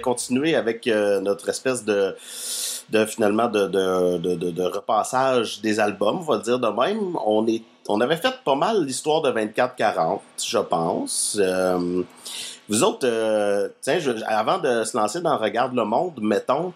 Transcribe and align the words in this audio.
continuer 0.00 0.54
avec 0.54 0.86
notre 0.86 1.48
espèce 1.48 1.84
de 1.84 2.14
finalement 3.06 3.48
de, 3.48 4.62
repassage 4.62 5.60
des 5.60 5.80
albums, 5.80 6.18
on 6.18 6.32
va 6.32 6.38
dire 6.38 6.58
de 6.58 6.68
même. 6.68 7.16
On, 7.24 7.46
est, 7.46 7.62
on 7.88 8.00
avait 8.00 8.16
fait 8.16 8.34
pas 8.44 8.54
mal 8.54 8.84
l'histoire 8.84 9.22
de 9.22 9.30
24-40, 9.30 10.20
je 10.46 10.58
pense. 10.58 11.36
Euh, 11.40 12.02
vous 12.68 12.82
autres, 12.82 13.06
euh, 13.06 13.68
tiens, 13.80 13.98
avant 14.26 14.58
de 14.58 14.84
se 14.84 14.96
lancer 14.96 15.20
dans 15.20 15.36
Regarde 15.36 15.74
le 15.74 15.84
Monde, 15.84 16.18
mettons, 16.20 16.72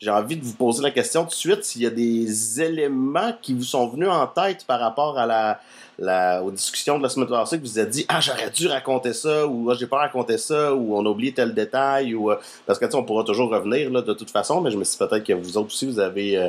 j'ai 0.00 0.10
envie 0.10 0.36
de 0.36 0.44
vous 0.44 0.54
poser 0.54 0.82
la 0.82 0.90
question 0.90 1.22
tout 1.22 1.30
de 1.30 1.34
suite 1.34 1.64
s'il 1.64 1.82
y 1.82 1.86
a 1.86 1.90
des 1.90 2.60
éléments 2.60 3.32
qui 3.40 3.54
vous 3.54 3.62
sont 3.62 3.88
venus 3.88 4.08
en 4.08 4.26
tête 4.26 4.64
par 4.66 4.80
rapport 4.80 5.18
à 5.18 5.26
la, 5.26 5.60
aux 6.00 6.50
discussions 6.50 6.98
de 6.98 7.02
la 7.02 7.08
semaine 7.08 7.28
passée 7.28 7.58
que 7.58 7.62
vous 7.62 7.78
êtes 7.78 7.90
dit 7.90 8.04
ah 8.08 8.20
j'aurais 8.20 8.50
dû 8.50 8.66
raconter 8.66 9.12
ça 9.12 9.46
ou 9.46 9.70
ah, 9.70 9.76
j'ai 9.78 9.86
pas 9.86 9.98
raconté 9.98 10.38
ça 10.38 10.74
ou 10.74 10.96
on 10.96 11.06
a 11.06 11.08
oublié 11.08 11.32
tel 11.32 11.54
détail 11.54 12.14
ou 12.14 12.30
euh, 12.30 12.36
parce 12.66 12.78
que 12.78 12.86
tu 12.86 12.96
on 12.96 13.04
pourra 13.04 13.22
toujours 13.22 13.50
revenir 13.50 13.90
là, 13.90 14.02
de 14.02 14.12
toute 14.12 14.30
façon 14.30 14.60
mais 14.60 14.70
je 14.70 14.76
me 14.76 14.84
suis 14.84 14.98
dit 14.98 15.06
peut-être 15.06 15.24
que 15.24 15.32
vous 15.32 15.56
autres 15.56 15.68
aussi 15.68 15.86
vous 15.86 16.00
avez 16.00 16.36
euh, 16.36 16.48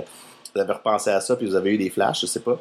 vous 0.54 0.62
avez 0.62 0.74
repensé 0.74 1.12
à 1.12 1.22
ça 1.22 1.36
puis 1.36 1.46
vous 1.46 1.56
avez 1.56 1.72
eu 1.74 1.78
des 1.78 1.90
flashs 1.90 2.22
je 2.22 2.26
sais 2.26 2.40
pas 2.40 2.60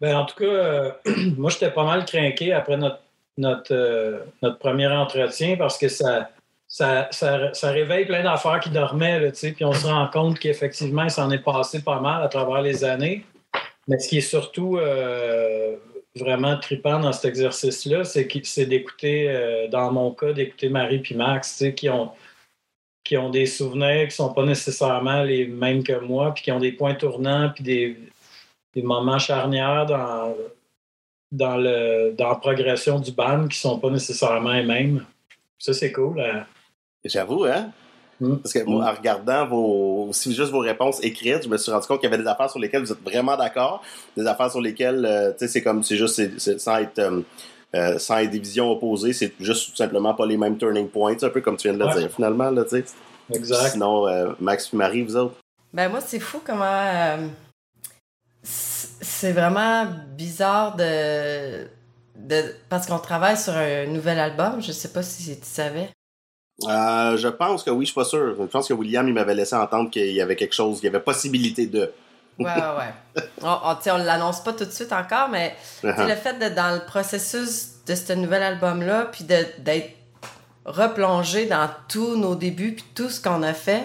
ben 0.00 0.16
en 0.16 0.24
tout 0.24 0.36
cas 0.36 0.44
euh, 0.44 0.92
moi 1.36 1.50
j'étais 1.50 1.70
pas 1.70 1.84
mal 1.84 2.04
craqué 2.04 2.52
après 2.52 2.76
notre 2.76 3.00
notre, 3.36 4.22
notre 4.42 4.58
premier 4.58 4.88
entretien 4.88 5.56
parce 5.56 5.78
que 5.78 5.88
ça 5.88 6.30
ça, 6.70 7.08
ça, 7.10 7.70
réveille 7.70 8.04
plein 8.04 8.22
d'affaires 8.22 8.60
qui 8.60 8.68
dormaient, 8.68 9.20
là, 9.20 9.30
puis 9.32 9.64
on 9.64 9.72
se 9.72 9.86
rend 9.86 10.06
compte 10.12 10.38
qu'effectivement, 10.38 11.04
il 11.04 11.10
s'en 11.10 11.30
est 11.30 11.38
passé 11.38 11.80
pas 11.80 11.98
mal 11.98 12.22
à 12.22 12.28
travers 12.28 12.60
les 12.60 12.84
années. 12.84 13.24
Mais 13.86 13.98
ce 13.98 14.06
qui 14.06 14.18
est 14.18 14.20
surtout 14.20 14.78
vraiment 16.18 16.58
trippant 16.58 16.98
dans 17.00 17.12
cet 17.12 17.26
exercice-là, 17.26 18.04
c'est 18.04 18.66
d'écouter, 18.66 19.30
euh, 19.30 19.68
dans 19.68 19.92
mon 19.92 20.12
cas, 20.12 20.32
d'écouter 20.32 20.68
Marie 20.68 20.98
puis 20.98 21.14
Max, 21.14 21.64
qui 21.76 21.88
ont, 21.88 22.12
qui 23.04 23.16
ont 23.16 23.30
des 23.30 23.46
souvenirs 23.46 24.08
qui 24.08 24.14
sont 24.14 24.32
pas 24.34 24.44
nécessairement 24.44 25.22
les 25.22 25.46
mêmes 25.46 25.82
que 25.82 25.98
moi, 25.98 26.34
puis 26.34 26.44
qui 26.44 26.52
ont 26.52 26.60
des 26.60 26.72
points 26.72 26.94
tournants, 26.94 27.50
puis 27.54 27.64
des, 27.64 27.96
moments 28.76 29.18
charnières 29.18 29.86
dans, 29.86 30.36
dans, 31.32 31.56
le, 31.56 32.14
dans 32.16 32.28
la 32.28 32.34
progression 32.36 33.00
du 33.00 33.10
band 33.10 33.48
qui 33.48 33.58
sont 33.58 33.80
pas 33.80 33.90
nécessairement 33.90 34.52
les 34.52 34.62
mêmes. 34.62 35.04
Ça, 35.58 35.72
c'est 35.72 35.90
cool. 35.90 36.20
Hein. 36.20 36.46
J'avoue, 37.04 37.44
hein? 37.44 37.72
Hmm. 38.20 38.36
Parce 38.36 38.52
que 38.52 38.64
moi, 38.64 38.90
en 38.90 38.94
regardant 38.94 39.46
vos, 39.46 40.06
aussi 40.08 40.34
juste 40.34 40.50
vos 40.50 40.58
réponses 40.58 40.98
écrites, 41.02 41.44
je 41.44 41.48
me 41.48 41.56
suis 41.56 41.70
rendu 41.70 41.86
compte 41.86 42.00
qu'il 42.00 42.10
y 42.10 42.12
avait 42.12 42.22
des 42.22 42.28
affaires 42.28 42.50
sur 42.50 42.58
lesquelles 42.58 42.82
vous 42.82 42.92
êtes 42.92 43.02
vraiment 43.02 43.36
d'accord, 43.36 43.82
des 44.16 44.26
affaires 44.26 44.50
sur 44.50 44.60
lesquelles, 44.60 45.04
euh, 45.04 45.30
tu 45.32 45.38
sais, 45.40 45.48
c'est 45.48 45.62
comme, 45.62 45.82
c'est 45.82 45.96
juste, 45.96 46.38
c'est, 46.38 46.58
sans 46.58 46.78
être, 46.78 46.98
euh, 46.98 47.20
euh, 47.76 47.98
sans 47.98 48.18
être 48.18 48.30
des 48.30 48.40
visions 48.40 48.70
opposées, 48.70 49.12
c'est 49.12 49.32
juste 49.38 49.70
tout 49.70 49.76
simplement 49.76 50.14
pas 50.14 50.26
les 50.26 50.36
mêmes 50.36 50.58
turning 50.58 50.88
points, 50.88 51.16
un 51.22 51.28
peu 51.28 51.40
comme 51.40 51.56
tu 51.56 51.68
viens 51.68 51.78
de 51.78 51.84
le 51.84 52.00
dire 52.00 52.10
finalement, 52.10 52.50
là, 52.50 52.64
tu 52.64 52.70
sais. 52.70 52.84
Exact. 53.32 53.72
Sinon, 53.72 54.06
Max 54.40 54.70
et 54.72 54.76
Marie, 54.76 55.02
vous 55.02 55.16
autres? 55.16 55.34
Ben 55.72 55.90
moi, 55.90 56.00
c'est 56.00 56.18
fou 56.18 56.40
comment 56.44 57.18
c'est 58.42 59.32
vraiment 59.32 59.86
bizarre 60.16 60.76
de, 60.76 61.66
de 62.16 62.54
parce 62.68 62.86
qu'on 62.86 62.98
travaille 62.98 63.36
sur 63.36 63.52
un 63.52 63.86
nouvel 63.86 64.18
album. 64.18 64.62
Je 64.62 64.72
sais 64.72 64.88
pas 64.88 65.02
si 65.02 65.38
tu 65.38 65.46
savais. 65.46 65.90
Euh, 66.64 67.16
je 67.16 67.28
pense 67.28 67.62
que 67.62 67.70
oui, 67.70 67.84
je 67.84 67.90
suis 67.90 67.94
pas 67.94 68.04
sûr. 68.04 68.34
Je 68.38 68.44
pense 68.44 68.68
que 68.68 68.74
William, 68.74 69.06
il 69.06 69.14
m'avait 69.14 69.34
laissé 69.34 69.54
entendre 69.54 69.90
qu'il 69.90 70.10
y 70.12 70.20
avait 70.20 70.36
quelque 70.36 70.54
chose, 70.54 70.80
qu'il 70.80 70.86
y 70.86 70.88
avait 70.88 71.00
possibilité 71.00 71.66
de. 71.66 71.92
ouais, 72.38 72.46
ouais, 72.46 72.52
ouais. 72.54 73.22
On, 73.42 73.76
on, 73.86 73.96
l'annonce 73.98 74.42
pas 74.42 74.52
tout 74.52 74.64
de 74.64 74.70
suite 74.70 74.92
encore, 74.92 75.28
mais 75.28 75.54
uh-huh. 75.82 76.08
le 76.08 76.14
fait 76.14 76.38
de, 76.38 76.54
dans 76.54 76.74
le 76.74 76.84
processus 76.84 77.84
de 77.86 77.94
ce 77.94 78.12
nouvel 78.12 78.42
album-là, 78.42 79.08
puis 79.12 79.24
d'être 79.24 79.90
replongé 80.64 81.46
dans 81.46 81.68
tous 81.88 82.16
nos 82.16 82.34
débuts, 82.34 82.74
puis 82.74 82.84
tout 82.94 83.08
ce 83.08 83.20
qu'on 83.20 83.42
a 83.42 83.54
fait, 83.54 83.84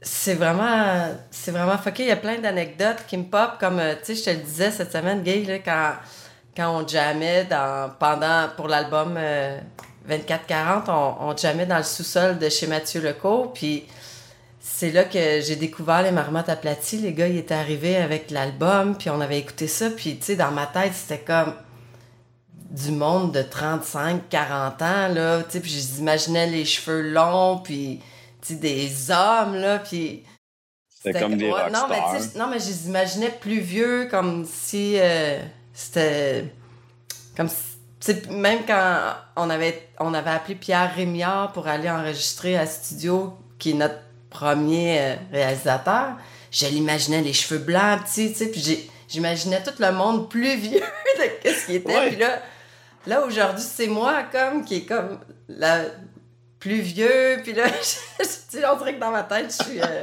c'est 0.00 0.34
vraiment, 0.34 1.08
c'est 1.30 1.50
vraiment 1.50 1.76
fucké. 1.78 2.04
Il 2.04 2.08
y 2.08 2.12
a 2.12 2.16
plein 2.16 2.38
d'anecdotes 2.38 3.04
qui 3.08 3.16
me 3.16 3.24
pop, 3.24 3.52
comme, 3.58 3.78
euh, 3.78 3.94
tu 3.94 4.14
sais, 4.14 4.16
je 4.16 4.24
te 4.24 4.30
le 4.30 4.42
disais 4.44 4.70
cette 4.70 4.92
semaine, 4.92 5.22
Gay, 5.22 5.44
là, 5.44 5.58
quand, 5.58 5.92
quand 6.56 6.82
on 6.82 6.86
jammait 6.86 7.44
dans, 7.44 7.90
pendant, 7.98 8.48
pour 8.56 8.68
l'album... 8.68 9.16
Euh, 9.16 9.58
24-40, 10.08 10.84
on, 10.88 11.28
on 11.28 11.36
jamais 11.36 11.66
dans 11.66 11.78
le 11.78 11.82
sous-sol 11.82 12.38
de 12.38 12.48
chez 12.48 12.66
Mathieu 12.66 13.00
Lecourt. 13.00 13.52
Puis 13.52 13.84
c'est 14.66 14.90
là 14.90 15.04
que 15.04 15.40
j'ai 15.40 15.56
découvert 15.56 16.02
les 16.02 16.10
marmottes 16.10 16.48
aplaties. 16.48 16.96
Les 16.96 17.12
gars, 17.12 17.28
ils 17.28 17.36
étaient 17.36 17.54
arrivés 17.54 17.96
avec 17.96 18.30
l'album, 18.30 18.96
puis 18.96 19.10
on 19.10 19.20
avait 19.20 19.38
écouté 19.38 19.68
ça. 19.68 19.90
Puis, 19.90 20.16
tu 20.16 20.24
sais, 20.24 20.36
dans 20.36 20.50
ma 20.50 20.66
tête, 20.66 20.94
c'était 20.94 21.22
comme 21.22 21.54
du 22.70 22.90
monde 22.90 23.30
de 23.32 23.42
35, 23.42 24.28
40 24.30 24.82
ans, 24.82 25.08
là. 25.08 25.42
Tu 25.42 25.50
sais, 25.50 25.60
puis 25.60 25.70
j'imaginais 25.70 26.46
les 26.46 26.64
cheveux 26.64 27.02
longs, 27.02 27.58
puis, 27.58 28.00
tu 28.40 28.54
sais, 28.54 28.58
des 28.58 29.10
hommes, 29.10 29.56
là. 29.56 29.80
Puis. 29.80 30.24
C'était 30.88 31.20
comme 31.20 31.36
des 31.36 31.50
non, 31.50 31.86
mais, 31.90 32.00
non, 32.34 32.48
mais 32.48 32.58
je 32.58 32.68
les 32.68 32.88
imaginais 32.88 33.30
plus 33.30 33.60
vieux, 33.60 34.08
comme 34.10 34.46
si 34.46 34.94
euh, 34.98 35.40
c'était. 35.74 36.52
Comme 37.36 37.50
si 37.50 37.73
même 38.30 38.60
quand 38.66 39.14
on 39.36 39.50
avait, 39.50 39.88
on 39.98 40.14
avait 40.14 40.30
appelé 40.30 40.54
Pierre 40.54 40.94
Rémiard 40.94 41.52
pour 41.52 41.68
aller 41.68 41.90
enregistrer 41.90 42.56
à 42.56 42.66
Studio, 42.66 43.36
qui 43.58 43.70
est 43.70 43.74
notre 43.74 43.98
premier 44.30 44.98
euh, 45.00 45.14
réalisateur, 45.32 46.16
je 46.50 46.66
l'imaginais 46.66 47.22
les 47.22 47.32
cheveux 47.32 47.60
blancs, 47.60 48.02
petits, 48.04 48.32
tu 48.32 48.38
sais, 48.38 48.50
puis 48.50 48.90
j'imaginais 49.08 49.62
tout 49.62 49.74
le 49.78 49.92
monde 49.92 50.28
plus 50.28 50.56
vieux 50.56 50.80
de 51.44 51.50
ce 51.50 51.66
qu'il 51.66 51.76
était. 51.76 52.08
Puis 52.08 52.16
là, 52.16 52.42
là 53.06 53.24
aujourd'hui, 53.24 53.64
c'est 53.64 53.86
moi 53.86 54.24
comme 54.30 54.64
qui 54.64 54.76
est 54.76 54.84
comme 54.84 55.20
la 55.48 55.82
plus 56.58 56.80
vieux, 56.80 57.40
puis 57.42 57.52
là, 57.52 57.66
je, 58.20 58.58
on 58.66 58.76
dirait 58.76 58.94
que 58.94 59.00
dans 59.00 59.10
ma 59.10 59.22
tête, 59.22 59.54
je 59.58 59.64
suis... 59.64 59.80
Euh, 59.80 60.02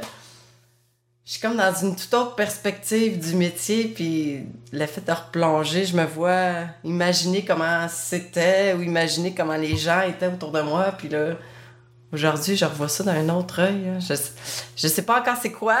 je 1.24 1.32
suis 1.32 1.40
comme 1.40 1.56
dans 1.56 1.72
une 1.72 1.94
toute 1.94 2.12
autre 2.14 2.34
perspective 2.34 3.18
du 3.18 3.36
métier, 3.36 3.84
puis 3.84 4.44
le 4.72 4.86
fait 4.86 5.06
de 5.06 5.12
replonger, 5.12 5.84
je 5.84 5.96
me 5.96 6.04
vois 6.04 6.64
imaginer 6.82 7.44
comment 7.44 7.86
c'était 7.88 8.74
ou 8.74 8.82
imaginer 8.82 9.32
comment 9.32 9.56
les 9.56 9.76
gens 9.76 10.02
étaient 10.02 10.26
autour 10.26 10.50
de 10.50 10.62
moi, 10.62 10.92
puis 10.98 11.08
là, 11.08 11.34
aujourd'hui, 12.12 12.56
je 12.56 12.64
revois 12.64 12.88
ça 12.88 13.04
d'un 13.04 13.28
autre 13.28 13.60
œil. 13.60 13.88
Hein. 13.88 13.98
Je, 14.00 14.14
je 14.76 14.88
sais 14.88 15.02
pas 15.02 15.20
encore 15.20 15.36
c'est 15.40 15.52
quoi 15.52 15.78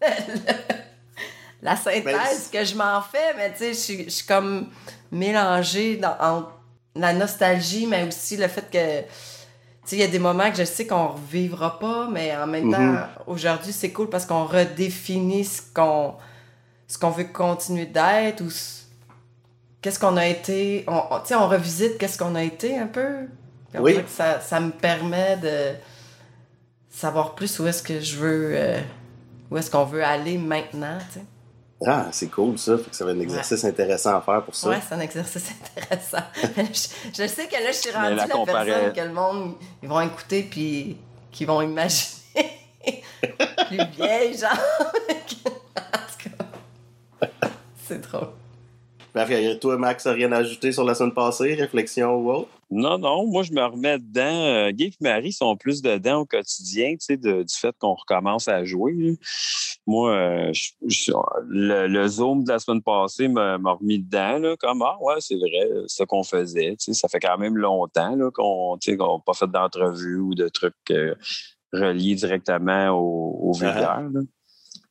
la 1.62 1.74
synthèse 1.74 2.48
que 2.52 2.64
je 2.64 2.76
m'en 2.76 3.02
fais, 3.02 3.34
mais 3.36 3.52
tu 3.52 3.74
sais, 3.74 4.04
je, 4.04 4.10
suis 4.10 4.26
comme 4.26 4.68
mélangée 5.10 5.96
dans, 5.96 6.16
entre 6.20 6.52
la 6.94 7.12
nostalgie, 7.12 7.86
mais 7.86 8.06
aussi 8.06 8.36
le 8.36 8.46
fait 8.46 8.70
que 8.70 9.08
il 9.92 9.98
y 9.98 10.02
a 10.02 10.08
des 10.08 10.18
moments 10.18 10.50
que 10.50 10.56
je 10.56 10.64
sais 10.64 10.86
qu'on 10.86 11.08
revivra 11.08 11.78
pas, 11.78 12.08
mais 12.10 12.34
en 12.36 12.46
même 12.46 12.70
temps, 12.70 12.78
mhm. 12.78 13.06
aujourd'hui, 13.26 13.72
c'est 13.72 13.92
cool 13.92 14.08
parce 14.08 14.26
qu'on 14.26 14.44
redéfinit 14.44 15.44
ce 15.44 15.62
qu'on 15.74 16.14
ce 16.86 16.98
qu'on 16.98 17.10
veut 17.10 17.24
continuer 17.24 17.86
d'être 17.86 18.42
ou 18.42 18.48
qu'est-ce 19.80 19.98
qu'on 19.98 20.16
a 20.16 20.26
été. 20.26 20.84
On, 20.86 21.02
on, 21.10 21.36
on 21.36 21.48
revisite 21.48 21.98
qu'est-ce 21.98 22.18
qu'on 22.18 22.34
a 22.34 22.42
été 22.42 22.78
un 22.78 22.86
peu. 22.86 23.26
Oui. 23.78 23.98
Ça, 24.06 24.40
ça, 24.40 24.60
me 24.60 24.70
permet 24.70 25.36
de 25.38 25.74
savoir 26.88 27.34
plus 27.34 27.58
où 27.58 27.66
est-ce 27.66 27.82
que 27.82 28.00
je 28.00 28.16
veux. 28.16 28.52
Euh, 28.54 28.80
où 29.50 29.56
est-ce 29.56 29.70
qu'on 29.70 29.84
veut 29.84 30.04
aller 30.04 30.38
maintenant. 30.38 30.98
Ah, 31.86 32.08
c'est 32.12 32.28
cool 32.28 32.58
ça. 32.58 32.78
Fait 32.78 32.90
que 32.90 32.96
ça 32.96 33.04
va 33.04 33.10
être 33.12 33.18
un 33.18 33.20
exercice 33.20 33.64
intéressant 33.64 34.16
à 34.16 34.20
faire 34.20 34.42
pour 34.42 34.54
ça. 34.54 34.70
Oui, 34.70 34.76
c'est 34.86 34.94
un 34.94 35.00
exercice 35.00 35.50
intéressant. 35.76 36.24
je, 37.12 37.26
sais 37.26 37.46
que 37.46 37.54
là, 37.54 37.72
je 37.72 37.76
suis 37.76 37.90
rendue 37.90 38.16
la, 38.16 38.26
la 38.26 38.44
personne 38.44 38.92
que 38.92 39.00
le 39.00 39.12
monde, 39.12 39.54
ils 39.82 39.88
vont 39.88 40.00
écouter 40.00 40.42
puis 40.50 40.96
qu'ils 41.30 41.46
vont 41.46 41.60
imaginer 41.60 42.14
plus 43.68 43.84
vieille, 43.96 44.38
genre. 44.38 44.50
c'est 47.86 48.00
trop. 48.00 48.28
Bref, 49.14 49.60
toi, 49.60 49.76
Max, 49.76 50.06
rien 50.06 50.32
à 50.32 50.38
ajouter 50.38 50.72
sur 50.72 50.84
la 50.84 50.94
semaine 50.94 51.14
passée, 51.14 51.54
réflexion 51.54 52.16
ou 52.16 52.32
autre? 52.32 52.48
Non, 52.70 52.98
non, 52.98 53.26
moi, 53.26 53.42
je 53.42 53.52
me 53.52 53.62
remets 53.62 53.98
dedans. 53.98 54.22
Euh, 54.22 54.70
Guy 54.70 54.84
et 54.84 54.92
Marie 55.00 55.32
sont 55.32 55.56
plus 55.56 55.82
dedans 55.82 56.20
au 56.20 56.26
quotidien, 56.26 56.92
tu 56.92 56.98
sais, 57.00 57.16
du 57.16 57.44
fait 57.48 57.74
qu'on 57.78 57.94
recommence 57.94 58.48
à 58.48 58.64
jouer. 58.64 59.18
Moi, 59.86 60.14
euh, 60.14 60.52
le, 61.48 62.06
Zoom 62.06 62.44
de 62.44 62.50
la 62.50 62.58
semaine 62.58 62.82
passée 62.82 63.28
m'a 63.28 63.56
remis 63.56 63.98
dedans, 63.98 64.38
là, 64.38 64.56
comme, 64.56 64.82
ah, 64.82 64.96
ouais, 65.00 65.16
c'est 65.20 65.36
vrai, 65.36 65.68
ce 65.86 66.04
qu'on 66.04 66.22
faisait. 66.22 66.76
Tu 66.76 66.86
sais, 66.86 66.94
ça 66.94 67.08
fait 67.08 67.20
quand 67.20 67.38
même 67.38 67.56
longtemps 67.56 68.16
qu'on 68.32 68.76
n'a 68.76 69.06
pas 69.24 69.34
fait 69.34 69.50
d'entrevue 69.50 70.18
ou 70.18 70.34
de 70.34 70.48
trucs 70.48 70.74
euh, 70.90 71.14
reliés 71.72 72.14
directement 72.14 72.90
au, 72.90 73.50
au 73.50 73.54
uh 73.62 74.26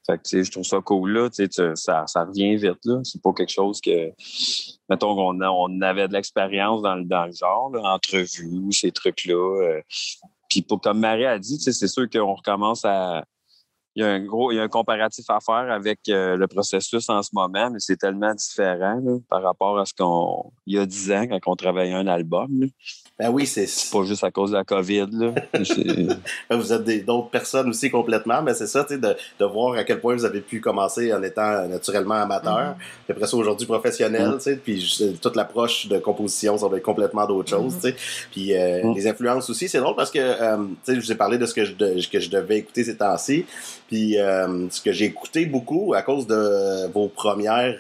fait 0.05 0.17
que, 0.17 0.43
je 0.43 0.51
trouve 0.51 0.65
ça 0.65 0.81
cool, 0.81 1.11
là. 1.13 1.29
Ça, 1.75 2.05
ça 2.07 2.25
revient 2.25 2.55
vite, 2.55 2.85
là. 2.85 2.99
C'est 3.03 3.21
pas 3.21 3.31
quelque 3.33 3.51
chose 3.51 3.79
que, 3.79 4.11
mettons 4.89 5.15
qu'on 5.15 5.41
on 5.41 5.81
avait 5.81 6.07
de 6.07 6.13
l'expérience 6.13 6.81
dans, 6.81 6.97
dans, 6.97 7.25
le 7.25 7.31
genre, 7.31 7.71
là, 7.73 7.93
entrevue, 7.93 8.71
ces 8.71 8.91
trucs-là. 8.91 9.33
Euh. 9.33 9.81
puis, 10.49 10.61
pour, 10.61 10.81
comme 10.81 10.99
Marie 10.99 11.25
a 11.25 11.39
dit, 11.39 11.57
c'est 11.57 11.87
sûr 11.87 12.09
qu'on 12.09 12.33
recommence 12.33 12.83
à, 12.83 13.23
il 13.95 14.03
y 14.03 14.05
a 14.05 14.09
un 14.09 14.19
gros, 14.23 14.51
il 14.51 14.55
y 14.55 14.59
a 14.59 14.63
un 14.63 14.69
comparatif 14.69 15.29
à 15.29 15.39
faire 15.39 15.71
avec 15.71 15.99
euh, 16.09 16.35
le 16.35 16.47
processus 16.47 17.09
en 17.09 17.21
ce 17.21 17.29
moment, 17.33 17.69
mais 17.69 17.79
c'est 17.79 17.97
tellement 17.97 18.33
différent 18.33 19.01
par 19.29 19.43
rapport 19.43 19.77
à 19.77 19.85
ce 19.85 19.93
qu'on 19.93 20.51
il 20.65 20.75
y 20.75 20.79
a 20.79 20.85
dix 20.85 21.11
ans 21.11 21.27
quand 21.27 21.39
on 21.45 21.55
travaillait 21.55 21.93
un 21.93 22.07
album. 22.07 22.67
Ben 23.19 23.29
oui, 23.29 23.45
c'est. 23.45 23.67
pas 23.91 24.03
juste 24.05 24.23
à 24.23 24.31
cause 24.31 24.51
de 24.51 24.57
la 24.57 24.63
COVID. 24.63 25.07
Là. 25.11 25.33
Ben, 26.49 26.57
vous 26.57 26.73
êtes 26.73 27.05
d'autres 27.05 27.29
personnes 27.29 27.69
aussi 27.69 27.89
complètement, 27.89 28.41
mais 28.41 28.53
c'est 28.53 28.67
ça, 28.67 28.83
tu 28.83 28.95
sais, 28.95 28.99
de, 28.99 29.15
de, 29.39 29.45
voir 29.45 29.75
à 29.75 29.83
quel 29.83 29.99
point 29.99 30.15
vous 30.15 30.25
avez 30.25 30.41
pu 30.41 30.59
commencer 30.59 31.13
en 31.13 31.21
étant 31.21 31.67
naturellement 31.67 32.15
amateur, 32.15 32.57
mm-hmm. 32.57 33.03
puis 33.05 33.11
après 33.13 33.27
ça 33.27 33.37
aujourd'hui 33.37 33.67
professionnel, 33.67 34.29
mm-hmm. 34.29 34.37
tu 34.37 34.43
sais, 34.43 34.55
puis 34.55 35.17
toute 35.21 35.35
l'approche 35.35 35.87
de 35.87 35.99
composition, 35.99 36.57
ça 36.57 36.67
va 36.67 36.77
être 36.77 36.83
complètement 36.83 37.25
d'autres 37.25 37.49
choses, 37.49 37.75
mm-hmm. 37.75 37.81
tu 37.81 37.89
sais. 37.89 38.27
Puis 38.31 38.55
euh, 38.55 38.93
les 38.93 39.07
influences 39.07 39.49
aussi, 39.49 39.69
c'est 39.69 39.79
drôle 39.79 39.95
parce 39.95 40.11
que, 40.11 40.19
euh, 40.19 40.57
tu 40.57 40.75
sais, 40.83 40.95
je 40.95 40.99
vous 40.99 41.11
ai 41.11 41.15
parlé 41.15 41.37
de 41.37 41.45
ce 41.45 41.53
que 41.53 41.65
je, 41.65 41.73
que 42.09 42.19
je 42.19 42.29
devais 42.29 42.57
écouter 42.57 42.83
ces 42.83 42.97
temps-ci, 42.97 43.45
puis 43.87 44.17
euh, 44.17 44.69
ce 44.69 44.81
que 44.81 44.91
j'ai 44.91 45.05
écouté 45.05 45.45
beaucoup 45.45 45.93
à 45.93 46.01
cause 46.01 46.25
de 46.27 46.87
vos 46.91 47.07
premières 47.07 47.79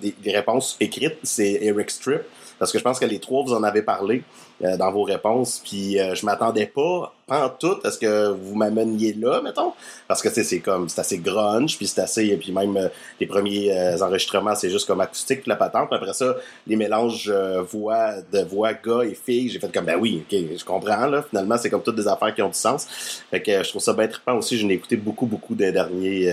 des, 0.00 0.14
des, 0.22 0.32
réponses 0.32 0.76
écrites, 0.80 1.18
c'est 1.22 1.58
Eric 1.62 1.90
Strip. 1.90 2.22
Parce 2.58 2.72
que 2.72 2.78
je 2.78 2.84
pense 2.84 2.98
que 2.98 3.04
les 3.04 3.18
trois, 3.18 3.42
vous 3.44 3.52
en 3.52 3.62
avez 3.62 3.82
parlé 3.82 4.22
euh, 4.64 4.76
dans 4.76 4.90
vos 4.90 5.04
réponses. 5.04 5.62
Puis 5.64 6.00
euh, 6.00 6.16
je 6.16 6.26
m'attendais 6.26 6.66
pas, 6.66 7.14
pas 7.28 7.46
en 7.46 7.48
tout, 7.48 7.76
à 7.84 7.92
ce 7.92 7.98
que 7.98 8.32
vous 8.32 8.56
m'ameniez 8.56 9.12
là, 9.12 9.40
mettons. 9.40 9.72
Parce 10.08 10.20
que 10.20 10.30
c'est 10.30 10.58
comme, 10.58 10.88
c'est 10.88 11.00
assez 11.00 11.18
grunge, 11.18 11.76
puis 11.76 11.86
c'est 11.86 12.00
assez, 12.00 12.26
et 12.26 12.36
puis 12.36 12.50
même 12.50 12.76
euh, 12.76 12.88
les 13.20 13.26
premiers 13.26 13.72
enregistrements, 14.02 14.56
c'est 14.56 14.70
juste 14.70 14.88
comme 14.88 15.00
acoustique, 15.00 15.46
la 15.46 15.54
patente. 15.54 15.92
Après 15.92 16.12
ça, 16.12 16.34
les 16.66 16.74
mélanges 16.74 17.32
voix, 17.70 18.14
de 18.32 18.40
voix 18.40 18.72
gars 18.72 19.02
et 19.04 19.14
filles, 19.14 19.50
j'ai 19.50 19.60
fait 19.60 19.72
comme, 19.72 19.84
ben 19.84 19.96
oui, 19.96 20.24
ok, 20.28 20.38
je 20.58 20.64
comprends, 20.64 21.06
là. 21.06 21.22
Finalement, 21.28 21.56
c'est 21.56 21.70
comme 21.70 21.82
toutes 21.82 21.96
des 21.96 22.08
affaires 22.08 22.34
qui 22.34 22.42
ont 22.42 22.48
du 22.48 22.58
sens. 22.58 22.86
Fait 23.30 23.40
que 23.40 23.62
je 23.62 23.68
trouve 23.68 23.82
ça 23.82 23.92
bien 23.92 24.08
trippant 24.08 24.36
aussi. 24.36 24.58
Je 24.58 24.66
l'ai 24.66 24.74
écouté 24.74 24.96
beaucoup, 24.96 25.26
beaucoup 25.26 25.54
des 25.54 25.70
derniers, 25.70 26.32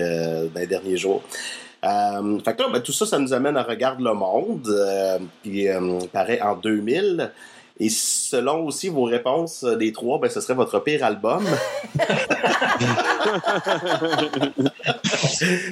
des 0.54 0.66
derniers 0.66 0.96
jours. 0.96 1.22
Euh, 1.86 2.38
fait 2.40 2.56
que 2.56 2.62
là, 2.62 2.68
ben, 2.72 2.80
tout 2.82 2.92
ça, 2.92 3.06
ça 3.06 3.18
nous 3.18 3.32
amène 3.32 3.56
à 3.56 3.62
Regarde 3.62 4.00
le 4.00 4.12
Monde, 4.12 4.68
euh, 4.68 5.18
qui 5.42 5.68
euh, 5.68 6.00
paraît 6.12 6.40
en 6.40 6.56
2000. 6.56 7.30
Et 7.78 7.90
selon 7.90 8.64
aussi 8.64 8.88
vos 8.88 9.04
réponses 9.04 9.62
euh, 9.62 9.76
des 9.76 9.92
trois, 9.92 10.18
ben, 10.18 10.30
ce 10.30 10.40
serait 10.40 10.54
votre 10.54 10.80
pire 10.80 11.04
album. 11.04 11.44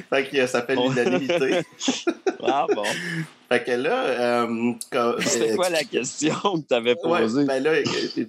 fait 0.09 0.29
que 0.29 0.45
ça 0.45 0.61
fait 0.61 0.75
l'unanimité. 0.75 1.61
ah 2.43 2.67
bon. 2.73 2.83
Fait 3.47 3.63
que 3.63 3.71
là, 3.71 4.05
euh, 4.05 4.73
euh, 4.95 5.19
quoi 5.55 5.69
la 5.69 5.83
question 5.83 6.33
que 6.33 6.67
tu 6.67 6.73
avais 6.73 6.95
posée? 6.95 7.45
ben 7.45 7.61
là, 7.61 7.73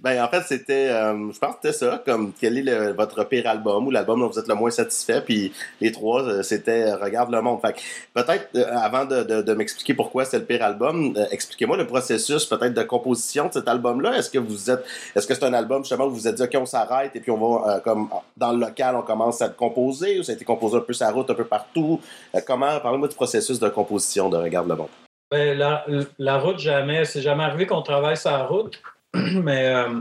ben 0.03 0.23
en 0.23 0.29
fait, 0.29 0.43
c'était, 0.47 0.89
euh, 0.91 1.33
je 1.33 1.39
pense 1.39 1.55
que 1.55 1.73
c'était 1.73 1.73
ça, 1.73 2.03
comme 2.05 2.33
quel 2.39 2.69
est 2.69 2.93
votre 2.93 3.25
pire 3.25 3.47
album 3.47 3.87
ou 3.87 3.91
l'album 3.91 4.21
dont 4.21 4.29
vous 4.29 4.39
êtes 4.39 4.49
le 4.49 4.55
moins 4.55 4.71
satisfait, 4.71 5.23
puis 5.23 5.53
les 5.81 5.91
trois, 5.91 6.23
euh, 6.23 6.43
c'était 6.43 6.93
Regarde 6.93 7.33
le 7.33 7.41
monde. 7.41 7.61
Fait 7.63 7.73
que 7.73 7.81
peut-être, 8.13 8.51
avant 8.73 9.07
de, 9.07 9.23
de, 9.23 9.41
de 9.41 9.55
m'expliquer 9.55 9.95
pourquoi 9.95 10.27
c'est 10.27 10.39
le 10.39 10.45
pire 10.45 10.63
album, 10.63 11.15
expliquez-moi 11.31 11.79
le 11.79 11.87
processus 11.87 12.45
peut-être 12.45 12.75
de 12.75 12.83
composition 12.83 13.49
de 13.49 13.55
cet 13.55 13.69
album-là. 13.69 14.19
Est-ce 14.19 14.29
que 14.29 14.39
vous 14.39 14.71
êtes, 14.71 14.85
est-ce 15.15 15.27
que 15.27 15.35
c'est 15.35 15.45
un 15.45 15.55
album 15.55 15.83
justement 15.83 16.05
où 16.07 16.11
vous 16.11 16.17
vous 16.17 16.29
êtes 16.29 16.35
dit, 16.35 16.43
OK, 16.43 16.57
on 16.57 16.67
s'arrête 16.67 17.17
et 17.17 17.21
puis 17.21 17.31
on 17.31 17.39
va, 17.39 17.81
comme 17.81 18.09
dans 18.37 18.53
le 18.53 18.59
local, 18.59 18.97
on 18.97 19.03
commence 19.03 19.41
à 19.41 19.47
le 19.47 19.55
composer 19.55 20.19
ou 20.19 20.23
ça 20.23 20.33
a 20.33 20.35
été 20.35 20.45
composé 20.45 20.77
un 20.77 20.81
peu 20.81 20.93
sa 20.93 21.11
route, 21.11 21.31
un 21.31 21.35
peu 21.35 21.45
partout? 21.45 22.01
comment, 22.47 22.79
parlez-moi 22.81 23.09
du 23.09 23.15
processus 23.15 23.59
de 23.59 23.69
composition 23.69 24.29
de 24.29 24.37
Regarde 24.37 24.69
le 24.69 24.77
monde. 24.77 24.89
Ben, 25.31 25.59
la, 25.59 25.85
la, 26.19 26.39
route, 26.39 26.59
jamais. 26.59 27.05
C'est 27.05 27.23
jamais 27.23 27.45
arrivé 27.45 27.67
qu'on 27.67 27.83
travaille 27.83 28.17
sur 28.17 28.31
la 28.31 28.45
route. 28.45 28.81
Mais 29.15 29.67
euh, 29.67 30.01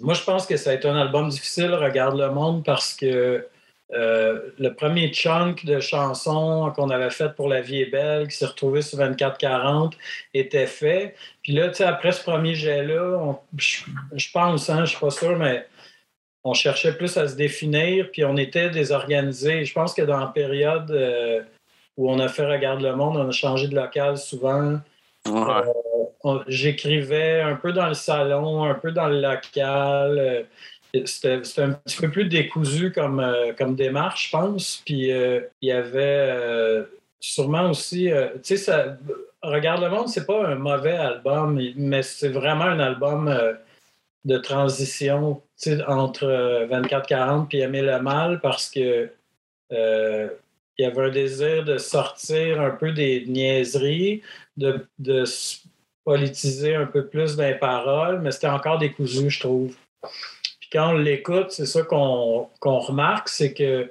moi, 0.00 0.14
je 0.14 0.22
pense 0.22 0.46
que 0.46 0.56
ça 0.56 0.70
a 0.70 0.74
été 0.74 0.88
un 0.88 0.96
album 0.96 1.28
difficile, 1.28 1.74
Regarde 1.74 2.18
le 2.18 2.30
monde, 2.30 2.64
parce 2.64 2.94
que 2.94 3.46
euh, 3.92 4.40
le 4.58 4.74
premier 4.74 5.12
chunk 5.12 5.64
de 5.64 5.80
chansons 5.80 6.72
qu'on 6.76 6.90
avait 6.90 7.10
fait 7.10 7.34
pour 7.34 7.48
La 7.48 7.60
vie 7.60 7.80
est 7.80 7.90
belle, 7.90 8.28
qui 8.28 8.36
s'est 8.36 8.46
retrouvé 8.46 8.82
sur 8.82 8.98
24-40, 8.98 9.92
était 10.32 10.66
fait. 10.66 11.16
Puis 11.42 11.52
là, 11.52 11.68
tu 11.68 11.76
sais, 11.76 11.84
après 11.84 12.12
ce 12.12 12.22
premier 12.22 12.54
jet-là, 12.54 13.34
je, 13.56 14.30
pense, 14.32 14.70
hein, 14.70 14.84
je 14.84 14.90
suis 14.90 15.00
pas 15.00 15.10
sûr, 15.10 15.36
mais 15.36 15.66
on 16.44 16.54
cherchait 16.54 16.96
plus 16.96 17.16
à 17.16 17.26
se 17.26 17.34
définir, 17.34 18.10
puis 18.12 18.24
on 18.24 18.36
était 18.36 18.70
désorganisés. 18.70 19.64
Je 19.64 19.72
pense 19.74 19.92
que 19.92 20.02
dans 20.02 20.20
la 20.20 20.28
période 20.28 20.90
euh, 20.92 21.42
où 21.96 22.10
on 22.10 22.18
a 22.18 22.28
fait 22.28 22.46
Regarde 22.46 22.80
le 22.80 22.94
monde, 22.94 23.16
on 23.16 23.28
a 23.28 23.32
changé 23.32 23.68
de 23.68 23.74
local 23.74 24.16
souvent. 24.18 24.80
Euh, 25.28 26.38
j'écrivais 26.48 27.40
un 27.40 27.56
peu 27.56 27.72
dans 27.72 27.88
le 27.88 27.94
salon, 27.94 28.64
un 28.64 28.74
peu 28.74 28.92
dans 28.92 29.08
le 29.08 29.20
local. 29.20 30.18
Euh, 30.18 30.42
c'était 31.04 31.40
un 31.58 31.72
petit 31.72 31.96
peu 31.98 32.10
plus 32.10 32.24
décousu 32.24 32.90
comme, 32.92 33.20
euh, 33.20 33.52
comme 33.56 33.76
démarche, 33.76 34.26
je 34.26 34.30
pense. 34.32 34.82
Puis 34.84 35.10
il 35.10 35.48
y 35.62 35.72
avait 35.72 36.84
sûrement 37.20 37.70
aussi. 37.70 38.10
tu 38.42 38.56
sais, 38.56 38.96
Regarde 39.42 39.82
le 39.82 39.88
monde, 39.88 40.08
c'est 40.08 40.26
pas 40.26 40.46
un 40.48 40.56
mauvais 40.56 40.96
album, 40.96 41.58
mais 41.76 42.02
c'est 42.02 42.28
vraiment 42.28 42.64
un 42.64 42.80
album 42.80 43.34
de 44.26 44.36
transition 44.36 45.40
entre 45.86 46.66
24-40 46.68 47.56
et 47.56 47.60
Aimer 47.60 47.80
le 47.80 48.00
mal 48.00 48.40
parce 48.40 48.68
que 48.68 49.10
il 50.78 50.82
y 50.82 50.86
avait 50.86 51.02
un 51.02 51.10
désir 51.10 51.64
de 51.64 51.78
sortir 51.78 52.60
un 52.60 52.70
peu 52.70 52.92
des 52.92 53.24
niaiseries, 53.26 54.22
de, 54.56 54.86
de 54.98 55.24
politiser 56.04 56.74
un 56.74 56.86
peu 56.86 57.06
plus 57.06 57.36
dans 57.36 57.46
les 57.46 57.54
paroles, 57.54 58.20
mais 58.20 58.30
c'était 58.30 58.48
encore 58.48 58.78
décousu, 58.78 59.30
je 59.30 59.40
trouve. 59.40 59.76
Puis 60.60 60.70
quand 60.72 60.90
on 60.90 60.98
l'écoute, 60.98 61.50
c'est 61.50 61.66
ça 61.66 61.82
qu'on 61.82 62.48
remarque, 62.62 63.28
c'est 63.28 63.52
qu'il 63.52 63.90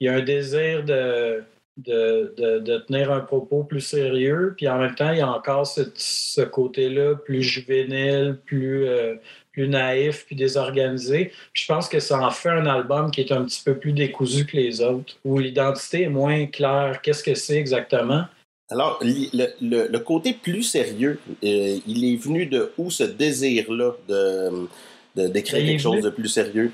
y 0.00 0.08
a 0.08 0.14
un 0.14 0.22
désir 0.22 0.84
de, 0.84 1.42
de, 1.78 2.78
tenir 2.86 3.12
un 3.12 3.20
propos 3.20 3.62
plus 3.64 3.80
sérieux, 3.80 4.54
puis 4.56 4.68
en 4.68 4.78
même 4.78 4.94
temps, 4.94 5.12
il 5.12 5.18
y 5.18 5.20
a 5.20 5.30
encore 5.30 5.66
ce, 5.66 6.42
côté-là 6.42 7.14
plus 7.14 7.42
juvénile, 7.42 8.38
plus, 8.44 8.86
euh, 8.86 9.14
plus 9.52 9.68
naïf 9.68 10.26
puis 10.26 10.36
désorganisé. 10.36 11.32
je 11.52 11.66
pense 11.66 11.88
que 11.88 12.00
ça 12.00 12.20
en 12.20 12.30
fait 12.30 12.48
un 12.48 12.66
album 12.66 13.10
qui 13.10 13.20
est 13.20 13.32
un 13.32 13.44
petit 13.44 13.62
peu 13.64 13.76
plus 13.76 13.92
décousu 13.92 14.44
que 14.44 14.56
les 14.56 14.80
autres, 14.80 15.16
où 15.24 15.38
l'identité 15.38 16.02
est 16.02 16.08
moins 16.08 16.46
claire. 16.46 17.00
Qu'est-ce 17.02 17.22
que 17.22 17.34
c'est 17.34 17.56
exactement? 17.56 18.24
Alors, 18.70 19.00
le, 19.02 19.98
côté 19.98 20.34
plus 20.34 20.62
sérieux, 20.62 21.18
euh, 21.42 21.78
il 21.86 22.12
est 22.12 22.16
venu 22.16 22.44
de 22.46 22.70
où 22.76 22.90
ce 22.90 23.04
désir-là 23.04 23.92
de, 24.08 25.28
d'écrire 25.28 25.64
quelque 25.64 25.80
chose 25.80 26.02
de 26.02 26.10
plus 26.10 26.28
sérieux? 26.28 26.72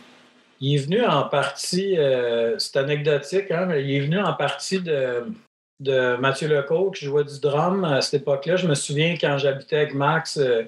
Il 0.61 0.75
est 0.75 0.85
venu 0.85 1.05
en 1.05 1.25
partie, 1.25 1.99
euh, 1.99 2.59
c'est 2.59 2.77
anecdotique, 2.77 3.51
hein, 3.51 3.67
mais 3.67 3.85
il 3.85 3.95
est 3.95 4.01
venu 4.01 4.19
en 4.19 4.33
partie 4.35 4.81
de, 4.81 5.25
de 5.81 6.17
Mathieu 6.17 6.49
Lecoq, 6.49 6.95
qui 6.95 7.07
jouait 7.07 7.25
du 7.25 7.41
drum 7.41 7.85
à 7.85 8.01
cette 8.01 8.23
époque-là. 8.23 8.57
Je 8.57 8.67
me 8.67 8.75
souviens 8.75 9.17
quand 9.21 9.39
j'habitais 9.39 9.77
avec 9.77 9.95
Max, 9.95 10.39
euh, 10.39 10.63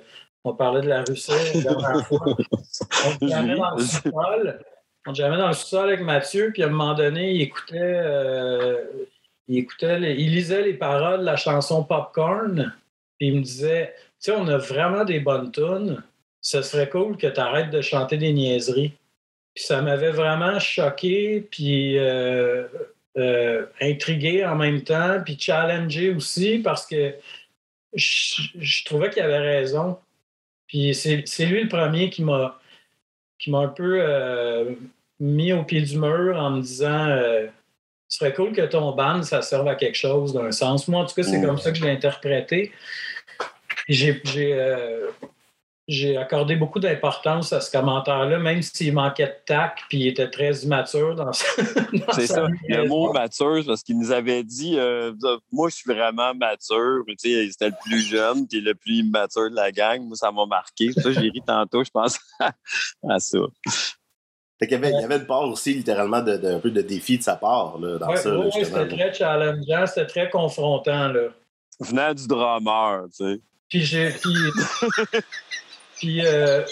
on 0.44 0.54
parlait 0.54 0.82
de 0.82 0.88
la 0.88 1.02
Russie 1.02 1.32
la 1.54 1.60
dernière 1.60 2.06
fois. 2.06 2.24
On 2.26 3.26
jamais 3.26 3.56
dans 3.56 3.70
le 3.74 3.82
sous-sol. 3.82 4.58
On 5.06 5.14
jamais 5.14 5.36
dans 5.38 5.48
le 5.48 5.54
sous-sol 5.54 5.88
avec 5.88 6.02
Mathieu, 6.02 6.50
puis 6.52 6.62
à 6.62 6.66
un 6.66 6.70
moment 6.70 6.94
donné, 6.94 7.32
il 7.32 7.42
écoutait, 7.42 7.78
euh, 7.80 8.84
il, 9.48 9.58
écoutait 9.58 10.14
il 10.16 10.32
lisait 10.32 10.62
les 10.62 10.74
paroles 10.74 11.20
de 11.20 11.24
la 11.24 11.36
chanson 11.36 11.84
Popcorn, 11.84 12.72
puis 13.18 13.28
il 13.28 13.36
me 13.36 13.42
disait 13.42 13.94
Tu 14.20 14.30
sais, 14.30 14.32
on 14.32 14.48
a 14.48 14.58
vraiment 14.58 15.04
des 15.04 15.20
bonnes 15.20 15.52
tunes. 15.52 16.02
Ce 16.40 16.62
serait 16.62 16.88
cool 16.88 17.16
que 17.16 17.26
tu 17.26 17.40
arrêtes 17.40 17.70
de 17.70 17.80
chanter 17.80 18.16
des 18.16 18.32
niaiseries. 18.32 18.92
Puis 19.56 19.64
ça 19.64 19.80
m'avait 19.80 20.10
vraiment 20.10 20.60
choqué, 20.60 21.40
puis 21.50 21.98
euh, 21.98 22.64
euh, 23.16 23.64
intrigué 23.80 24.44
en 24.44 24.54
même 24.54 24.82
temps, 24.82 25.22
puis 25.24 25.38
challengé 25.40 26.10
aussi, 26.10 26.58
parce 26.58 26.86
que 26.86 27.14
je 27.94 28.84
trouvais 28.84 29.08
qu'il 29.08 29.22
avait 29.22 29.38
raison. 29.38 29.98
Puis 30.66 30.94
c'est 30.94 31.46
lui 31.46 31.62
le 31.62 31.68
premier 31.68 32.10
qui 32.10 32.22
m'a 32.22 32.60
qui 33.38 33.50
m'a 33.50 33.60
un 33.60 33.68
peu 33.68 33.98
euh, 33.98 34.74
mis 35.20 35.54
au 35.54 35.64
pied 35.64 35.80
du 35.80 35.98
mur 35.98 36.36
en 36.36 36.50
me 36.50 36.60
disant 36.60 37.08
ce 38.08 38.18
serait 38.18 38.34
cool 38.34 38.52
que 38.52 38.60
ton 38.60 38.92
band, 38.92 39.22
ça 39.22 39.40
serve 39.40 39.68
à 39.68 39.74
quelque 39.74 39.96
chose 39.96 40.34
d'un 40.34 40.52
sens. 40.52 40.86
Moi, 40.86 41.00
en 41.00 41.06
tout 41.06 41.14
cas, 41.14 41.22
c'est 41.22 41.40
comme 41.40 41.58
ça 41.58 41.72
que 41.72 41.78
je 41.78 41.84
l'ai 41.84 41.92
interprété. 41.92 42.72
J'ai 43.88 44.20
j'ai 45.88 46.16
accordé 46.16 46.56
beaucoup 46.56 46.80
d'importance 46.80 47.52
à 47.52 47.60
ce 47.60 47.70
commentaire-là, 47.70 48.38
même 48.40 48.60
s'il 48.60 48.92
manquait 48.92 49.26
de 49.26 49.44
tact, 49.46 49.78
puis 49.88 49.98
il 49.98 50.06
était 50.08 50.28
très 50.28 50.52
immature 50.58 51.14
dans, 51.14 51.32
C'est 52.12 52.26
ça, 52.26 52.46
le 52.68 52.88
mot 52.88 53.12
mature, 53.12 53.62
parce 53.64 53.82
qu'il 53.84 53.96
nous 53.96 54.10
avait 54.10 54.42
dit 54.42 54.78
euh, 54.78 55.12
Moi, 55.52 55.68
je 55.68 55.76
suis 55.76 55.92
vraiment 55.92 56.34
mature. 56.34 57.04
C'était 57.18 57.68
le 57.68 57.74
plus 57.84 58.00
jeune, 58.00 58.48
puis 58.48 58.60
le 58.60 58.74
plus 58.74 58.96
immature 58.96 59.48
de 59.48 59.54
la 59.54 59.70
gang. 59.70 60.02
Moi, 60.02 60.16
ça 60.16 60.32
m'a 60.32 60.44
marqué. 60.46 60.92
Ça, 60.92 61.12
j'ai 61.12 61.20
ri 61.20 61.40
tantôt, 61.46 61.84
je 61.84 61.90
pense 61.90 62.18
à 63.08 63.20
ça. 63.20 63.38
il, 64.60 64.70
y 64.70 64.74
avait, 64.74 64.90
il 64.90 65.00
y 65.00 65.04
avait 65.04 65.18
une 65.18 65.26
part 65.26 65.44
aussi, 65.44 65.74
littéralement, 65.74 66.20
de, 66.20 66.32
un 66.32 66.58
peu 66.58 66.72
de 66.72 66.82
défi 66.82 67.18
de 67.18 67.22
sa 67.22 67.36
part 67.36 67.78
là, 67.78 67.98
dans 67.98 68.16
ça. 68.16 68.36
Oui, 68.36 68.50
c'était 68.52 68.88
très 68.88 69.14
challengeant, 69.14 69.86
c'était 69.86 70.06
très 70.06 70.30
confrontant. 70.30 71.12
Là. 71.12 71.28
Venant 71.78 72.12
du 72.12 72.26
drummer, 72.26 73.04
tu 73.16 73.24
sais. 73.24 73.40
Puis 73.68 73.84
j'ai. 73.84 74.10
Puis, 74.10 74.32
euh, 76.04 76.62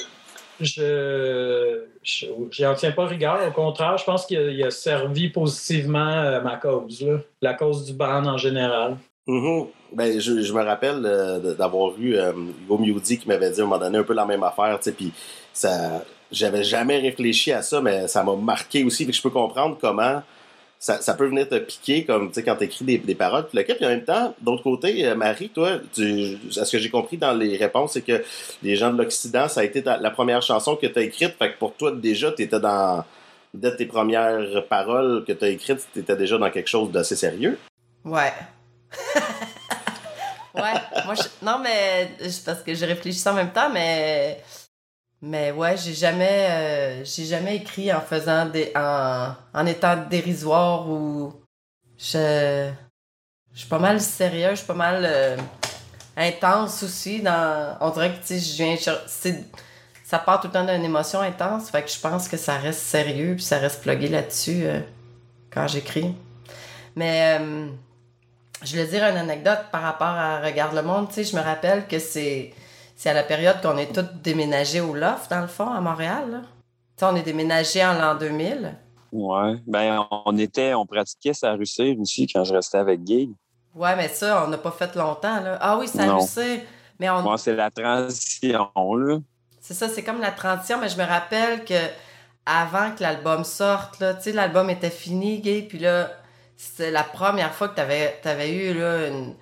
je 2.03 2.63
n'en 2.63 2.75
tiens 2.75 2.93
pas 2.93 3.07
rigueur. 3.07 3.41
Au 3.47 3.53
contraire, 3.53 3.97
je 3.99 4.05
pense 4.05 4.27
qu'il 4.27 4.63
a, 4.63 4.71
servi 4.71 5.29
positivement 5.29 6.11
euh, 6.11 6.41
ma 6.41 6.57
cause, 6.57 7.05
la 7.41 7.55
cause 7.55 7.85
du 7.85 7.93
band 7.93 8.25
en 8.27 8.39
général. 8.39 8.97
Mm-hmm. 9.27 9.67
ben, 9.95 10.21
je, 10.21 10.53
me 10.53 10.63
rappelle 10.63 11.03
euh, 11.07 11.55
d'avoir 11.55 11.93
vu 11.93 12.17
euh, 12.17 12.33
qui 12.69 13.23
m'avait 13.27 13.51
dit 13.51 13.61
à 13.61 13.65
un 13.65 13.67
moment 13.67 13.81
donné 13.81 13.99
un 13.99 14.03
peu 14.03 14.13
la 14.13 14.27
même 14.27 14.43
affaire, 14.43 14.79
puis 14.95 15.13
ça, 15.53 16.05
j'avais 16.31 16.63
jamais 16.63 16.99
réfléchi 16.99 17.51
à 17.51 17.63
ça, 17.63 17.81
mais 17.81 18.07
ça 18.07 18.23
m'a 18.23 18.37
marqué 18.37 18.85
aussi, 18.85 19.07
que 19.07 19.13
je 19.13 19.23
peux 19.23 19.31
comprendre 19.31 19.79
comment 19.81 20.23
ça, 20.85 21.15
peut 21.15 21.27
venir 21.27 21.49
te 21.49 21.59
piquer, 21.59 22.05
comme 22.05 22.29
tu 22.29 22.35
sais, 22.35 22.43
quand 22.43 22.57
tu 22.57 22.65
écris 22.65 22.85
des, 22.85 22.99
des, 22.99 23.15
paroles. 23.15 23.47
Puis 23.49 23.65
puis 23.65 23.87
en 23.87 23.89
même 23.89 24.05
temps, 24.05 24.35
d'autre 24.43 24.63
côté, 24.63 25.07
euh, 25.07 25.15
Marie, 25.15 25.49
toi, 25.49 25.79
tu, 25.95 26.37
ce 26.51 26.71
que 26.71 26.79
j'ai 26.79 26.91
compris 26.91 27.17
dans 27.17 27.33
les 27.33 27.57
réponses, 27.57 27.93
c'est 27.95 28.03
que 28.03 28.23
les 28.63 28.77
gens 28.77 28.93
de 28.93 28.99
l'Occident, 28.99 29.49
ça 29.49 29.61
a 29.61 29.65
été 29.65 29.83
la 29.83 30.11
première 30.11 30.43
chanson 30.43 30.77
que 30.77 30.87
tu 30.87 30.99
as 30.99 31.03
écrite. 31.03 31.37
Fait 31.39 31.53
que 31.53 31.59
pour 31.59 31.75
toi, 31.75 31.91
déjà, 31.91 32.33
tu 32.33 32.43
étais 32.43 32.61
dans. 32.61 33.05
Dès 33.55 33.75
tes 33.77 33.87
premières 33.87 34.67
paroles 34.69 35.25
que 35.27 35.33
tu 35.33 35.45
as 35.45 35.49
écrites, 35.49 35.87
tu 35.93 36.01
étais 36.01 36.17
déjà 36.17 36.37
dans 36.37 36.51
quelque 36.51 36.69
chose 36.69 36.91
d'assez 36.91 37.17
sérieux. 37.17 37.57
Ouais. 38.05 38.33
ouais. 40.55 40.75
Moi, 41.07 41.15
non, 41.41 41.61
mais. 41.63 42.11
Parce 42.45 42.63
que 42.63 42.75
j'ai 42.75 42.87
réfléchi 42.87 43.27
en 43.29 43.35
même 43.35 43.53
temps, 43.53 43.71
mais 43.73 44.43
mais 45.27 45.53
ouais, 45.53 45.75
j'ai 45.79 45.95
jamais, 45.95 46.49
euh, 46.51 47.05
j'ai 47.05 47.25
jamais 47.25 47.57
écrit 47.57 47.91
en 47.91 48.03
faisant 48.03 48.45
des, 48.45 48.71
en, 48.77 49.33
en 49.55 49.67
étant 49.67 49.97
dérisoire 49.97 50.87
ou 50.87 51.33
je, 51.97 52.71
je 53.55 53.59
suis 53.59 53.69
pas 53.69 53.79
mal 53.79 54.03
sérieux, 54.03 54.51
je 54.51 54.57
suis 54.57 54.67
pas 54.67 54.75
mal 54.75 55.03
euh, 55.07 55.39
intense 56.15 56.83
aussi 56.83 57.23
dans, 57.23 57.75
on 57.81 57.89
dirait 57.89 58.13
que 58.13 58.27
tu 58.27 58.39
je 58.39 58.55
viens, 58.55 58.77
ça 60.05 60.19
part 60.19 60.43
tout 60.43 60.49
le 60.49 60.53
temps 60.53 60.67
d'une 60.67 60.85
émotion 60.85 61.21
intense, 61.21 61.71
fait 61.71 61.83
que 61.83 61.91
je 61.91 61.99
pense 61.99 62.29
que 62.29 62.37
ça 62.37 62.59
reste 62.59 62.83
sérieux 62.83 63.35
puis 63.37 63.45
ça 63.45 63.57
reste 63.57 63.81
plugué 63.81 64.09
là-dessus 64.09 64.65
euh, 64.65 64.81
quand 65.51 65.67
j'écris. 65.69 66.15
Mais 66.97 67.41
je 68.63 68.71
voulais 68.71 68.87
dire 68.87 69.05
une 69.05 69.17
anecdote 69.17 69.65
par 69.73 69.81
rapport 69.81 70.07
à 70.07 70.41
Regarde 70.41 70.75
le 70.75 70.83
monde, 70.83 71.09
tu 71.09 71.15
sais, 71.15 71.25
je 71.25 71.35
me 71.35 71.41
rappelle 71.41 71.87
que 71.89 71.99
c'est 71.99 72.53
c'est 72.95 73.11
à 73.11 73.15
la 73.15 73.23
période 73.23 73.61
qu'on 73.61 73.77
est 73.77 73.93
tous 73.93 74.07
déménagés 74.23 74.81
au 74.81 74.95
loft, 74.95 75.31
dans 75.31 75.41
le 75.41 75.47
fond, 75.47 75.71
à 75.71 75.81
Montréal. 75.81 76.43
sais, 76.97 77.07
on 77.07 77.17
est 77.17 77.23
déménagés 77.23 77.85
en 77.85 77.95
l'an 77.95 78.15
2000. 78.15 78.77
Ouais. 79.13 79.55
Ben, 79.67 80.07
on 80.25 80.37
était, 80.39 80.75
on 80.75 80.87
pratiquait 80.87 81.35
sa 81.35 81.53
Russie 81.53 81.97
aussi 82.01 82.27
quand 82.27 82.45
je 82.45 82.55
restais 82.55 82.79
avec 82.79 83.03
Guy. 83.03 83.35
Ouais, 83.75 83.97
mais 83.97 84.09
ça, 84.09 84.45
on 84.45 84.49
n'a 84.49 84.59
pas 84.59 84.71
fait 84.71 84.95
longtemps, 84.95 85.41
là. 85.41 85.59
Ah 85.61 85.79
oui, 85.79 85.89
ça 85.89 86.15
Russie. 86.15 86.61
Mais 87.01 87.11
on... 87.11 87.37
c'est 87.37 87.55
la 87.55 87.71
transition, 87.71 88.71
là. 88.77 89.19
C'est 89.61 89.75
ça, 89.75 89.89
c'est 89.89 90.03
comme 90.03 90.21
la 90.21 90.31
transition, 90.31 90.79
mais 90.79 90.89
je 90.89 90.99
me 90.99 91.05
rappelle 91.05 91.65
que 91.65 91.75
avant 92.47 92.91
que 92.95 93.03
l'album 93.03 93.45
sorte, 93.45 93.99
là, 94.01 94.15
tu 94.15 94.25
sais, 94.25 94.33
l'album 94.33 94.69
était 94.69 94.91
fini, 94.91 95.41
Guy, 95.41 95.63
puis 95.63 95.79
là, 95.79 96.11
c'était 96.57 96.91
la 96.91 97.03
première 97.03 97.53
fois 97.55 97.69
que 97.69 97.77
tu 97.77 97.81
avais, 97.81 98.21
avais, 98.25 98.53
eu, 98.53 98.75
là, 98.75 99.09
une 99.09 99.35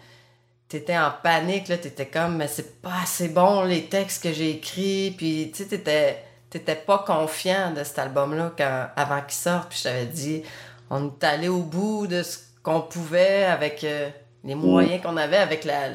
t'étais 0.72 0.96
en 0.96 1.10
panique, 1.10 1.68
là, 1.68 1.76
t'étais 1.76 2.06
comme, 2.06 2.38
mais 2.38 2.48
c'est 2.48 2.80
pas 2.80 3.02
assez 3.02 3.28
bon 3.28 3.62
les 3.64 3.84
textes 3.84 4.22
que 4.22 4.32
j'ai 4.32 4.52
écrits, 4.52 5.14
puis 5.14 5.50
tu 5.52 5.62
sais, 5.62 5.68
t'étais, 5.68 6.24
t'étais 6.48 6.76
pas 6.76 7.04
confiant 7.06 7.72
de 7.72 7.84
cet 7.84 7.98
album-là 7.98 8.52
quand, 8.56 8.88
avant 8.96 9.20
qu'il 9.20 9.34
sorte, 9.34 9.68
puis 9.68 9.78
je 9.78 9.84
t'avais 9.84 10.06
dit, 10.06 10.42
on 10.88 11.08
est 11.08 11.24
allé 11.24 11.48
au 11.48 11.60
bout 11.60 12.06
de 12.06 12.22
ce 12.22 12.38
qu'on 12.62 12.80
pouvait 12.80 13.44
avec 13.44 13.84
euh, 13.84 14.08
les 14.44 14.54
moyens 14.54 15.02
qu'on 15.02 15.18
avait, 15.18 15.36
avec 15.36 15.64
la, 15.64 15.90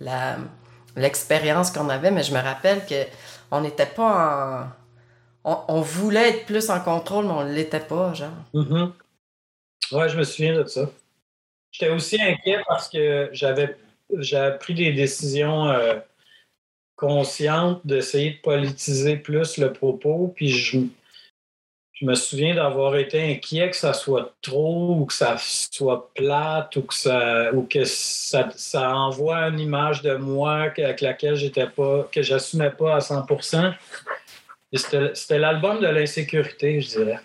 la, 0.00 0.38
l'expérience 0.96 1.70
qu'on 1.70 1.90
avait, 1.90 2.10
mais 2.10 2.22
je 2.22 2.32
me 2.32 2.40
rappelle 2.40 2.86
que 2.86 3.04
on 3.50 3.60
n'était 3.60 3.84
pas 3.84 4.72
en... 5.44 5.52
On, 5.68 5.80
voulait 5.80 6.30
être 6.30 6.46
plus 6.46 6.70
en 6.70 6.80
contrôle, 6.80 7.26
mais 7.26 7.32
on 7.32 7.42
l'était 7.42 7.80
pas, 7.80 8.14
genre. 8.14 8.30
Mm-hmm. 8.54 8.92
Ouais, 9.90 10.08
je 10.08 10.16
me 10.16 10.22
souviens 10.22 10.54
de 10.54 10.64
ça. 10.64 10.88
J'étais 11.72 11.92
aussi 11.92 12.22
inquiet 12.22 12.62
parce 12.68 12.88
que 12.88 13.28
j'avais 13.32 13.76
j'ai 14.18 14.50
pris 14.60 14.74
des 14.74 14.92
décisions 14.92 15.68
euh, 15.68 15.94
conscientes 16.96 17.80
d'essayer 17.84 18.32
de 18.32 18.40
politiser 18.40 19.16
plus 19.16 19.58
le 19.58 19.72
propos. 19.72 20.32
Puis 20.34 20.48
je, 20.48 20.78
me 22.00 22.14
souviens 22.16 22.56
d'avoir 22.56 22.96
été 22.96 23.22
inquiet 23.32 23.70
que 23.70 23.76
ça 23.76 23.92
soit 23.92 24.34
trop 24.42 24.96
ou 24.96 25.04
que 25.06 25.12
ça 25.12 25.36
soit 25.38 26.10
plate 26.14 26.74
ou 26.74 26.82
que 26.82 26.94
ça 26.94 27.52
ou 27.54 27.62
que 27.62 27.84
ça 27.84 28.96
envoie 28.96 29.48
une 29.48 29.60
image 29.60 30.02
de 30.02 30.16
moi 30.16 30.62
avec 30.76 31.00
laquelle 31.00 31.36
j'étais 31.36 31.68
pas 31.68 32.08
que 32.10 32.22
j'assumais 32.22 32.70
pas 32.70 32.96
à 32.96 32.98
100%. 32.98 33.72
C'était 34.72 35.38
l'album 35.38 35.80
de 35.80 35.86
l'insécurité, 35.86 36.80
je 36.80 36.88
dirais. 36.88 37.20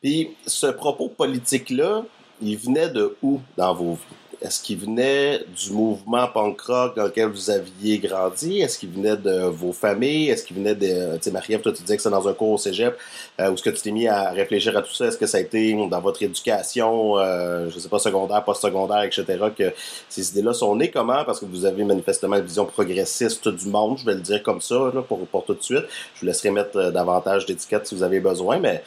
Puis 0.00 0.30
ce 0.46 0.66
propos 0.66 1.08
politique-là, 1.08 2.04
il 2.40 2.56
venait 2.56 2.88
de 2.88 3.16
où 3.22 3.40
dans 3.56 3.74
vos 3.74 3.94
vies? 3.94 4.21
Est-ce 4.42 4.60
qu'il 4.60 4.78
venait 4.78 5.44
du 5.56 5.70
mouvement 5.70 6.26
punk 6.26 6.60
rock 6.62 6.96
dans 6.96 7.04
lequel 7.04 7.28
vous 7.28 7.48
aviez 7.48 7.98
grandi? 7.98 8.60
Est-ce 8.60 8.76
qu'il 8.76 8.90
venait 8.90 9.16
de 9.16 9.44
vos 9.44 9.72
familles? 9.72 10.30
Est-ce 10.30 10.44
qu'il 10.44 10.56
venait 10.56 10.74
de. 10.74 11.16
Tu 11.16 11.22
sais, 11.22 11.30
Marie-Ève, 11.30 11.60
toi, 11.60 11.72
tu 11.72 11.82
disais 11.82 11.96
que 11.96 12.02
c'est 12.02 12.10
dans 12.10 12.26
un 12.26 12.32
cours 12.32 12.50
au 12.50 12.58
cégep. 12.58 12.98
Euh, 13.40 13.50
où 13.50 13.54
est-ce 13.54 13.62
que 13.62 13.70
tu 13.70 13.82
t'es 13.82 13.92
mis 13.92 14.08
à 14.08 14.30
réfléchir 14.30 14.76
à 14.76 14.82
tout 14.82 14.92
ça? 14.92 15.06
Est-ce 15.06 15.16
que 15.16 15.26
ça 15.26 15.38
a 15.38 15.40
été 15.40 15.74
dans 15.88 16.00
votre 16.00 16.22
éducation, 16.22 17.18
euh, 17.18 17.70
je 17.70 17.78
sais 17.78 17.88
pas, 17.88 18.00
secondaire, 18.00 18.42
post-secondaire, 18.44 19.02
etc., 19.02 19.24
que 19.56 19.72
ces 20.08 20.30
idées-là 20.30 20.54
sont 20.54 20.74
nées? 20.74 20.90
Comment? 20.90 21.24
Parce 21.24 21.38
que 21.38 21.46
vous 21.46 21.64
avez 21.64 21.84
manifestement 21.84 22.36
une 22.36 22.44
vision 22.44 22.66
progressiste 22.66 23.48
du 23.48 23.68
monde, 23.68 23.98
je 23.98 24.04
vais 24.04 24.14
le 24.14 24.20
dire 24.20 24.42
comme 24.42 24.60
ça, 24.60 24.92
pour, 25.06 25.20
pour 25.26 25.44
tout 25.44 25.54
de 25.54 25.62
suite. 25.62 25.84
Je 26.16 26.20
vous 26.20 26.26
laisserai 26.26 26.50
mettre 26.50 26.76
euh, 26.76 26.90
davantage 26.90 27.46
d'étiquettes 27.46 27.86
si 27.86 27.94
vous 27.94 28.02
avez 28.02 28.18
besoin, 28.18 28.58
mais 28.58 28.82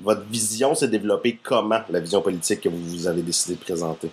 votre 0.00 0.22
vision 0.22 0.74
s'est 0.74 0.88
développée 0.88 1.38
comment, 1.40 1.80
la 1.90 2.00
vision 2.00 2.20
politique 2.20 2.62
que 2.62 2.68
vous 2.68 3.06
avez 3.06 3.22
décidé 3.22 3.54
de 3.54 3.60
présenter? 3.60 4.10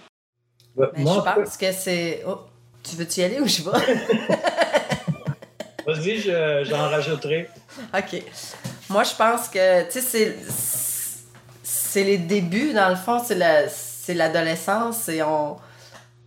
Ben, 0.75 0.89
je 0.97 1.03
pense 1.03 1.57
que 1.57 1.71
c'est. 1.71 2.23
Oh, 2.27 2.39
tu 2.81 2.95
veux-tu 2.95 3.19
y 3.21 3.23
aller 3.23 3.39
ou 3.39 3.47
je 3.47 3.61
vais? 3.63 3.71
Vas-y, 5.85 6.19
j'en 6.65 6.89
rajouterai. 6.89 7.49
OK. 7.93 8.23
Moi, 8.89 9.03
je 9.03 9.15
pense 9.15 9.49
que, 9.49 9.89
tu 9.91 10.01
sais, 10.01 10.37
c'est 11.63 12.03
les 12.03 12.17
débuts, 12.17 12.73
dans 12.73 12.89
le 12.89 12.95
fond, 12.95 13.21
c'est 13.23 14.13
l'adolescence 14.13 15.09
et 15.09 15.21
on, 15.23 15.57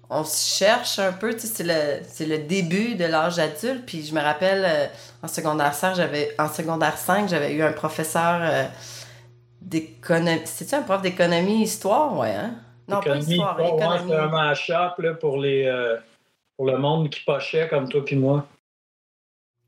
on 0.08 0.24
se 0.24 0.56
cherche 0.58 0.98
un 0.98 1.12
peu, 1.12 1.34
tu 1.34 1.46
sais, 1.46 1.64
c'est 2.08 2.24
le, 2.26 2.36
le 2.36 2.42
début 2.42 2.94
de 2.94 3.04
l'âge 3.04 3.38
adulte. 3.38 3.84
Puis 3.86 4.04
je 4.06 4.14
me 4.14 4.20
rappelle, 4.20 4.64
euh, 4.64 4.86
en 5.22 5.28
secondaire 5.28 5.74
5, 5.74 5.96
j'avais, 5.96 6.34
en 6.38 6.48
secondaire 6.52 6.96
5, 6.96 7.28
j'avais 7.28 7.52
eu 7.52 7.62
un 7.62 7.72
professeur 7.72 8.40
euh, 8.42 8.64
d'économie. 9.60 10.42
C'était-tu 10.44 10.74
un 10.76 10.82
prof 10.82 11.02
d'économie 11.02 11.62
histoire, 11.62 12.16
ouais, 12.18 12.34
hein? 12.34 12.54
Non, 12.88 13.00
pas 13.00 13.16
histoire, 13.16 13.56
C'est 14.06 14.14
un 14.14 14.28
match-up 14.28 15.18
pour, 15.20 15.38
les, 15.38 15.64
euh, 15.66 15.96
pour 16.56 16.66
le 16.66 16.78
monde 16.78 17.10
qui 17.10 17.20
pochait 17.20 17.68
comme 17.68 17.88
toi 17.88 18.04
puis 18.04 18.16
moi. 18.16 18.46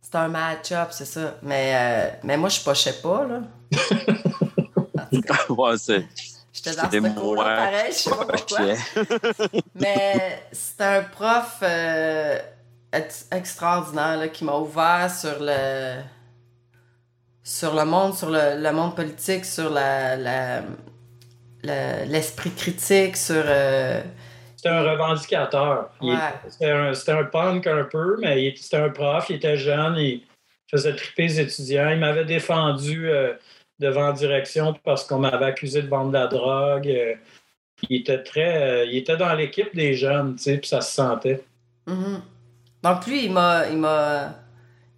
C'est 0.00 0.14
un 0.14 0.28
match-up, 0.28 0.88
c'est 0.90 1.04
ça. 1.04 1.34
Mais, 1.42 1.72
euh, 1.74 2.16
mais 2.22 2.36
moi, 2.36 2.48
je 2.48 2.60
pochais 2.62 2.94
pas, 3.02 3.26
là. 3.26 3.40
ouais, 5.48 5.76
c'est... 5.78 6.06
J'étais 6.52 6.74
dans 6.74 6.90
ce 6.90 7.20
cours 7.20 7.36
pareil, 7.36 7.92
je 7.92 7.96
sais 7.96 8.10
pas 8.10 8.24
pourquoi. 8.24 8.66
mais 9.74 10.42
c'était 10.50 10.84
un 10.84 11.02
prof 11.02 11.58
euh, 11.62 12.38
extraordinaire 13.30 14.16
là, 14.16 14.28
qui 14.28 14.44
m'a 14.44 14.56
ouvert 14.56 15.08
sur 15.10 15.36
le 15.40 16.00
sur 17.44 17.74
le 17.74 17.84
monde, 17.84 18.14
sur 18.14 18.30
le, 18.30 18.60
le 18.60 18.72
monde 18.72 18.96
politique, 18.96 19.44
sur 19.44 19.70
la, 19.70 20.16
la 20.16 20.62
l'esprit 21.64 22.50
critique 22.50 23.16
sur. 23.16 23.42
Euh, 23.46 24.02
c'était 24.56 24.70
un 24.70 24.82
revendicateur. 24.82 25.90
C'était 26.48 26.70
un, 26.70 26.92
un, 26.92 27.24
punk 27.24 27.66
un 27.66 27.84
peu, 27.84 28.16
mais 28.20 28.54
c'était 28.56 28.78
un 28.78 28.90
prof, 28.90 29.26
il 29.30 29.36
était 29.36 29.56
jeune, 29.56 29.96
il 29.96 30.22
faisait 30.70 30.94
triper 30.96 31.22
les 31.22 31.40
étudiants. 31.40 31.90
Il 31.90 32.00
m'avait 32.00 32.24
défendu 32.24 33.08
euh, 33.08 33.34
devant 33.78 34.12
direction 34.12 34.74
parce 34.84 35.04
qu'on 35.04 35.20
m'avait 35.20 35.46
accusé 35.46 35.82
de 35.82 35.88
vendre 35.88 36.08
de 36.08 36.18
la 36.18 36.26
drogue. 36.26 36.88
Euh, 36.88 37.14
il 37.88 38.00
était 38.00 38.22
très. 38.22 38.88
il 38.88 38.96
était 38.96 39.16
dans 39.16 39.32
l'équipe 39.34 39.74
des 39.76 39.94
jeunes, 39.94 40.34
tu 40.34 40.42
sais, 40.42 40.58
puis 40.58 40.68
ça 40.68 40.80
se 40.80 40.92
sentait. 40.92 41.44
Mm-hmm. 41.86 42.20
Donc 42.82 43.06
lui, 43.06 43.26
il 43.26 43.32
m'a. 43.32 43.68
Il 43.68 43.78
m'a 43.78 44.34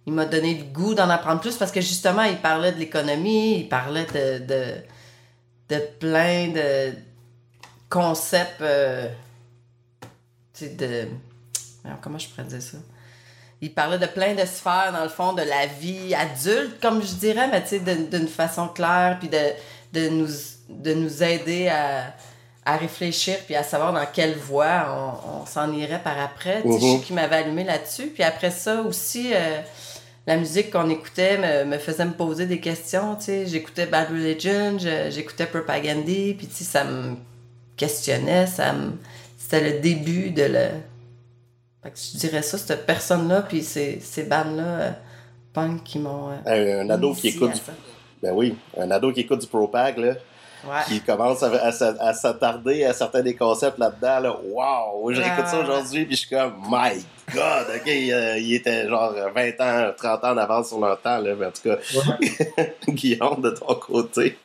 il 0.07 0.13
m'a 0.13 0.25
donné 0.25 0.55
le 0.55 0.63
goût 0.63 0.95
d'en 0.95 1.11
apprendre 1.11 1.41
plus 1.41 1.55
parce 1.57 1.71
que 1.71 1.79
justement, 1.79 2.23
il 2.23 2.37
parlait 2.37 2.71
de 2.71 2.79
l'économie, 2.79 3.59
il 3.59 3.69
parlait 3.69 4.07
de 4.07 4.43
de 4.43 4.73
plein 5.77 6.49
de 6.49 6.93
concepts 7.89 8.61
euh, 8.61 9.07
de 10.61 11.07
comment 12.01 12.17
je 12.17 12.27
pourrais 12.29 12.47
dire 12.47 12.61
ça? 12.61 12.77
Il 13.61 13.73
parlait 13.73 13.99
de 13.99 14.07
plein 14.07 14.33
de 14.33 14.45
sphères 14.45 14.91
dans 14.91 15.03
le 15.03 15.09
fond 15.09 15.33
de 15.33 15.43
la 15.43 15.67
vie 15.67 16.15
adulte 16.15 16.79
comme 16.81 17.01
je 17.01 17.13
dirais 17.13 17.47
mais 17.47 17.61
tu 17.61 17.69
sais 17.69 17.79
d'une 17.79 18.27
façon 18.27 18.67
claire 18.67 19.17
puis 19.19 19.29
de, 19.29 19.53
de 19.93 20.09
nous 20.09 20.27
de 20.69 20.93
nous 20.93 21.21
aider 21.21 21.67
à, 21.67 22.13
à 22.65 22.77
réfléchir 22.77 23.37
puis 23.45 23.55
à 23.55 23.63
savoir 23.63 23.93
dans 23.93 24.05
quelle 24.05 24.35
voie 24.35 25.19
on, 25.25 25.45
s'en 25.45 25.71
irait 25.73 26.01
par 26.01 26.19
après 26.19 26.61
tu 26.61 26.71
sais, 26.79 26.85
mhm. 26.85 27.01
qui 27.01 27.13
m'avait 27.13 27.37
allumé 27.37 27.63
là-dessus 27.63 28.07
puis 28.07 28.23
après 28.23 28.51
ça 28.51 28.81
aussi 28.81 29.31
euh, 29.33 29.61
la 30.27 30.37
musique 30.37 30.71
qu'on 30.71 30.89
écoutait 30.89 31.37
me, 31.37 31.71
me, 31.71 31.77
faisait 31.77 32.05
me 32.05 32.13
poser 32.13 32.45
des 32.45 32.59
questions, 32.59 33.15
tu 33.15 33.25
sais. 33.25 33.47
J'écoutais 33.47 33.87
Bad 33.87 34.09
Religion, 34.09 34.77
j'écoutais 34.77 35.47
Propagandy, 35.47 36.35
puis 36.35 36.47
tu 36.47 36.55
sais, 36.55 36.63
ça 36.63 36.83
me 36.83 37.15
questionnait, 37.75 38.45
ça 38.45 38.73
me... 38.73 38.91
C'était 39.37 39.71
le 39.73 39.79
début 39.79 40.29
de 40.29 40.43
le... 40.43 40.67
Fait 41.83 41.89
que 41.89 41.97
je 41.97 42.17
dirais 42.19 42.43
ça, 42.43 42.59
cette 42.59 42.85
personne-là, 42.85 43.41
puis 43.41 43.63
ces, 43.63 43.99
ces 43.99 44.23
bandes-là, 44.23 44.63
euh, 44.63 44.91
punk, 45.53 45.83
qui 45.83 45.97
m'ont... 45.97 46.29
Euh, 46.45 46.83
un, 46.83 46.89
ado 46.89 47.13
qui 47.13 47.29
écoute... 47.29 47.53
Du... 47.53 47.59
Ben 48.21 48.33
oui, 48.33 48.55
un 48.77 48.91
ado 48.91 49.11
qui 49.11 49.21
écoute 49.21 49.41
du 49.41 49.47
Propag, 49.47 49.97
là, 49.97 50.13
Ouais. 50.63 50.83
qui 50.87 51.01
commence 51.01 51.41
à, 51.43 51.51
à, 51.53 51.69
à 51.69 52.13
s'attarder 52.13 52.83
à 52.83 52.93
certains 52.93 53.21
des 53.21 53.35
concepts 53.35 53.79
là-dedans. 53.79 54.19
Là. 54.19 54.37
Wow! 54.43 55.11
Je 55.11 55.21
réécoute 55.21 55.47
ça 55.47 55.59
aujourd'hui, 55.59 56.05
puis 56.05 56.15
je 56.15 56.21
suis 56.21 56.29
comme, 56.29 56.53
my 56.69 57.03
God! 57.33 57.67
OK, 57.75 57.87
euh, 57.87 58.37
il 58.37 58.53
était 58.53 58.87
genre 58.87 59.13
20 59.33 59.61
ans, 59.61 59.93
30 59.97 60.23
ans 60.23 60.35
d'avance 60.35 60.67
sur 60.69 60.79
leur 60.79 61.01
temps. 61.01 61.17
Là, 61.17 61.35
mais 61.35 61.47
en 61.47 61.51
tout 61.51 61.63
cas, 61.63 61.77
ouais. 61.77 62.75
Guillaume, 62.89 63.41
de 63.41 63.49
ton 63.51 63.73
côté. 63.75 64.37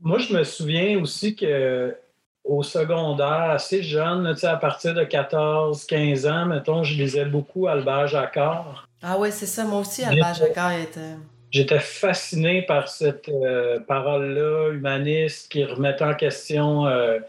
Moi, 0.00 0.18
je 0.18 0.32
me 0.32 0.44
souviens 0.44 1.00
aussi 1.00 1.34
que 1.34 1.96
au 2.44 2.62
secondaire, 2.62 3.50
assez 3.50 3.82
jeune, 3.82 4.34
à 4.42 4.56
partir 4.56 4.94
de 4.94 5.04
14, 5.04 5.84
15 5.84 6.26
ans, 6.26 6.46
mettons, 6.46 6.82
je 6.82 6.94
lisais 6.94 7.26
beaucoup 7.26 7.66
Albert 7.66 8.08
Jacquard. 8.08 8.88
Ah 9.02 9.18
ouais, 9.18 9.30
c'est 9.30 9.46
ça. 9.46 9.64
Moi 9.64 9.80
aussi, 9.80 10.02
Albert 10.02 10.34
Jacquard 10.34 10.72
était... 10.72 11.16
J'étais 11.50 11.78
fasciné 11.78 12.62
par 12.62 12.88
cette 12.88 13.30
euh, 13.30 13.80
parole-là 13.80 14.70
humaniste 14.70 15.50
qui 15.50 15.64
remettait 15.64 16.04
en 16.04 16.14
question 16.14 16.86
euh, 16.86 17.20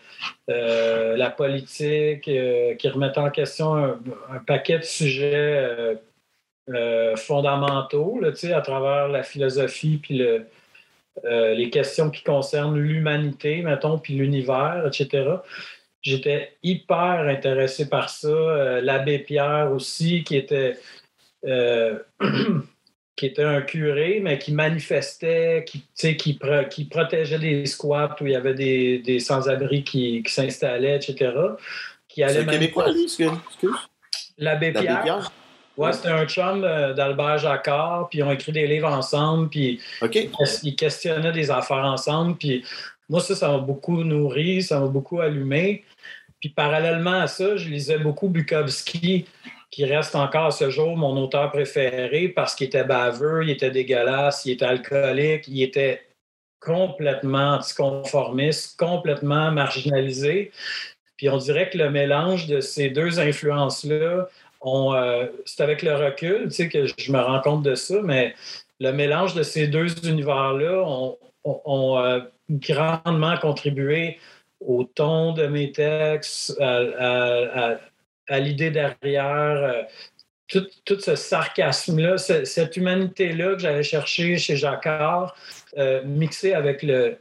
euh, 0.50 1.16
la 1.16 1.30
politique, 1.30 2.24
qui 2.24 2.90
remettait 2.90 3.20
en 3.20 3.30
question 3.30 3.76
un, 3.76 4.40
paquet 4.46 4.80
de 4.80 4.84
sujets 4.84 5.98
fondamentaux 7.16 8.20
à 8.24 8.62
travers 8.62 9.08
la 9.08 9.24
philosophie 9.24 10.00
puis 10.04 10.18
le, 10.18 10.46
les 11.24 11.70
questions 11.70 12.12
qui 12.12 12.24
concernent 12.24 12.78
l'humanité, 12.78 13.62
mettons, 13.62 13.98
puis 13.98 14.16
l'univers, 14.16 14.84
etc. 14.86 15.38
J'étais 16.02 16.58
hyper 16.62 17.26
intéressé 17.28 17.90
par 17.90 18.10
ça. 18.10 18.82
L'abbé 18.82 19.20
Pierre 19.20 19.72
aussi, 19.72 20.24
qui 20.24 20.36
était 20.36 20.78
qui 23.20 23.26
était 23.26 23.44
un 23.44 23.62
curé, 23.62 24.22
mais 24.24 24.40
qui 24.40 24.54
manifestait, 24.54 25.66
qui, 25.68 25.84
qui, 26.16 26.34
pro, 26.36 26.64
qui 26.70 26.86
protégeait 26.86 27.38
des 27.38 27.66
squats 27.66 28.16
où 28.22 28.26
il 28.26 28.32
y 28.32 28.36
avait 28.36 28.54
des, 28.54 29.00
des 29.00 29.20
sans-abri 29.20 29.84
qui, 29.84 30.24
qui 30.24 30.32
s'installaient, 30.32 30.96
etc. 30.96 31.34
Qui 32.08 32.24
allait 32.24 32.40
C'est 32.40 32.46
québécois, 32.46 32.90
lui, 32.90 33.04
excuse. 33.04 33.30
L'abbé 34.38 34.72
Pierre. 34.72 35.04
Pierre. 35.04 35.32
Ouais, 35.76 35.92
c'était 35.92 36.10
un 36.10 36.26
chum 36.28 36.62
d'Albert 36.62 37.40
Jacquard, 37.40 38.08
puis 38.08 38.20
ils 38.20 38.24
ont 38.24 38.32
écrit 38.32 38.54
des 38.54 38.68
livres 38.68 38.88
ensemble, 38.88 39.50
puis 39.50 39.82
okay. 40.02 40.32
ils 40.64 40.76
questionnaient 40.78 41.34
des 41.34 41.52
affaires 41.52 41.86
ensemble, 41.86 42.38
puis 42.38 42.64
moi, 43.10 43.20
ça, 43.20 43.36
ça 43.36 43.50
m'a 43.50 43.58
beaucoup 43.58 44.02
nourri, 44.06 44.64
ça 44.64 44.80
m'a 44.80 44.88
beaucoup 44.88 45.20
allumé. 45.20 45.84
Puis 46.40 46.50
parallèlement 46.50 47.20
à 47.20 47.28
ça, 47.28 47.58
je 47.58 47.68
lisais 47.68 47.98
beaucoup 47.98 48.30
Bukowski, 48.30 49.26
qui 49.72 49.86
reste 49.86 50.16
encore 50.16 50.48
à 50.48 50.52
ce 50.52 50.70
jour 50.70 50.98
mon 50.98 51.16
auteur 51.18 51.52
préféré 51.52 52.30
parce 52.30 52.56
qu'il 52.56 52.68
était 52.68 52.84
baveux, 52.84 53.44
il 53.44 53.52
était 53.52 53.72
dégueulasse, 53.72 54.46
il 54.46 54.54
était 54.54 54.66
alcoolique, 54.66 55.48
il 55.48 55.62
était 55.62 56.02
complètement 56.60 57.56
anticonformiste, 57.56 58.78
complètement 58.78 59.52
marginalisé. 59.52 60.52
Puis 61.18 61.30
on 61.30 61.38
dirait 61.38 61.70
que 61.70 61.78
le 61.78 61.90
mélange 61.90 62.48
de 62.48 62.62
ces 62.62 62.90
deux 62.90 63.20
influences-là, 63.20 64.28
euh, 64.66 65.28
c'est 65.46 65.64
avec 65.64 65.84
le 65.84 65.96
recul 65.96 66.46
tu 66.46 66.52
sais, 66.52 66.70
que 66.70 66.86
je 66.86 67.12
me 67.12 67.20
rends 67.20 67.42
compte 67.42 67.64
de 67.64 67.76
ça, 67.76 68.02
mais 68.04 68.36
le 68.80 68.92
mélange 68.92 69.36
de 69.36 69.44
ces 69.44 69.68
deux 69.68 69.88
univers-là 70.08 70.84
ont, 71.44 71.98
euh, 71.98 72.20
grandement 72.50 73.38
contribué 73.38 74.18
au 74.60 74.84
ton 74.84 75.34
de 75.34 75.48
mes 75.48 75.72
textes, 75.72 76.60
à, 76.60 76.80
à, 76.80 77.80
à 78.30 78.40
l'idée 78.40 78.72
derrière, 78.72 79.58
euh, 79.58 79.84
tout, 80.48 80.66
tout, 80.86 81.00
ce 81.00 81.16
sarcasme-là, 81.16 82.18
cette 82.18 82.78
humanité-là 82.78 83.54
que 83.54 83.60
j'avais 83.60 83.84
cherché 83.84 84.38
chez 84.38 84.56
Jacquard, 84.56 85.36
euh, 85.78 86.04
mixé 86.04 86.54
avec 86.54 86.82
le, 86.82 87.18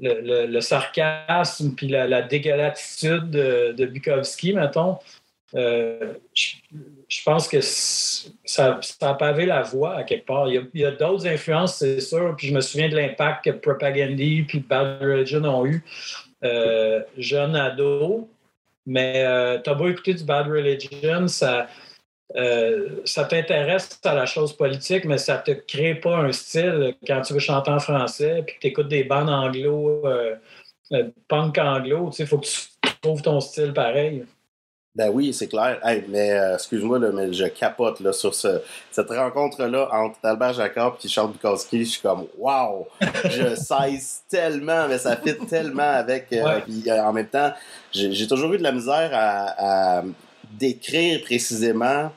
le, 0.00 0.60
sarcasme 0.60 1.74
puis 1.74 1.88
la, 1.88 2.06
la 2.06 2.22
dégueulatitude 2.22 3.30
de, 3.30 3.72
de, 3.72 3.86
Bukowski, 3.86 4.52
mettons, 4.52 4.98
euh, 5.54 6.14
je, 6.34 6.56
je, 7.08 7.22
pense 7.24 7.48
que 7.48 7.60
ça, 7.60 8.78
ça, 8.82 9.08
a 9.08 9.14
pavé 9.14 9.46
la 9.46 9.62
voie 9.62 9.96
à 9.96 10.04
quelque 10.04 10.26
part. 10.26 10.48
Il 10.48 10.68
y 10.74 10.84
a, 10.84 10.88
a 10.88 10.90
d'autres 10.92 11.26
influences, 11.26 11.78
c'est 11.78 12.00
sûr, 12.00 12.34
puis 12.36 12.48
je 12.48 12.54
me 12.54 12.60
souviens 12.60 12.88
de 12.88 12.96
l'impact 12.96 13.44
que 13.44 13.50
Propagandy 13.50 14.42
puis 14.42 14.58
Bad 14.60 15.00
Religion 15.00 15.44
ont 15.44 15.66
eu 15.66 15.84
euh, 16.44 17.02
jeune 17.16 17.56
ado. 17.56 18.28
Mais 18.86 19.24
euh, 19.24 19.60
tu 19.60 19.68
as 19.70 19.74
beau 19.74 19.88
écouter 19.88 20.14
du 20.14 20.24
Bad 20.24 20.46
Religion, 20.46 21.26
ça, 21.26 21.66
euh, 22.36 23.00
ça 23.04 23.24
t'intéresse 23.24 24.00
à 24.04 24.14
la 24.14 24.26
chose 24.26 24.56
politique, 24.56 25.04
mais 25.04 25.18
ça 25.18 25.38
te 25.38 25.50
crée 25.50 25.96
pas 25.96 26.18
un 26.18 26.32
style 26.32 26.94
quand 27.06 27.20
tu 27.22 27.34
veux 27.34 27.40
chanter 27.40 27.70
en 27.70 27.80
français 27.80 28.42
puis 28.46 28.56
que 28.56 28.60
tu 28.60 28.66
écoutes 28.68 28.88
des 28.88 29.04
bandes 29.04 29.28
anglo, 29.28 30.06
euh, 30.06 30.36
punk 31.28 31.58
anglo. 31.58 32.10
Il 32.18 32.26
faut 32.26 32.38
que 32.38 32.46
tu 32.46 32.60
trouves 33.02 33.22
ton 33.22 33.40
style 33.40 33.72
pareil. 33.72 34.24
Ben 34.96 35.10
oui, 35.12 35.34
c'est 35.34 35.46
clair. 35.46 35.78
Hey, 35.84 36.04
mais 36.08 36.32
euh, 36.32 36.54
excuse-moi, 36.54 36.98
mais 36.98 37.30
je 37.30 37.44
capote 37.44 38.00
là, 38.00 38.14
sur 38.14 38.34
ce, 38.34 38.62
cette 38.90 39.10
rencontre-là 39.10 39.90
entre 39.92 40.16
Albert 40.22 40.54
Jacob 40.54 40.94
et 41.04 41.08
Charles 41.08 41.32
Bukowski. 41.32 41.84
Je 41.84 41.90
suis 41.90 42.00
comme, 42.00 42.24
wow! 42.38 42.88
Je 43.24 43.54
sais 43.56 44.00
tellement, 44.26 44.88
mais 44.88 44.96
ça 44.96 45.14
fit 45.18 45.36
tellement 45.50 45.82
avec. 45.82 46.32
Euh, 46.32 46.42
ouais. 46.42 46.60
Puis 46.62 46.84
euh, 46.88 47.02
en 47.02 47.12
même 47.12 47.26
temps, 47.26 47.52
j'ai 47.92 48.26
toujours 48.26 48.54
eu 48.54 48.58
de 48.58 48.62
la 48.62 48.72
misère 48.72 49.10
à, 49.12 49.98
à 49.98 50.02
décrire 50.58 51.20
précisément. 51.22 52.10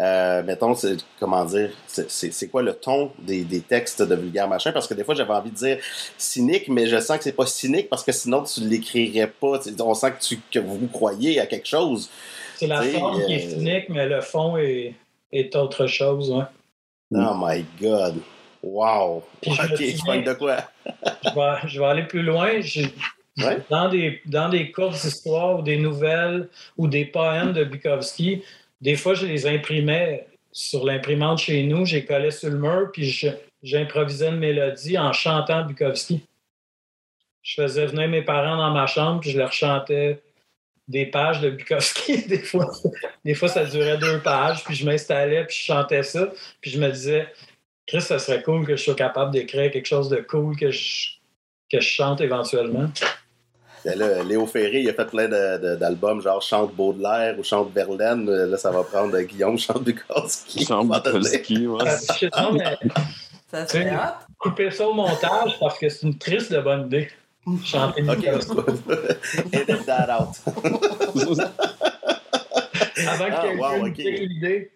Euh, 0.00 0.42
mettons, 0.42 0.74
comment 1.20 1.44
dire, 1.44 1.70
c'est 1.86 2.50
quoi 2.50 2.62
le 2.62 2.72
ton 2.72 3.12
des, 3.18 3.44
des, 3.44 3.60
textes 3.60 4.00
de 4.00 4.14
vulgaire 4.14 4.48
machin? 4.48 4.72
Parce 4.72 4.86
que 4.86 4.94
des 4.94 5.04
fois, 5.04 5.14
j'avais 5.14 5.34
envie 5.34 5.50
de 5.50 5.56
dire 5.56 5.78
cynique, 6.16 6.68
mais 6.68 6.86
je 6.86 6.98
sens 6.98 7.18
que 7.18 7.24
c'est 7.24 7.32
pas 7.32 7.44
cynique 7.44 7.90
parce 7.90 8.02
que 8.02 8.12
sinon, 8.12 8.42
tu 8.42 8.62
l'écrirais 8.62 9.26
pas. 9.26 9.60
On 9.80 9.94
sent 9.94 10.12
que, 10.12 10.24
tu, 10.24 10.40
que 10.50 10.60
vous 10.60 10.88
croyez 10.88 11.40
à 11.40 11.46
quelque 11.46 11.68
chose. 11.68 12.08
C'est 12.56 12.66
la 12.68 12.80
forme 12.82 13.20
euh... 13.20 13.26
qui 13.26 13.34
est 13.34 13.50
cynique, 13.50 13.90
mais 13.90 14.06
le 14.06 14.22
fond 14.22 14.56
est, 14.56 14.94
est 15.30 15.54
autre 15.56 15.86
chose. 15.86 16.30
Ouais. 16.30 16.44
Oh 17.14 17.34
my 17.36 17.64
God! 17.78 18.16
Wow! 18.62 19.24
Puis 19.42 19.50
ok, 19.50 19.76
je 19.76 20.24
de 20.24 20.32
quoi? 20.34 20.56
je, 20.86 21.30
vais, 21.34 21.68
je 21.68 21.80
vais 21.80 21.86
aller 21.86 22.04
plus 22.04 22.22
loin. 22.22 22.60
Je, 22.60 22.82
ouais? 23.38 23.58
dans, 23.68 23.88
des, 23.88 24.20
dans 24.24 24.48
des 24.48 24.70
courtes 24.70 25.04
histoires 25.04 25.58
ou 25.58 25.62
des 25.62 25.76
nouvelles 25.76 26.48
ou 26.78 26.86
des 26.86 27.04
poèmes 27.04 27.52
de 27.52 27.64
Bukowski, 27.64 28.42
des 28.82 28.96
fois, 28.96 29.14
je 29.14 29.26
les 29.26 29.46
imprimais 29.46 30.26
sur 30.50 30.84
l'imprimante 30.84 31.38
chez 31.38 31.62
nous, 31.62 31.86
j'ai 31.86 32.04
collé 32.04 32.30
sur 32.30 32.50
le 32.50 32.58
mur, 32.58 32.90
puis 32.92 33.32
j'improvisais 33.62 34.28
une 34.28 34.38
mélodie 34.38 34.98
en 34.98 35.12
chantant 35.12 35.64
Bukowski. 35.64 36.26
Je 37.42 37.62
faisais 37.62 37.86
venir 37.86 38.08
mes 38.08 38.22
parents 38.22 38.56
dans 38.56 38.72
ma 38.72 38.86
chambre, 38.86 39.20
puis 39.20 39.30
je 39.30 39.38
leur 39.38 39.52
chantais 39.52 40.20
des 40.88 41.06
pages 41.06 41.40
de 41.40 41.50
Bukowski. 41.50 42.26
Des 42.28 42.42
fois, 42.42 42.70
des 43.24 43.34
fois 43.34 43.48
ça 43.48 43.64
durait 43.64 43.98
deux 43.98 44.20
pages, 44.20 44.64
puis 44.64 44.74
je 44.74 44.84
m'installais, 44.84 45.44
puis 45.46 45.56
je 45.56 45.64
chantais 45.64 46.02
ça, 46.02 46.28
puis 46.60 46.72
je 46.72 46.80
me 46.80 46.90
disais, 46.90 47.32
Chris, 47.86 48.02
ça 48.02 48.18
serait 48.18 48.42
cool 48.42 48.66
que 48.66 48.76
je 48.76 48.82
sois 48.82 48.94
capable 48.94 49.30
d'écrire 49.30 49.70
quelque 49.70 49.86
chose 49.86 50.08
de 50.08 50.16
cool 50.16 50.56
que 50.56 50.72
je, 50.72 51.10
que 51.70 51.80
je 51.80 51.88
chante 51.88 52.20
éventuellement. 52.20 52.90
Ben 53.84 53.98
là, 53.98 54.22
Léo 54.22 54.46
Ferré, 54.46 54.80
il 54.80 54.88
a 54.88 54.94
fait 54.94 55.06
plein 55.06 55.28
d'albums, 55.28 56.20
genre 56.22 56.40
Chante 56.40 56.74
Baudelaire 56.74 57.36
ou 57.38 57.42
Chante 57.42 57.72
Verlaine. 57.74 58.30
Là, 58.30 58.56
ça 58.56 58.70
va 58.70 58.82
prendre 58.84 59.18
Guillaume 59.20 59.58
Chante 59.58 59.82
Bukowski. 59.82 60.64
Chante 60.64 60.88
Bukowski, 60.88 61.66
ouais. 61.66 61.84
non, 62.38 62.52
mais, 62.52 62.78
ça 63.50 63.66
se 63.66 63.76
fait 63.78 63.92
Couper 64.38 64.70
ça 64.70 64.88
au 64.88 64.94
montage 64.94 65.58
parce 65.60 65.78
que 65.78 65.88
c'est 65.88 66.06
une 66.06 66.16
triste 66.18 66.52
de 66.52 66.60
bonne 66.60 66.86
idée. 66.86 67.08
Chanter 67.64 68.02
Ok, 68.08 68.24
edit 69.52 69.84
that 69.84 70.08
out. 70.16 70.28
Avant 73.04 73.26
que 73.26 73.32
Ah, 73.32 73.42
quelqu'un 73.42 73.58
wow, 73.58 73.78
nous 73.78 73.88
ok. 73.88 73.94
pique 73.94 74.20
l'idée. 74.20 74.70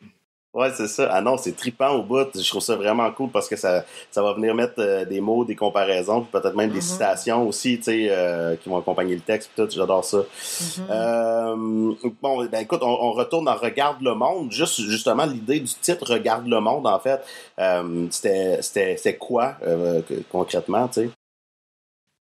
Ouais, 0.57 0.71
c'est 0.75 0.89
ça. 0.89 1.11
Ah 1.13 1.21
non, 1.21 1.37
c'est 1.37 1.53
trippant 1.55 1.91
au 1.91 2.03
bout. 2.03 2.27
Je 2.35 2.49
trouve 2.49 2.63
ça 2.63 2.77
vraiment 2.77 3.11
cool 3.13 3.29
parce 3.31 3.47
que 3.47 3.57
ça, 3.57 3.85
ça 4.11 4.23
va 4.23 4.33
venir 4.33 4.55
mettre 4.55 4.73
euh, 4.79 5.05
des 5.05 5.21
mots, 5.21 5.45
des 5.45 5.55
comparaisons, 5.55 6.23
puis 6.23 6.31
peut-être 6.33 6.57
même 6.57 6.71
des 6.71 6.77
Mhm. 6.77 6.81
citations 6.81 7.47
aussi, 7.47 7.77
tu 7.77 7.83
sais, 7.85 8.07
euh, 8.11 8.57
qui 8.57 8.71
vont 8.71 8.79
accompagner 8.79 9.15
le 9.15 9.21
texte. 9.21 9.51
Puis 9.55 9.63
tout, 9.67 9.71
j'adore 9.71 10.03
ça. 10.03 10.17
Mhm. 10.17 10.87
Euh, 10.91 11.95
bon, 12.23 12.47
ben 12.47 12.61
écoute, 12.61 12.81
on, 12.83 12.89
on 12.89 13.13
retourne 13.13 13.45
dans 13.45 13.55
Regarde 13.55 14.01
le 14.01 14.15
monde. 14.15 14.51
Juste 14.51 14.81
justement 14.81 15.27
l'idée 15.27 15.61
du 15.61 15.73
titre 15.75 16.11
Regarde 16.11 16.47
le 16.47 16.59
monde, 16.61 16.87
en 16.87 16.99
fait, 17.01 17.21
euh, 17.59 18.07
c'était 18.11 18.63
c'était 18.63 18.97
c'était 18.97 19.17
quoi 19.17 19.57
euh, 19.63 20.01
concrètement, 20.33 20.89
tu 20.89 21.03
sais? 21.03 21.11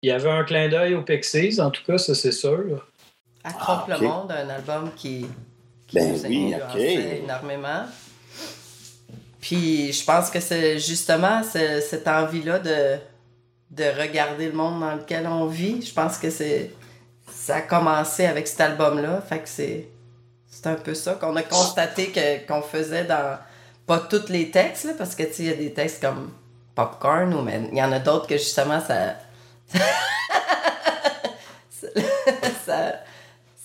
Il 0.03 0.07
y 0.07 0.11
avait 0.13 0.29
un 0.31 0.45
clin 0.45 0.69
d'œil 0.69 0.95
aux 0.95 1.03
Pixies, 1.03 1.59
en 1.59 1.69
tout 1.69 1.83
cas, 1.85 1.97
ça 1.97 2.15
c'est 2.15 2.31
sûr. 2.31 2.87
Accroche 3.43 3.83
Ah, 3.89 3.97
le 3.99 4.07
monde, 4.07 4.31
un 4.31 4.49
album 4.49 4.89
qui, 4.95 5.25
qui 5.87 5.95
Ben 5.95 6.13
nous 6.13 6.25
a 6.25 6.29
oui, 6.29 6.53
ok. 6.55 6.79
énormément. 7.23 7.83
Puis 9.41 9.91
je 9.91 10.05
pense 10.05 10.29
que 10.29 10.39
c'est 10.39 10.77
justement 10.79 11.41
ce- 11.43 11.81
cette 11.81 12.07
envie-là 12.07 12.59
de, 12.59 12.97
de 13.71 13.83
regarder 13.99 14.45
le 14.47 14.53
monde 14.53 14.79
dans 14.81 14.95
lequel 14.95 15.25
on 15.27 15.47
vit. 15.47 15.81
Je 15.85 15.93
pense 15.93 16.17
que 16.17 16.29
c'est 16.29 16.71
ça 17.33 17.55
a 17.57 17.61
commencé 17.61 18.25
avec 18.25 18.47
cet 18.47 18.61
album-là. 18.61 19.21
Fait 19.27 19.39
que 19.39 19.49
c'est 19.49 19.87
c'est 20.49 20.67
un 20.67 20.75
peu 20.75 20.93
ça 20.93 21.13
qu'on 21.15 21.35
a 21.37 21.43
constaté 21.43 22.11
qu'on 22.47 22.61
faisait 22.61 23.05
dans 23.05 23.37
pas 23.87 23.99
tous 23.99 24.27
les 24.29 24.51
textes, 24.51 24.83
là, 24.85 24.91
parce 24.97 25.15
que 25.15 25.23
tu 25.23 25.41
il 25.43 25.45
y 25.45 25.49
a 25.49 25.55
des 25.55 25.73
textes 25.73 26.01
comme 26.01 26.31
Popcorn, 26.75 27.33
ou 27.33 27.41
mais 27.41 27.61
il 27.71 27.77
y 27.77 27.81
en 27.83 27.91
a 27.91 27.99
d'autres 27.99 28.27
que 28.27 28.37
justement 28.37 28.79
ça. 28.79 29.15
ça, 32.65 32.93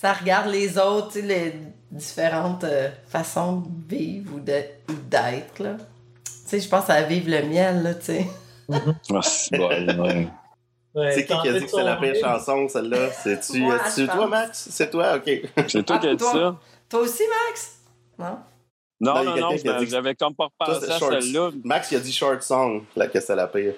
ça 0.01 0.13
regarde 0.13 0.49
les 0.49 0.79
autres, 0.79 1.13
tu 1.13 1.21
sais, 1.21 1.27
les 1.27 1.55
différentes 1.97 2.65
euh, 2.65 2.91
façons 3.09 3.63
de 3.67 3.97
vivre 3.97 4.35
ou 4.37 4.41
de- 4.41 4.65
ou 4.91 4.95
d'être. 5.09 5.59
là. 5.61 5.77
Tu 6.25 6.33
sais, 6.47 6.61
je 6.61 6.69
pense 6.69 6.89
à 6.91 7.03
vivre 7.03 7.31
le 7.31 7.43
miel, 7.49 7.83
là, 7.83 7.95
tu 7.95 8.05
sais. 8.07 8.27
Ah, 8.71 9.23
c'est 9.23 9.57
bon, 9.59 9.69
ouais. 10.03 10.29
Ouais, 10.95 11.13
C'est 11.13 11.27
qui 11.27 11.39
qui 11.41 11.49
a 11.49 11.53
dit 11.59 11.65
que 11.67 11.71
c'est 11.71 11.83
la 11.83 11.97
pire 11.97 12.15
chanson, 12.21 12.69
celle-là? 12.69 13.11
C'est-tu 13.13 13.63
toi. 14.07 14.27
Max? 14.29 14.69
C'est 14.71 14.91
toi? 14.91 15.17
OK. 15.17 15.25
C'est 15.69 15.83
toi 15.85 15.97
Ah, 15.97 15.99
qui 16.01 16.07
as 16.09 16.11
dit 16.13 16.17
toi. 16.17 16.33
ça? 16.33 16.57
Toi 16.89 17.01
aussi, 17.01 17.23
Max? 17.49 17.77
Non? 18.19 18.39
Non, 18.99 19.15
Non, 19.15 19.21
il 19.21 19.25
y 19.25 19.29
a 19.29 19.35
non, 19.43 19.51
non, 19.51 19.57
qui 19.59 19.69
a 19.69 19.79
dit 19.79 19.85
que- 19.85 19.91
j'avais 19.91 20.15
comme 20.15 20.35
pas 20.35 20.49
c'est 20.81 20.91
à 20.91 20.99
celle-là. 20.99 21.51
Max, 21.65 21.91
il 21.93 21.97
a 21.97 22.01
dit 22.01 22.13
short 22.13 22.43
song, 22.43 22.85
là, 22.97 23.09
que 23.09 23.21
c'est 23.21 23.37
la 23.37 23.47
pire. 23.47 23.75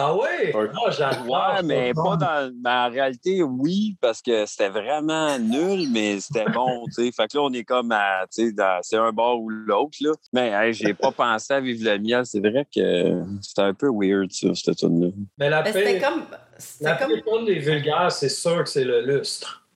Ah 0.00 0.14
oui? 0.14 0.52
Ah, 0.54 0.90
j'adore. 0.90 1.26
Ouais, 1.28 1.62
mais 1.64 1.92
pas 1.92 2.16
dans. 2.16 2.52
Mais 2.62 2.70
en 2.70 2.88
réalité, 2.90 3.42
oui, 3.42 3.96
parce 4.00 4.22
que 4.22 4.46
c'était 4.46 4.68
vraiment 4.68 5.36
nul, 5.40 5.88
mais 5.90 6.20
c'était 6.20 6.48
bon, 6.50 6.84
tu 6.86 6.92
sais. 6.92 7.10
Fait 7.12 7.26
que 7.26 7.36
là, 7.36 7.42
on 7.42 7.52
est 7.52 7.64
comme 7.64 7.90
à. 7.90 8.24
Tu 8.32 8.46
sais, 8.46 8.52
dans- 8.52 8.78
c'est 8.82 8.96
un 8.96 9.10
bord 9.10 9.40
ou 9.40 9.48
l'autre, 9.48 9.98
là. 10.00 10.12
Mais 10.32 10.50
hey, 10.50 10.72
j'ai 10.72 10.94
pas 10.94 11.10
pensé 11.10 11.52
à 11.52 11.60
vivre 11.60 11.84
le 11.90 11.98
miel. 11.98 12.24
C'est 12.24 12.38
vrai 12.38 12.64
que 12.72 13.22
c'était 13.42 13.62
un 13.62 13.74
peu 13.74 13.88
weird, 13.92 14.30
ça, 14.30 14.54
cette 14.54 14.76
tune-là. 14.76 15.08
Mais 15.36 15.50
la 15.50 15.62
Mais 15.62 15.72
c'était 15.72 15.98
pire, 15.98 16.08
comme. 16.08 16.22
C'était 16.58 16.84
la 16.84 16.94
comme. 16.96 17.12
tune 17.20 17.44
des 17.46 17.58
vulgaires, 17.58 18.12
c'est 18.12 18.28
sûr 18.28 18.62
que 18.62 18.68
c'est 18.70 18.84
le 18.84 19.00
lustre. 19.04 19.66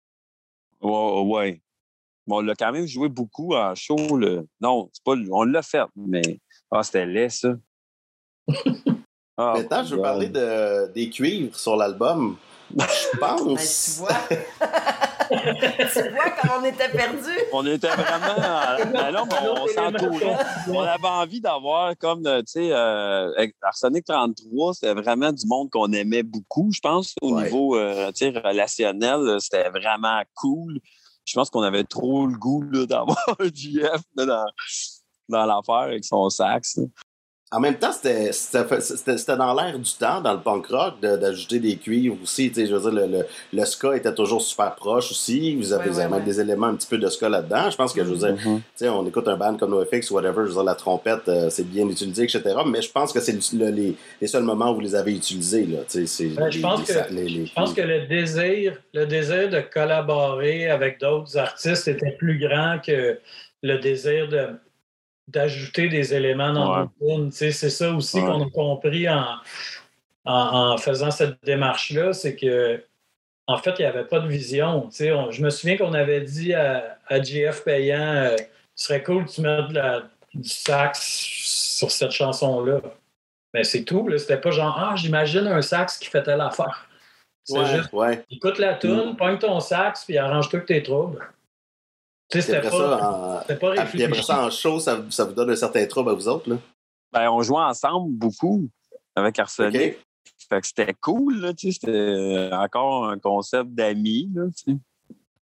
Ouais, 0.80 1.20
ouais. 1.22 1.62
Bon, 2.26 2.36
on 2.36 2.40
l'a 2.42 2.54
quand 2.54 2.70
même 2.70 2.86
joué 2.86 3.08
beaucoup 3.08 3.54
en 3.54 3.74
show, 3.74 4.16
là. 4.16 4.42
Non, 4.60 4.88
c'est 4.92 5.02
pas. 5.02 5.14
On 5.32 5.42
l'a 5.44 5.62
fait, 5.62 5.82
mais. 5.96 6.38
Ah, 6.70 6.82
c'était 6.84 7.06
laid, 7.06 7.28
ça. 7.30 7.54
Ah, 9.38 9.54
Maintenant, 9.56 9.82
je 9.84 9.94
veux 9.96 10.02
parler 10.02 10.28
de, 10.28 10.92
des 10.92 11.08
cuivres 11.08 11.56
sur 11.58 11.76
l'album. 11.76 12.36
Je 12.70 12.76
Ben, 13.20 13.36
tu 13.36 13.44
pense. 13.44 13.98
vois. 13.98 14.08
tu 15.30 16.08
vois 16.10 16.30
comme 16.40 16.50
on 16.60 16.64
était 16.64 16.88
perdus. 16.90 17.38
On 17.52 17.66
était 17.66 17.88
vraiment. 17.88 18.92
Ben 18.92 19.10
là, 19.10 19.24
mais 19.30 19.48
on 19.48 19.66
s'entourait. 19.66 20.36
On 20.68 20.80
avait 20.80 21.06
envie 21.08 21.40
d'avoir 21.40 21.96
comme, 21.98 22.26
euh, 22.26 22.40
tu 22.40 22.52
sais, 22.52 22.72
euh, 22.72 23.30
Arsenic 23.62 24.04
33, 24.04 24.74
c'était 24.74 24.94
vraiment 24.94 25.32
du 25.32 25.46
monde 25.46 25.70
qu'on 25.70 25.90
aimait 25.92 26.22
beaucoup, 26.22 26.70
je 26.72 26.80
pense, 26.80 27.14
au 27.22 27.34
Ouais. 27.34 27.44
niveau 27.44 27.76
euh, 27.76 28.10
tu 28.12 28.30
sais, 28.32 28.38
relationnel. 28.38 29.38
C'était 29.40 29.68
vraiment 29.70 30.22
cool. 30.34 30.78
Je 31.24 31.34
pense 31.34 31.50
qu'on 31.50 31.62
avait 31.62 31.84
trop 31.84 32.26
le 32.26 32.36
goût 32.36 32.64
d'avoir 32.86 33.36
JF 33.40 34.00
là, 34.16 34.26
dans, 34.26 34.44
dans 35.28 35.46
l'affaire 35.46 35.88
avec 35.88 36.04
son 36.04 36.28
sax. 36.30 36.76
là. 36.76 36.84
En 37.54 37.60
même 37.60 37.74
temps, 37.76 37.92
c'était- 37.92 38.32
c'était 38.32 38.80
c'était- 38.80 39.18
c'était 39.18 39.36
dans 39.36 39.52
l'air 39.54 39.78
du 39.78 39.92
temps, 39.92 40.22
dans 40.22 40.32
le 40.32 40.40
punk 40.40 40.66
rock, 40.68 40.94
de- 41.02 41.16
d'ajouter 41.16 41.58
des 41.60 41.76
cuivres 41.76 42.16
aussi. 42.22 42.48
Tu 42.48 42.54
sais, 42.54 42.66
je 42.66 42.74
veux 42.74 42.80
dire, 42.90 43.06
le, 43.06 43.18
le, 43.18 43.26
le 43.52 43.64
ska 43.66 43.94
était 43.94 44.14
toujours 44.14 44.40
super 44.40 44.74
proche 44.74 45.10
aussi. 45.10 45.54
Vous 45.54 45.72
avez 45.74 45.84
Ouais, 45.84 45.88
vous 45.90 45.98
avez 45.98 46.06
ouais, 46.06 46.10
même 46.18 46.20
ouais. 46.20 46.32
des 46.32 46.40
éléments 46.40 46.68
un 46.68 46.74
petit 46.74 46.88
peu 46.88 46.96
de 46.96 47.06
ska 47.08 47.28
là-dedans. 47.28 47.68
Je 47.70 47.76
pense 47.76 47.92
que, 47.92 48.02
je 48.02 48.08
veux 48.08 48.16
dire, 48.16 48.32
Mhm. 48.32 48.58
tu 48.60 48.62
sais, 48.76 48.88
on 48.88 49.06
écoute 49.06 49.28
un 49.28 49.36
band 49.36 49.56
comme 49.58 49.70
NoFX 49.72 50.10
ou 50.10 50.14
whatever, 50.14 50.42
je 50.44 50.48
veux 50.48 50.52
dire, 50.54 50.64
la 50.64 50.74
trompette, 50.74 51.28
euh, 51.28 51.50
c'est 51.50 51.68
bien 51.68 51.86
utilisé, 51.86 52.22
etc. 52.24 52.42
Mais 52.66 52.80
je 52.80 52.90
pense 52.90 53.12
que 53.12 53.20
c'est 53.20 53.32
le- 53.54 53.66
le- 53.66 53.70
les, 53.70 53.96
les 54.20 54.26
seuls 54.26 54.44
moments 54.44 54.70
où 54.70 54.76
vous 54.76 54.80
les 54.80 54.94
avez 54.94 55.12
utilisés, 55.14 55.66
là. 55.66 55.80
Tu 55.88 56.06
sais, 56.06 56.06
c'est 56.06 56.26
Ben, 56.34 56.50
je 56.50 56.58
pense 56.60 56.88
les- 57.10 57.24
que- 57.26 57.46
Je 57.46 57.52
pense 57.52 57.74
que 57.74 57.82
le 57.82 58.06
désir, 58.06 58.78
le 58.94 59.04
désir 59.04 59.50
de 59.50 59.60
collaborer 59.60 60.70
avec 60.70 60.98
d'autres 61.00 61.36
artistes 61.36 61.86
était 61.86 62.12
plus 62.18 62.38
grand 62.38 62.78
que 62.84 63.18
le 63.62 63.78
désir 63.78 64.28
de 64.28 64.48
d'ajouter 65.28 65.88
des 65.88 66.14
éléments 66.14 66.52
dans 66.52 66.80
Ouais. 66.82 66.86
nos 67.00 67.16
tunes. 67.16 67.30
C'est 67.32 67.52
ça 67.52 67.92
aussi 67.92 68.18
Ouais. 68.20 68.24
qu'on 68.26 68.46
a 68.46 68.50
compris 68.50 69.08
en, 69.08 69.24
en, 70.24 70.32
en 70.72 70.76
faisant 70.78 71.10
cette 71.10 71.42
démarche-là, 71.44 72.12
c'est 72.12 72.36
que 72.36 72.82
en 73.48 73.56
fait, 73.58 73.74
il 73.78 73.82
n'y 73.82 73.86
avait 73.88 74.04
pas 74.04 74.20
de 74.20 74.28
vision. 74.28 74.82
Tu 74.88 74.96
sais, 74.96 75.12
on- 75.12 75.30
je 75.32 75.42
me 75.42 75.50
souviens 75.50 75.76
qu'on 75.76 75.94
avait 75.94 76.20
dit 76.20 76.54
à, 76.54 76.98
à 77.08 77.20
JF 77.20 77.64
Payant 77.64 77.98
euh, 78.00 78.36
ce 78.76 78.86
serait 78.86 79.02
cool 79.02 79.24
que 79.26 79.30
tu 79.32 79.40
mettes 79.40 79.68
de 79.68 79.74
la- 79.74 80.02
du 80.34 80.48
sax 80.48 81.00
sur 81.00 81.90
cette 81.90 82.12
chanson-là. 82.12 82.80
Mais 83.52 83.64
c'est 83.64 83.84
tout. 83.84 84.08
C'était 84.16 84.40
pas 84.40 84.50
genre 84.50 84.74
Ah, 84.78 84.94
j'imagine 84.96 85.46
un 85.46 85.60
sax 85.60 85.98
qui 85.98 86.06
fait 86.08 86.22
telle 86.22 86.40
affaire. 86.40 86.88
C'est 87.44 87.58
Ouais, 87.58 87.66
juste 87.66 87.92
ouais. 87.92 88.24
Écoute 88.30 88.58
la 88.58 88.74
Mm. 88.76 88.78
toune, 88.78 89.16
pogne 89.16 89.38
ton 89.38 89.58
sax, 89.60 90.04
puis 90.04 90.16
arrange-toi 90.16 90.60
que 90.60 90.66
tes 90.66 90.82
troubles. 90.82 91.18
Tu 92.32 92.40
sais, 92.40 92.52
Puis 92.52 92.54
c'était 92.54 92.60
pas, 92.62 92.70
ça, 92.70 92.96
en, 92.96 92.98
pas 92.98 93.74
ah, 93.76 93.82
après 93.82 93.82
réfléchi. 93.82 94.24
ça, 94.24 94.46
en 94.46 94.50
show, 94.50 94.80
ça, 94.80 95.00
ça 95.10 95.24
vous 95.24 95.34
donne 95.34 95.50
un 95.50 95.56
certain 95.56 95.84
trouble 95.86 96.10
à 96.10 96.14
vous 96.14 96.28
autres, 96.28 96.48
là? 96.48 96.56
Ben, 97.12 97.30
on 97.30 97.42
jouait 97.42 97.60
ensemble 97.60 98.10
beaucoup 98.12 98.68
avec 99.14 99.38
Arsenic. 99.38 99.76
OK? 99.76 99.98
Fait 100.48 100.60
que 100.60 100.66
c'était 100.66 100.94
cool, 101.00 101.40
là, 101.40 101.52
tu 101.52 101.70
sais, 101.72 101.78
c'était 101.80 102.48
encore 102.52 103.08
un 103.08 103.18
concept 103.18 103.70
d'amis, 103.74 104.30
là, 104.34 104.44
tu 104.56 104.72
sais. 104.72 104.78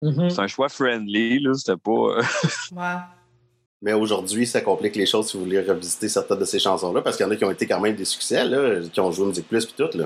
Mhm. 0.02 0.28
C'est 0.30 0.40
un 0.40 0.46
choix 0.46 0.68
friendly, 0.68 1.40
là, 1.40 1.54
c'était 1.54 1.78
pas... 1.78 1.90
euh, 1.90 2.22
Ouais. 2.72 2.96
Mais 3.80 3.92
aujourd'hui, 3.94 4.46
ça 4.46 4.60
complique 4.60 4.96
les 4.96 5.06
choses 5.06 5.28
si 5.30 5.36
vous 5.38 5.44
voulez 5.44 5.60
revisiter 5.60 6.08
certaines 6.08 6.38
de 6.38 6.44
ces 6.44 6.58
chansons-là, 6.58 7.00
parce 7.00 7.16
qu'il 7.16 7.24
y 7.24 7.28
en 7.28 7.32
a 7.32 7.36
qui 7.36 7.44
ont 7.44 7.50
été 7.50 7.66
quand 7.66 7.80
même 7.80 7.96
des 7.96 8.04
succès, 8.04 8.44
là, 8.44 8.80
qui 8.92 9.00
ont 9.00 9.10
joué 9.10 9.26
Musique 9.26 9.48
Plus 9.48 9.64
puis 9.64 9.74
tout, 9.76 9.96
là. 9.96 10.04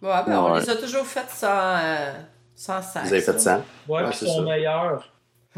Ouais, 0.00 0.24
ben, 0.26 0.40
on 0.40 0.54
les 0.54 0.70
a 0.70 0.76
toujours 0.76 1.04
faites 1.04 1.30
sans, 1.30 1.76
euh, 1.76 2.12
sans 2.54 2.80
sax. 2.80 3.08
Vous 3.08 3.12
avez 3.14 3.22
fait 3.22 3.40
ça. 3.40 3.64
Ouais, 3.88 4.02
Ouais, 4.02 4.08
puis 4.10 4.18
c'est 4.18 4.26
son 4.26 4.46
ça. 4.46 5.00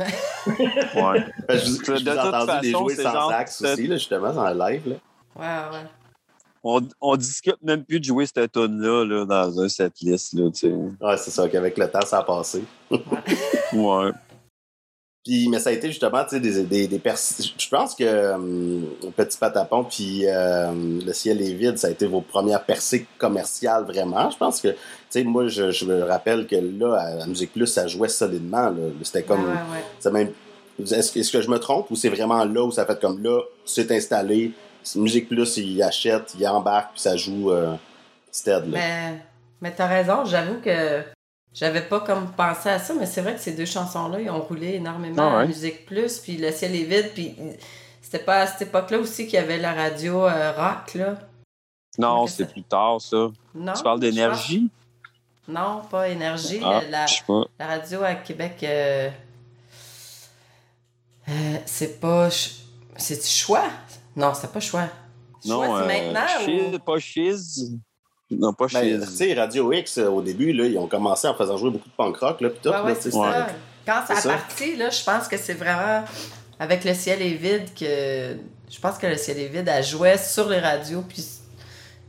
Ouais. 0.01 1.25
Ben, 1.49 1.59
je, 1.59 1.71
vous- 1.71 1.85
je 1.85 1.93
De 1.93 1.93
vous 1.93 2.09
ai 2.09 2.11
toute 2.11 2.19
entendu 2.35 2.53
les 2.63 2.73
façon, 2.73 2.85
jouer 2.85 2.95
c'est 2.97 3.03
sans 3.03 3.13
genre- 3.13 3.31
sax 3.31 3.63
aussi, 3.63 3.87
là, 3.87 3.97
justement, 3.97 4.33
dans 4.33 4.49
le 4.53 4.59
live. 4.59 4.83
Là. 4.89 4.95
Ouais, 5.37 5.77
ouais. 5.79 5.85
On, 6.63 6.81
on 7.01 7.17
discute 7.17 7.57
même 7.63 7.85
plus 7.85 8.01
de 8.01 8.05
jouer 8.05 8.27
cette 8.27 8.53
tune-là 8.53 9.05
là, 9.05 9.25
dans 9.25 9.61
un 9.61 9.69
setlist, 9.69 10.35
là, 10.35 10.51
tu 10.51 10.59
sais. 10.61 10.69
Ouais, 11.01 11.17
c'est 11.17 11.31
ça, 11.31 11.49
qu'avec 11.49 11.79
le 11.79 11.89
temps, 11.91 12.03
ça 12.05 12.19
a 12.19 12.23
passé. 12.23 12.63
Ouais. 13.73 14.11
Puis, 15.25 15.49
mais 15.51 15.59
ça 15.59 15.69
a 15.69 15.73
été 15.75 15.89
justement, 15.89 16.25
tu 16.25 16.31
sais, 16.31 16.41
des, 16.41 16.63
des, 16.63 16.89
des 16.89 17.01
Je 17.05 17.69
pense 17.69 17.95
que 17.95 18.33
hum, 18.33 18.87
Petit 19.15 19.37
Patapon 19.37 19.85
puis 19.85 20.23
euh, 20.25 20.73
Le 20.73 21.13
ciel 21.13 21.43
est 21.43 21.53
vide, 21.53 21.77
ça 21.77 21.89
a 21.89 21.91
été 21.91 22.07
vos 22.07 22.23
premières 22.23 22.65
percées 22.65 23.07
commerciales, 23.19 23.85
vraiment. 23.85 24.31
Je 24.31 24.39
pense 24.39 24.61
que, 24.63 24.69
tu 24.69 24.77
sais, 25.11 25.25
moi, 25.25 25.49
je, 25.49 25.71
je 25.71 25.85
me 25.85 26.05
rappelle 26.05 26.47
que 26.47 26.57
là, 26.57 26.95
à, 26.95 27.23
à 27.23 27.27
Musique 27.27 27.53
Plus, 27.53 27.67
ça 27.67 27.87
jouait 27.87 28.09
solidement. 28.09 28.75
C'était 29.03 29.23
comme... 29.23 29.45
Ouais, 29.45 30.11
même... 30.11 30.31
Est-ce 30.79 31.13
que, 31.13 31.19
est-ce 31.19 31.31
que 31.31 31.43
je 31.43 31.51
me 31.51 31.59
trompe 31.59 31.91
ou 31.91 31.97
c'est 31.97 32.09
vraiment 32.09 32.43
là 32.43 32.65
où 32.65 32.71
ça 32.71 32.87
fait 32.87 32.99
comme 32.99 33.23
là, 33.23 33.43
c'est 33.67 33.91
installé, 33.93 34.53
Musique 34.97 35.29
Plus, 35.29 35.59
il 35.59 35.83
achète, 35.83 36.35
il 36.39 36.49
embarque, 36.49 36.93
puis 36.93 37.03
ça 37.03 37.17
joue 37.19 37.53
euh, 37.53 37.75
stead, 38.33 38.71
là. 38.71 38.79
Mais, 38.79 39.23
mais 39.61 39.75
t'as 39.77 39.87
raison, 39.87 40.25
j'avoue 40.25 40.59
que 40.65 41.03
j'avais 41.53 41.83
pas 41.83 42.01
comme 42.01 42.31
pensé 42.33 42.69
à 42.69 42.79
ça, 42.79 42.95
mais 42.95 43.07
c'est 43.07 43.21
vrai 43.23 43.35
que 43.35 43.41
ces 43.41 43.53
deux 43.53 43.65
chansons-là, 43.67 44.21
ils 44.21 44.31
ont 44.31 44.41
roulé 44.41 44.75
énormément 44.75 45.17
Ah 45.33 45.37
ouais. 45.39 45.43
à 45.43 45.47
Musique 45.47 45.85
Plus, 45.87 46.19
puis 46.19 46.37
Le 46.37 46.53
ciel 46.53 46.75
est 46.77 46.85
vide, 46.85 47.11
puis 47.15 47.35
c'était 48.01 48.25
pas 48.25 48.41
à 48.43 48.47
cette 48.47 48.63
époque-là 48.69 48.99
aussi 48.99 49.25
qu'il 49.27 49.35
y 49.35 49.43
avait 49.43 49.59
la 49.59 49.73
radio 49.73 50.27
euh, 50.27 50.53
rock, 50.53 50.95
là. 50.95 51.17
Non, 51.99 52.27
c'est 52.29 52.47
plus 52.47 52.63
tard, 52.63 53.01
ça. 53.01 53.29
Non? 53.55 53.73
tu 53.75 53.83
parles 53.83 54.01
d'énergie? 54.01 54.71
Non, 55.49 55.83
pas 55.91 56.09
Énergie. 56.09 56.61
Ah, 56.65 56.81
la, 56.89 57.07
pas. 57.27 57.43
la 57.59 57.67
radio 57.67 58.05
à 58.05 58.15
Québec, 58.15 58.59
euh, 58.63 59.11
euh, 61.29 61.57
c'est 61.67 62.01
pas... 62.01 62.29
C'est-tu 62.97 63.27
choix? 63.29 63.65
Non, 64.15 64.33
c'est 64.35 64.53
pas 64.53 64.61
choix. 64.61 64.89
Non, 65.45 65.65
choix, 65.65 65.81
c'est 65.81 65.87
maintenant 66.03 66.27
Shiz- 66.45 66.75
ou... 66.75 66.79
pas 66.79 66.99
Shiz. 66.99 67.73
Non, 68.31 68.53
pas 68.53 68.66
Ben, 68.73 69.01
Shiz. 69.01 69.09
tu 69.09 69.16
sais, 69.16 69.35
Radio 69.35 69.73
X, 69.73 69.99
euh, 69.99 70.09
au 70.09 70.23
début, 70.23 70.53
là, 70.53 70.66
ils 70.66 70.79
ont 70.79 70.87
commencé 70.87 71.27
en 71.27 71.35
faisant 71.35 71.57
jouer 71.57 71.71
beaucoup 71.71 71.88
de 71.88 71.95
punk 71.95 72.16
rock, 72.16 72.40
là, 72.40 72.51
puis 72.51 72.61
tout. 72.62 72.69
Ouais, 72.69 72.81
ouais, 72.83 72.97
c'est 72.99 73.11
ça. 73.11 73.49
Quand 73.87 74.03
ça 74.07 74.14
c'est 74.14 74.29
a 74.29 74.33
parti, 74.33 74.77
là, 74.77 74.90
je 74.90 75.03
pense 75.03 75.27
que 75.27 75.37
c'est 75.37 75.55
vraiment 75.55 76.05
avec 76.59 76.85
Le 76.85 76.95
ciel 76.95 77.23
est 77.23 77.35
vide 77.35 77.75
que. 77.75 78.37
Je 78.71 78.79
pense 78.81 78.99
que 78.99 79.07
Le 79.07 79.16
ciel 79.16 79.38
est 79.38 79.49
vide, 79.49 79.66
elle 79.66 79.85
jouait 79.85 80.16
sur 80.19 80.49
les 80.49 80.61
radios, 80.61 81.03
puis, 81.03 81.25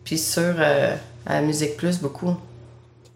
puis 0.03 0.17
sur 0.17 0.43
euh, 0.43 0.95
à 1.25 1.35
la 1.35 1.41
Musique 1.41 1.75
Plus 1.75 1.99
beaucoup. 1.99 2.35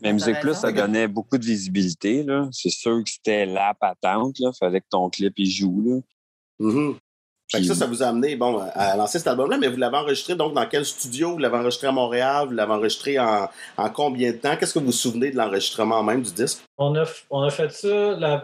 Mais 0.01 0.11
Musique 0.13 0.39
Plus, 0.39 0.55
ça 0.55 0.71
donnait 0.71 1.07
beaucoup 1.07 1.37
de 1.37 1.45
visibilité, 1.45 2.23
là. 2.23 2.47
C'est 2.51 2.69
sûr 2.69 3.03
que 3.03 3.09
c'était 3.09 3.45
la 3.45 3.73
patente, 3.73 4.39
là. 4.39 4.51
Fallait 4.59 4.81
que 4.81 4.87
ton 4.89 5.09
clip, 5.09 5.33
il 5.37 5.49
joue, 5.49 5.83
là. 5.85 5.99
Mhm. 6.59 6.95
Fait 7.51 7.59
que 7.59 7.65
ça, 7.67 7.75
ça 7.75 7.85
vous 7.85 8.01
a 8.01 8.07
amené 8.07 8.35
bon, 8.35 8.59
à 8.73 8.95
lancer 8.97 9.19
cet 9.19 9.27
album-là, 9.27 9.57
mais 9.59 9.67
vous 9.67 9.77
l'avez 9.77 9.97
enregistré 9.97 10.33
donc 10.35 10.53
dans 10.55 10.65
quel 10.65 10.83
studio? 10.83 11.33
Vous 11.33 11.37
l'avez 11.37 11.57
enregistré 11.57 11.85
à 11.87 11.91
Montréal? 11.91 12.47
Vous 12.47 12.53
l'avez 12.53 12.71
enregistré 12.73 13.19
en, 13.19 13.47
en 13.77 13.89
combien 13.91 14.31
de 14.31 14.37
temps? 14.37 14.55
Qu'est-ce 14.57 14.73
que 14.73 14.79
vous 14.79 14.87
vous 14.87 14.91
souvenez 14.91 15.29
de 15.31 15.37
l'enregistrement 15.37 16.01
même 16.01 16.23
du 16.23 16.31
disque? 16.31 16.63
On 16.79 16.95
a, 16.95 17.03
on 17.29 17.43
a 17.43 17.51
fait 17.51 17.71
ça. 17.71 17.87
La, 18.17 18.43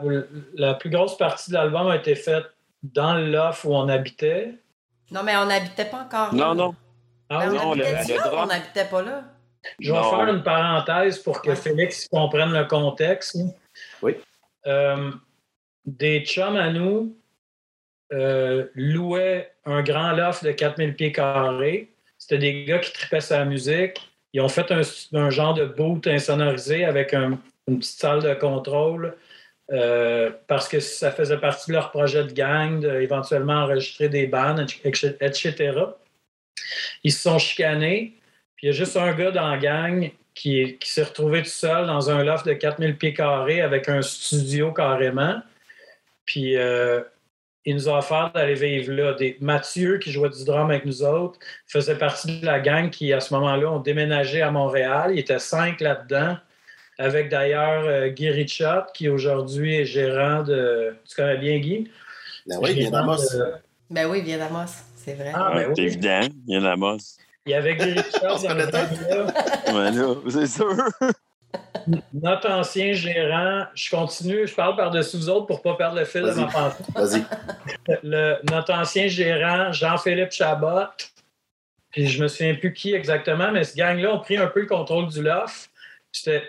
la 0.54 0.76
plus 0.76 0.92
grosse 0.92 1.18
partie 1.18 1.50
de 1.50 1.56
l'album 1.56 1.88
a 1.88 1.96
été 1.96 2.14
faite 2.16 2.46
dans 2.84 3.16
loft 3.16 3.64
où 3.64 3.74
on 3.74 3.90
habitait. 3.90 4.54
Non, 5.10 5.24
mais 5.24 5.36
on 5.38 5.46
n'habitait 5.48 5.86
pas 5.86 6.02
encore 6.06 6.34
là. 6.36 6.46
Non, 6.48 6.56
non. 6.56 6.76
Ah 7.30 7.40
Ben, 7.40 7.52
on 7.60 7.70
non, 7.70 7.74
le- 7.76 7.86
habitait 7.86 8.14
le 8.14 8.20
là 8.20 8.28
ou 8.28 8.30
drop. 8.30 8.40
on 8.44 8.48
n'habitait 8.48 8.86
pas 8.86 9.02
là. 9.02 9.24
Je 9.80 9.92
vais 9.92 9.98
Non. 9.98 10.10
faire 10.12 10.28
une 10.28 10.44
parenthèse 10.44 11.18
pour 11.20 11.42
que 11.42 11.50
Ouais. 11.50 11.56
Félix 11.56 12.08
comprenne 12.08 12.52
le 12.52 12.66
contexte. 12.66 13.38
Oui. 14.02 14.16
Euh, 14.68 15.12
des 15.86 16.24
chums 16.26 16.56
à 16.56 16.70
nous 16.72 17.16
euh, 18.12 18.68
louaient 18.76 19.52
un 19.66 19.82
grand 19.82 20.12
loft 20.12 20.44
de 20.44 20.52
4000 20.52 20.96
pieds 20.96 21.12
carrés. 21.12 21.90
C'était 22.18 22.38
des 22.38 22.66
gars 22.66 22.80
qui 22.80 22.92
tripaient 22.94 23.22
sa 23.22 23.46
musique. 23.46 24.00
Ils 24.34 24.42
ont 24.42 24.50
fait 24.50 24.72
un, 24.72 25.30
genre 25.30 25.54
de 25.54 25.66
boot 25.66 26.08
insonorisé 26.08 26.86
avec 26.86 27.14
un- 27.14 27.40
une 27.68 27.80
petite 27.80 28.00
salle 28.00 28.22
de 28.22 28.34
contrôle 28.34 29.16
euh, 29.72 30.32
parce 30.48 30.68
que 30.68 30.80
ça 30.80 31.12
faisait 31.12 31.38
partie 31.38 31.72
de 31.72 31.76
leur 31.76 31.92
projet 31.92 32.24
de 32.24 32.32
gang, 32.34 32.80
de 32.82 33.02
éventuellement 33.02 33.64
enregistrer 33.64 34.10
des 34.10 34.28
bandes, 34.28 34.66
etc. 34.84 35.74
Ils 37.04 37.12
se 37.12 37.22
sont 37.22 37.40
chicanés. 37.40 38.18
Puis 38.56 38.68
il 38.68 38.70
y 38.70 38.70
a 38.70 38.74
juste 38.74 38.98
un 38.98 39.14
gars 39.14 39.32
dans 39.32 39.50
la 39.50 39.58
gang 39.58 40.12
qui, 40.34 40.78
qui 40.78 40.90
s'est 40.90 41.04
retrouvé 41.04 41.44
tout 41.44 41.50
seul 41.50 41.88
dans 41.88 42.10
un 42.10 42.24
loft 42.24 42.46
de 42.46 42.54
4000 42.54 42.98
pieds 42.98 43.14
carrés 43.14 43.62
avec 43.62 43.88
un 43.90 44.02
studio 44.02 44.72
carrément. 44.72 45.42
Puis 46.26 46.58
euh, 46.58 47.02
il 47.66 47.76
nous 47.76 47.88
a 47.90 48.00
offert 48.00 48.32
d'aller 48.34 48.56
vivre 48.56 48.92
là. 48.94 49.14
Des, 49.14 49.38
Mathieu, 49.42 49.98
qui 50.00 50.12
jouait 50.12 50.30
du 50.30 50.44
drum 50.46 50.70
avec 50.70 50.86
nous 50.86 51.04
autres, 51.04 51.40
faisait 51.68 51.98
partie 51.98 52.40
de 52.40 52.46
la 52.46 52.60
gang 52.60 52.90
qui, 52.90 53.14
à 53.14 53.20
ce 53.20 53.34
moment-là, 53.36 53.72
ont 53.72 53.80
déménagé 53.80 54.42
à 54.42 54.50
Montréal. 54.52 55.12
Il 55.14 55.20
était 55.20 55.40
cinq 55.40 55.80
là-dedans, 55.82 56.38
avec 56.98 57.30
d'ailleurs 57.30 57.84
euh, 57.86 58.10
Guy 58.10 58.30
Richard, 58.30 58.92
qui 58.94 59.10
aujourd'hui 59.10 59.76
est 59.78 59.86
gérant 59.86 60.44
de. 60.44 60.96
Tu 61.08 61.16
connais 61.16 61.38
bien 61.38 61.60
Guy? 61.60 61.90
Ben 62.48 62.58
oui, 62.62 62.74
bien 62.74 62.90
d'Amos. 62.90 63.18
de- 63.18 63.54
Ben 63.90 64.08
oui, 64.08 64.22
bien 64.24 64.38
d'Amos, 64.40 64.72
c'est 64.96 65.14
vrai. 65.14 65.32
Ah, 65.34 65.52
ben 65.54 65.68
Ouais, 65.70 65.74
C'est 65.76 65.82
oui. 65.82 65.88
évident. 65.88 66.20
Il 66.48 66.56
y 66.56 66.58
en 66.58 66.66
a 66.66 66.76
masse. 66.76 67.18
Il 67.46 67.52
y 67.52 67.56
avait 67.56 67.76
Guy 67.76 67.92
Richard 67.94 68.22
On 68.36 68.38
se 68.38 68.48
dans 68.48 68.50
connaît 68.50 68.72
là. 68.72 69.26
Ouais, 69.74 69.92
là, 69.92 70.16
c'est 70.30 70.48
sûr. 70.48 70.76
Notre 72.14 72.50
ancien 72.50 72.94
gérant, 72.94 73.66
je 73.74 73.90
continue, 73.90 74.48
je 74.48 74.54
parle 74.56 74.76
par-dessus 74.76 75.18
vous 75.18 75.30
autres 75.30 75.48
pour 75.48 75.58
ne 75.58 75.64
pas 75.64 75.76
perdre 75.76 75.98
le 75.98 76.06
fil 76.06 76.22
de 76.22 76.32
ma 76.32 76.48
pensée. 76.48 76.84
Vas-y. 76.96 77.24
Le- 78.04 78.38
notre 78.50 78.74
ancien 78.74 79.08
gérant, 79.08 79.72
Jean-Philippe 79.72 80.32
Chabot, 80.32 80.88
puis 81.92 82.08
je 82.08 82.22
me 82.22 82.28
souviens 82.28 82.56
plus 82.56 82.74
qui 82.74 82.94
exactement, 82.94 83.52
mais 83.52 83.64
ce 83.64 83.76
gang-là 83.76 84.14
ont 84.14 84.20
pris 84.20 84.38
un 84.38 84.48
peu 84.48 84.62
le 84.62 84.68
contrôle 84.68 85.08
du 85.08 85.22
loft. 85.22 85.70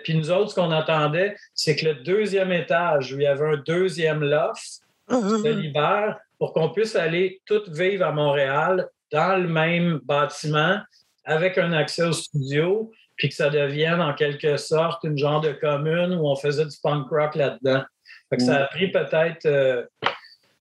Puis 0.03 0.15
nous 0.15 0.29
autres, 0.29 0.51
ce 0.51 0.55
qu'on 0.55 0.71
attendait, 0.71 1.35
c'est 1.53 1.75
que 1.75 1.85
le 1.85 1.95
deuxième 1.95 2.51
étage, 2.51 3.13
où 3.13 3.17
il 3.17 3.23
y 3.23 3.27
avait 3.27 3.45
un 3.45 3.57
deuxième 3.57 4.21
loft, 4.21 4.81
c'était 5.09 5.53
l'hiver, 5.53 6.17
pour 6.37 6.53
qu'on 6.53 6.69
puisse 6.69 6.95
aller 6.95 7.41
toutes 7.45 7.69
vivre 7.69 8.05
à 8.05 8.11
Montréal 8.11 8.89
dans 9.11 9.41
le 9.41 9.47
même 9.47 9.99
bâtiment 10.03 10.79
avec 11.23 11.57
un 11.57 11.71
accès 11.71 12.03
au 12.03 12.11
studio, 12.11 12.91
puis 13.17 13.29
que 13.29 13.35
ça 13.35 13.49
devienne 13.49 14.01
en 14.01 14.13
quelque 14.13 14.57
sorte 14.57 15.03
une 15.03 15.17
genre 15.17 15.41
de 15.41 15.51
commune 15.51 16.13
où 16.15 16.27
on 16.27 16.35
faisait 16.35 16.65
du 16.65 16.75
punk 16.81 17.09
rock 17.09 17.35
là-dedans. 17.35 17.83
Fait 18.29 18.37
que 18.37 18.43
ça 18.43 18.63
a 18.63 18.67
pris 18.67 18.91
peut-être 18.91 19.45
euh, 19.45 19.85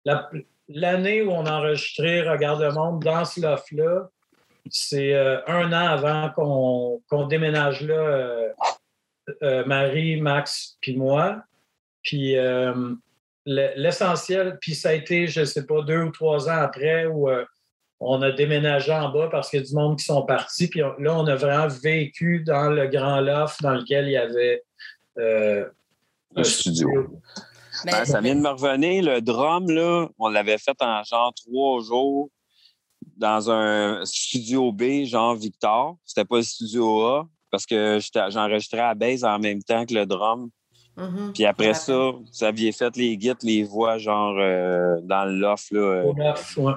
la- 0.06 0.30
l'année 0.70 1.22
où 1.24 1.32
on 1.32 1.46
a 1.46 1.54
enregistré 1.54 2.22
Regarde 2.22 2.62
le 2.62 2.72
monde 2.72 3.04
dans 3.04 3.26
ce 3.26 3.42
loft-là. 3.42 4.10
C'est 4.70 5.14
euh, 5.16 5.40
un 5.48 5.72
an 5.74 5.88
avant 5.88 6.30
qu'on 7.10 7.26
déménage 7.28 7.82
là, 7.82 8.54
euh, 9.44 9.66
Marie, 9.66 10.20
Max, 10.22 10.78
puis 10.82 10.96
moi. 10.96 11.42
Puis 12.04 12.36
le- 12.36 12.88
l'essentiel, 13.46 14.58
puis 14.62 14.76
ça 14.76 14.90
a 14.90 14.94
été, 14.94 15.28
je 15.28 15.40
ne 15.42 15.46
sais 15.46 15.66
pas, 15.66 15.82
deux 15.82 16.04
ou 16.04 16.12
trois 16.12 16.48
ans 16.50 16.62
après 16.62 17.06
où 17.06 17.30
on 18.00 18.22
a 18.22 18.32
déménagé 18.32 18.92
en 18.94 19.10
bas 19.10 19.28
parce 19.32 19.50
qu'il 19.50 19.60
y 19.60 19.64
a 19.64 19.66
du 19.66 19.74
monde 19.74 19.98
qui 19.98 20.06
sont 20.06 20.22
partis. 20.24 20.68
Puis 20.68 20.84
on- 20.84 20.94
là, 21.00 21.16
on 21.18 21.26
a 21.28 21.36
vraiment 21.36 21.68
vécu 21.68 22.44
dans 22.46 22.70
le 22.70 22.88
grand 22.88 23.20
loft 23.22 23.62
dans 23.62 23.74
lequel 23.74 24.06
il 24.08 24.12
y 24.12 24.18
avait 24.18 24.64
euh, 25.18 25.66
Un 26.36 26.44
studio. 26.44 26.90
Mais- 27.86 27.92
Ben, 27.92 28.06
ça 28.06 28.22
vient 28.22 28.36
de 28.36 28.42
me 28.42 28.50
revenir. 28.50 29.04
Le 29.04 29.22
drum, 29.22 29.70
là, 29.70 30.08
on 30.20 30.30
l'avait 30.30 30.58
fait 30.58 30.76
en 30.82 31.04
genre 31.04 31.34
trois 31.34 31.82
jours 31.84 32.30
dans 33.16 33.50
un 33.50 34.04
studio 34.06 34.72
B, 34.72 35.06
genre 35.06 35.36
Victor. 35.36 35.96
C'était 36.06 36.26
pas 36.26 36.38
le 36.38 36.44
studio 36.44 37.02
A 37.06 37.28
parce 37.50 37.66
que 37.66 38.00
j'enregistrais 38.30 38.80
à 38.82 38.94
base 38.94 39.24
en 39.24 39.40
même 39.40 39.62
temps 39.64 39.86
que 39.86 39.94
le 39.94 40.06
drum. 40.06 40.50
Mhm. 40.98 41.32
Puis 41.34 41.46
après 41.46 41.74
ça, 41.76 41.94
vous 42.12 42.44
aviez 42.44 42.72
fait 42.72 42.96
les 42.98 43.16
guides, 43.18 43.42
les 43.44 43.64
voix, 43.64 43.98
genre 44.00 44.36
euh, 44.40 45.00
dans 45.04 45.26
le 45.26 45.34
loft. 45.38 45.72
Là, 45.72 45.80
euh, 45.80 46.04
au 46.04 46.14
loft. 46.14 46.58
Ouais. 46.58 46.74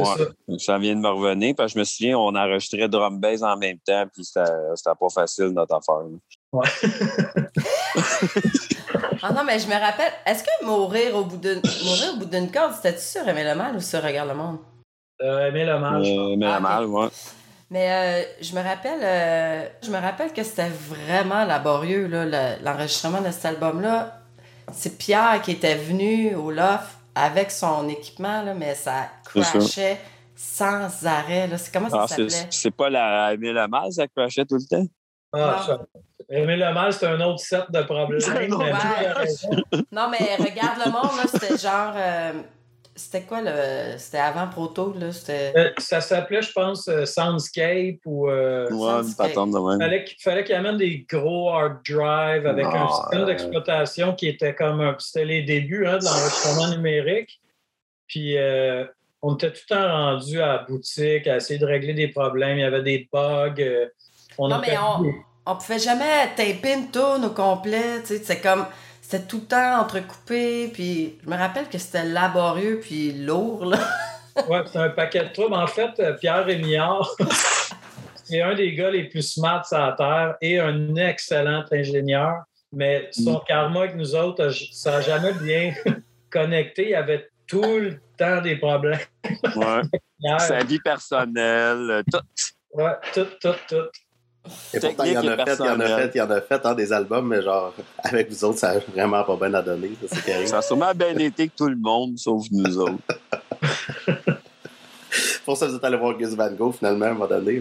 Ouais. 0.00 0.58
ça. 0.58 0.78
Vient 0.78 0.94
de 0.96 1.00
me 1.00 1.08
revenir. 1.08 1.54
Parce 1.56 1.72
que 1.72 1.74
je 1.74 1.78
me 1.80 1.84
souviens, 1.84 2.18
on 2.18 2.34
enregistrait 2.34 2.88
drum 2.88 3.18
bass 3.20 3.42
en 3.42 3.56
même 3.56 3.78
temps, 3.78 4.04
puis 4.12 4.24
c'était 4.24 4.44
pas 4.84 5.08
facile 5.12 5.46
notre 5.48 5.74
affaire. 5.74 6.02
là. 6.52 6.62
Ah 9.22 9.32
non, 9.32 9.44
mais 9.44 9.58
je 9.58 9.66
me 9.66 9.72
rappelle, 9.74 10.12
est-ce 10.24 10.42
que 10.44 10.64
mourir 10.64 11.16
au 11.16 11.24
bout 11.24 11.36
d'une 11.38 11.60
mourir 11.84 12.12
au 12.14 12.18
bout 12.18 12.24
d'une 12.26 12.50
corde, 12.50 12.74
c'était-tu 12.74 13.00
sur 13.00 13.26
Aimer 13.28 13.44
le 13.44 13.54
mal 13.54 13.74
ou 13.76 13.80
sur 13.80 14.02
Regarde 14.02 14.28
le 14.28 14.34
monde? 14.34 14.58
Euh, 15.22 15.48
aimer 15.48 15.64
l'hommage. 15.64 16.06
Euh, 16.08 16.36
mais 16.36 16.46
Ah, 16.46 16.50
la 16.50 16.56
ok. 16.56 16.62
mal, 16.62 16.84
ouais. 16.86 17.08
Mais 17.70 17.90
euh, 17.90 18.22
je 18.40 18.54
me 18.54 18.62
rappelle 18.62 19.00
euh, 19.02 19.66
je 19.82 19.90
me 19.90 19.98
rappelle 19.98 20.32
que 20.32 20.42
c'était 20.44 20.68
vraiment 20.68 21.44
laborieux, 21.44 22.06
là, 22.06 22.24
le- 22.24 22.64
l'enregistrement 22.64 23.20
de 23.20 23.30
cet 23.30 23.46
album-là. 23.46 24.20
C'est 24.72 24.96
Pierre 24.98 25.40
qui 25.42 25.52
était 25.52 25.74
venu 25.76 26.34
au 26.36 26.50
loft 26.50 26.95
avec 27.16 27.50
son 27.50 27.88
équipement, 27.88 28.42
là, 28.42 28.54
mais 28.54 28.74
ça 28.74 29.08
crashait 29.24 29.98
sans 30.34 31.06
arrêt. 31.06 31.46
Là. 31.48 31.56
C'est 31.58 31.72
comment 31.72 31.88
ça 31.88 32.00
Ah, 32.02 32.06
c'est 32.06 32.28
s'appelait? 32.28 32.48
c'est 32.50 32.70
pas 32.70 32.90
la 32.90 33.34
mais 33.38 33.52
la 33.52 33.66
mal, 33.68 33.90
ça 33.90 34.06
crachait 34.06 34.44
tout 34.44 34.56
le 34.56 34.66
temps? 34.68 34.86
Ah, 35.32 35.64
ça- 35.66 35.78
c'est 36.92 37.06
un 37.06 37.20
autre 37.22 37.38
set 37.40 37.64
de 37.70 37.82
problèmes. 37.82 38.20
Non, 39.92 40.10
mais 40.10 40.36
regarde 40.36 40.78
le 40.84 40.90
monde, 40.92 41.16
là, 41.16 41.24
c'était 41.32 41.56
genre. 41.56 41.92
euh, 41.96 42.32
c'était 42.96 43.22
quoi 43.22 43.40
le. 43.42 43.96
C'était 43.98 44.18
avant 44.18 44.48
Proto, 44.48 44.92
là? 44.98 45.12
C'était. 45.12 45.52
Euh, 45.56 45.70
Ça 45.78 46.00
s'appelait, 46.00 46.42
je 46.42 46.50
pense, 46.52 46.88
euh, 46.88 47.04
Soundscape 47.04 47.98
ou. 48.04 48.28
euh, 48.28 48.68
Ouais, 48.70 49.02
une 49.02 49.50
de 49.52 49.68
même. 49.70 49.78
fallait 49.78 50.04
qu'il 50.04 50.18
fallait 50.20 50.42
qu'il 50.44 50.54
amène 50.54 50.76
des 50.78 51.06
gros 51.08 51.50
hard 51.50 51.78
drive 51.88 52.46
avec 52.46 52.66
un 52.66 52.88
système 52.88 53.22
euh, 53.22 53.26
d'exploitation 53.26 54.14
qui 54.14 54.26
était 54.28 54.54
comme 54.54 54.80
un. 54.80 54.96
C'était 54.98 55.24
les 55.26 55.42
débuts 55.42 55.86
hein, 55.86 55.98
de 55.98 56.04
l'enregistrement 56.04 56.68
numérique. 56.70 57.40
Puis 58.08 58.36
euh, 58.38 58.84
on 59.22 59.34
était 59.34 59.52
tout 59.52 59.60
le 59.70 59.76
temps 59.76 59.88
rendu 59.88 60.40
à 60.40 60.46
la 60.46 60.58
boutique 60.58 61.26
à 61.26 61.36
essayer 61.36 61.58
de 61.58 61.66
régler 61.66 61.94
des 61.94 62.08
problèmes. 62.08 62.58
Il 62.58 62.62
y 62.62 62.64
avait 62.64 62.82
des 62.82 63.08
bugs. 63.12 63.54
euh, 63.58 63.86
on 64.38 64.48
Non, 64.48 64.56
a 64.56 64.60
mais 64.60 64.76
on, 64.78 65.02
des- 65.02 65.14
on 65.46 65.56
pouvait 65.56 65.78
jamais 65.78 66.26
taper 66.36 66.74
une 66.74 66.90
tourne 66.90 67.24
au 67.24 67.30
complet, 67.30 68.00
tu 68.02 68.16
sais, 68.16 68.22
c'est 68.22 68.40
comme, 68.40 68.66
c'était 69.08 69.24
tout 69.24 69.38
le 69.38 69.46
temps 69.46 69.80
entrecoupé, 69.80 70.66
puis 70.72 71.16
je 71.22 71.30
me 71.30 71.36
rappelle 71.36 71.68
que 71.68 71.78
c'était 71.78 72.04
laborieux 72.04 72.80
puis 72.82 73.12
lourd, 73.12 73.64
là. 73.64 73.78
Ouais, 74.48 74.62
c'est 74.66 74.78
un 74.78 74.90
paquet 74.90 75.24
de 75.24 75.32
troubles. 75.32 75.54
En 75.54 75.66
fait, 75.66 75.98
euh, 75.98 76.12
Pierre 76.14 76.44
Rémillard, 76.44 77.08
c'est 78.24 78.42
un 78.42 78.54
des 78.54 78.74
gars 78.74 78.90
les 78.90 79.04
plus 79.04 79.22
smart 79.22 79.64
sur 79.64 79.78
la 79.78 79.92
Terre 79.92 80.34
et 80.42 80.58
un 80.58 80.94
excellent 80.96 81.64
ingénieur. 81.70 82.42
Mais 82.70 83.08
son 83.12 83.38
karma 83.38 83.80
avec 83.80 83.94
nous 83.94 84.14
autres, 84.14 84.50
ça 84.72 84.90
n'a 84.90 85.00
jamais 85.00 85.32
bien 85.34 85.72
connecté. 86.30 86.82
Il 86.82 86.90
y 86.90 86.94
avait 86.94 87.30
tout 87.46 87.62
le 87.62 87.98
temps 88.18 88.42
des 88.42 88.56
problèmes. 88.56 88.98
Ouais. 89.54 90.38
Sa 90.38 90.58
vie 90.64 90.80
personnelle, 90.80 91.90
euh, 91.90 92.02
tout. 92.12 92.20
ouais, 92.74 92.92
tout, 93.14 93.26
tout, 93.40 93.54
tout. 93.68 93.88
Et 94.74 94.80
pourtant, 94.80 95.04
il 95.04 95.12
y 95.12 95.18
en 95.18 95.26
a 95.26 95.44
fait, 95.44 95.56
il 95.58 95.66
y 95.66 95.68
en 95.68 95.80
a 95.80 95.86
fait, 95.86 96.10
il 96.14 96.18
y 96.18 96.20
en 96.20 96.30
a 96.30 96.40
fait, 96.40 96.60
hein, 96.64 96.74
des 96.74 96.92
albums, 96.92 97.28
mais 97.28 97.42
genre, 97.42 97.72
avec 97.98 98.30
vous 98.30 98.44
autres, 98.44 98.58
ça 98.58 98.74
n'a 98.74 98.80
vraiment 98.94 99.24
pas 99.24 99.36
bien 99.36 99.54
à 99.54 99.62
donner. 99.62 99.92
ça, 100.46 100.58
a 100.58 100.62
sûrement 100.62 100.92
bien 100.94 101.16
été 101.18 101.48
que 101.48 101.56
tout 101.56 101.68
le 101.68 101.76
monde, 101.76 102.18
sauf 102.18 102.44
nous 102.50 102.78
autres. 102.78 102.92
pour 105.44 105.56
ça 105.56 105.66
vous 105.68 105.76
êtes 105.76 105.84
allé 105.84 105.96
voir 105.96 106.16
Gus 106.18 106.30
Van 106.30 106.50
Gogh, 106.50 106.74
finalement, 106.74 107.06
à 107.06 107.08
un 107.08 107.12
moment 107.12 107.26
donné. 107.26 107.60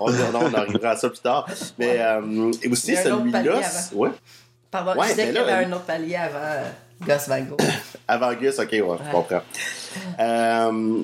On, 0.00 0.10
on, 0.10 0.34
on 0.34 0.54
arrivera 0.54 0.90
à 0.90 0.96
ça 0.96 1.08
plus 1.08 1.20
tard. 1.20 1.46
Mais 1.78 2.00
euh, 2.00 2.50
et 2.62 2.68
aussi, 2.68 2.96
celui-là, 2.96 3.42
ouais, 3.94 4.10
Pardon, 4.70 5.00
Ouais, 5.00 5.08
je 5.08 5.12
disais 5.12 5.26
qu'il 5.26 5.34
y 5.36 5.38
avait 5.38 5.64
un 5.64 5.72
autre 5.72 5.84
palier 5.84 6.16
avant 6.16 6.38
euh, 6.42 6.64
Gus 7.02 7.28
Van 7.28 7.40
Gogh. 7.40 7.60
avant 8.08 8.32
Gus, 8.34 8.58
ok, 8.58 8.72
ouais, 8.72 8.80
je 8.80 9.10
comprends. 9.12 9.42
Euh, 10.18 11.02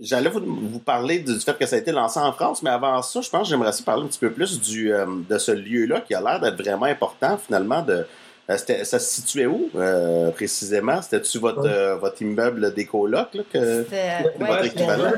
J'allais 0.00 0.30
vous, 0.30 0.40
vous 0.40 0.78
parler 0.78 1.18
du 1.18 1.38
fait 1.40 1.56
que 1.58 1.66
ça 1.66 1.76
a 1.76 1.78
été 1.78 1.92
lancé 1.92 2.18
en 2.18 2.32
France, 2.32 2.62
mais 2.62 2.70
avant 2.70 3.02
ça, 3.02 3.20
je 3.20 3.28
pense 3.28 3.42
que 3.42 3.48
j'aimerais 3.48 3.68
aussi 3.68 3.82
parler 3.82 4.04
un 4.04 4.06
petit 4.06 4.18
peu 4.18 4.32
plus 4.32 4.58
du, 4.58 4.92
euh, 4.94 5.04
de 5.28 5.36
ce 5.36 5.52
lieu-là 5.52 6.00
qui 6.00 6.14
a 6.14 6.22
l'air 6.22 6.40
d'être 6.40 6.56
vraiment 6.56 6.86
important, 6.86 7.36
finalement. 7.36 7.82
De, 7.82 8.06
euh, 8.48 8.56
ça 8.56 8.98
se 8.98 8.98
situait 8.98 9.44
où, 9.44 9.68
euh, 9.74 10.30
précisément? 10.30 11.02
C'était-tu 11.02 11.38
votre, 11.38 11.98
votre 11.98 12.22
immeuble 12.22 12.72
d'écoloc, 12.72 13.28
là, 13.34 13.42
que... 13.52 13.86
Ouais, 13.90 14.24
votre 14.38 14.64
équivalent? 14.64 15.12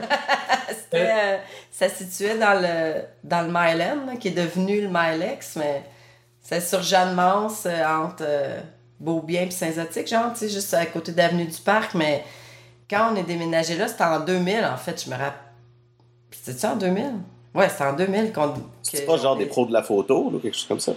ça 1.71 1.89
se 1.89 2.05
situait 2.05 2.37
dans 2.37 2.61
le, 2.61 3.03
dans 3.23 3.43
le 3.43 3.49
Myland, 3.49 4.07
là, 4.07 4.17
qui 4.19 4.29
est 4.29 4.33
devenu 4.33 4.81
le 4.81 4.89
Mylex, 4.89 5.55
mais 5.57 5.85
c'est 6.41 6.61
sur 6.61 6.83
Jeanne-Mance, 6.83 7.69
entre 7.87 8.25
Beaubien 8.99 9.43
et 9.43 9.51
Saint-Zotique, 9.53 10.09
genre, 10.09 10.33
tu 10.33 10.41
sais, 10.41 10.49
juste 10.49 10.75
à 10.75 10.85
côté 10.87 11.13
de 11.13 11.19
l'avenue 11.19 11.47
du 11.47 11.61
Parc, 11.61 11.95
mais 11.95 12.25
quand 12.93 13.13
on 13.13 13.17
est 13.17 13.23
déménagé 13.23 13.77
là, 13.77 13.89
c'était 13.89 14.05
en 14.05 14.21
2000, 14.21 14.65
en 14.65 14.77
fait, 14.77 15.03
je 15.03 15.09
me 15.11 15.17
rappelle. 15.17 15.33
C'était-tu 16.31 16.67
en 16.67 16.77
2000? 16.77 17.13
Ouais, 17.55 17.69
c'est 17.69 17.85
en 17.85 17.95
2000 17.95 18.33
qu'on. 18.33 18.55
C'est 18.83 19.03
que 19.03 19.07
pas 19.07 19.17
genre 19.17 19.37
des 19.37 19.47
pros 19.47 19.67
de 19.67 19.73
la 19.73 19.83
photo, 19.83 20.31
ou 20.33 20.39
quelque 20.39 20.55
chose 20.55 20.67
comme 20.67 20.81
ça? 20.81 20.93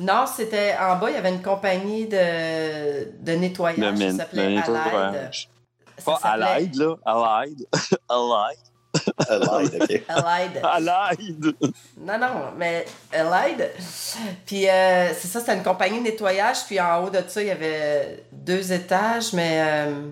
Non, 0.00 0.24
c'était 0.26 0.74
en 0.78 0.96
bas, 0.96 1.10
il 1.10 1.14
y 1.14 1.16
avait 1.16 1.30
une 1.30 1.42
compagnie 1.42 2.06
de, 2.06 3.10
de 3.20 3.32
nettoyage. 3.32 3.98
Min- 3.98 4.16
s'appelait 4.16 4.58
Allied. 4.58 5.30
Pas 6.04 6.18
Allied, 6.22 6.74
là. 6.74 6.94
Allied. 7.04 7.66
Allied. 8.08 8.58
Light, 9.28 9.74
ok. 9.82 10.02
Allied. 10.08 10.60
Allied. 10.62 11.56
Non, 11.98 12.18
non, 12.18 12.52
mais 12.56 12.84
Allied. 13.12 13.70
Puis 14.44 14.68
euh, 14.68 15.12
c'est 15.14 15.28
ça, 15.28 15.40
c'était 15.40 15.54
une 15.54 15.62
compagnie 15.62 15.98
de 15.98 16.04
nettoyage. 16.04 16.64
Puis 16.66 16.80
en 16.80 17.04
haut 17.04 17.10
de 17.10 17.22
ça, 17.26 17.40
il 17.42 17.48
y 17.48 17.50
avait 17.50 18.24
deux 18.32 18.72
étages, 18.72 19.32
mais 19.32 19.62
euh, 19.62 20.08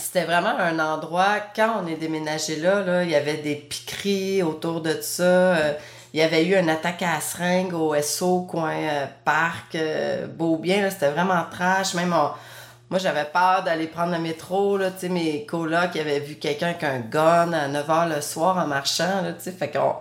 c'était 0.00 0.24
vraiment 0.24 0.58
un 0.58 0.78
endroit, 0.78 1.36
quand 1.54 1.82
on 1.82 1.86
est 1.86 1.96
déménagé 1.96 2.56
là, 2.56 2.82
là, 2.82 3.04
il 3.04 3.10
y 3.10 3.14
avait 3.14 3.36
des 3.36 3.54
piqueries 3.54 4.42
autour 4.42 4.80
de 4.80 5.00
ça. 5.00 5.22
euh, 5.22 5.72
il 6.12 6.18
y 6.18 6.22
avait 6.22 6.44
eu 6.44 6.56
une 6.56 6.68
attaque 6.68 7.02
à 7.02 7.20
seringue 7.20 7.72
au 7.72 7.94
SO, 8.02 8.42
coin 8.42 8.72
euh, 8.74 9.06
parc, 9.24 9.76
euh, 9.76 10.26
Beaubien. 10.26 10.90
C'était 10.90 11.10
vraiment 11.10 11.44
trash. 11.50 11.94
Même 11.94 12.08
moi, 12.08 12.98
j'avais 12.98 13.26
peur 13.26 13.62
d'aller 13.62 13.86
prendre 13.86 14.12
le 14.12 14.18
métro. 14.18 14.76
Là, 14.76 14.90
mes 15.08 15.46
colocs 15.46 15.94
avaient 15.94 16.18
vu 16.18 16.34
quelqu'un 16.34 16.70
avec 16.70 16.82
un 16.82 16.98
gun 16.98 17.52
à 17.52 17.68
9h 17.68 18.16
le 18.16 18.20
soir 18.20 18.58
en 18.58 18.66
marchant. 18.66 19.22
Là, 19.22 19.34
fait 19.38 19.70
qu'on 19.70 19.94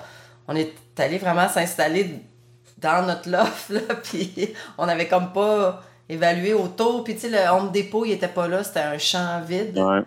on 0.47 0.55
est 0.55 0.73
allé 0.97 1.19
vraiment 1.19 1.47
s'installer 1.47 2.15
dans 2.79 3.05
notre 3.05 3.29
loft. 3.29 3.69
Là, 3.69 3.95
puis 4.03 4.55
on 4.79 4.87
avait 4.87 5.07
comme 5.07 5.31
pas 5.31 5.83
évalué 6.09 6.53
autour. 6.53 7.03
Puis 7.03 7.13
tu 7.15 7.21
sais, 7.21 7.29
le 7.29 7.49
Home 7.51 7.71
Depot, 7.71 8.03
il 8.05 8.11
était 8.13 8.27
pas 8.27 8.47
là. 8.47 8.63
C'était 8.63 8.79
un 8.81 8.97
champ 8.97 9.41
vide. 9.41 9.77
Ouais. 9.77 10.01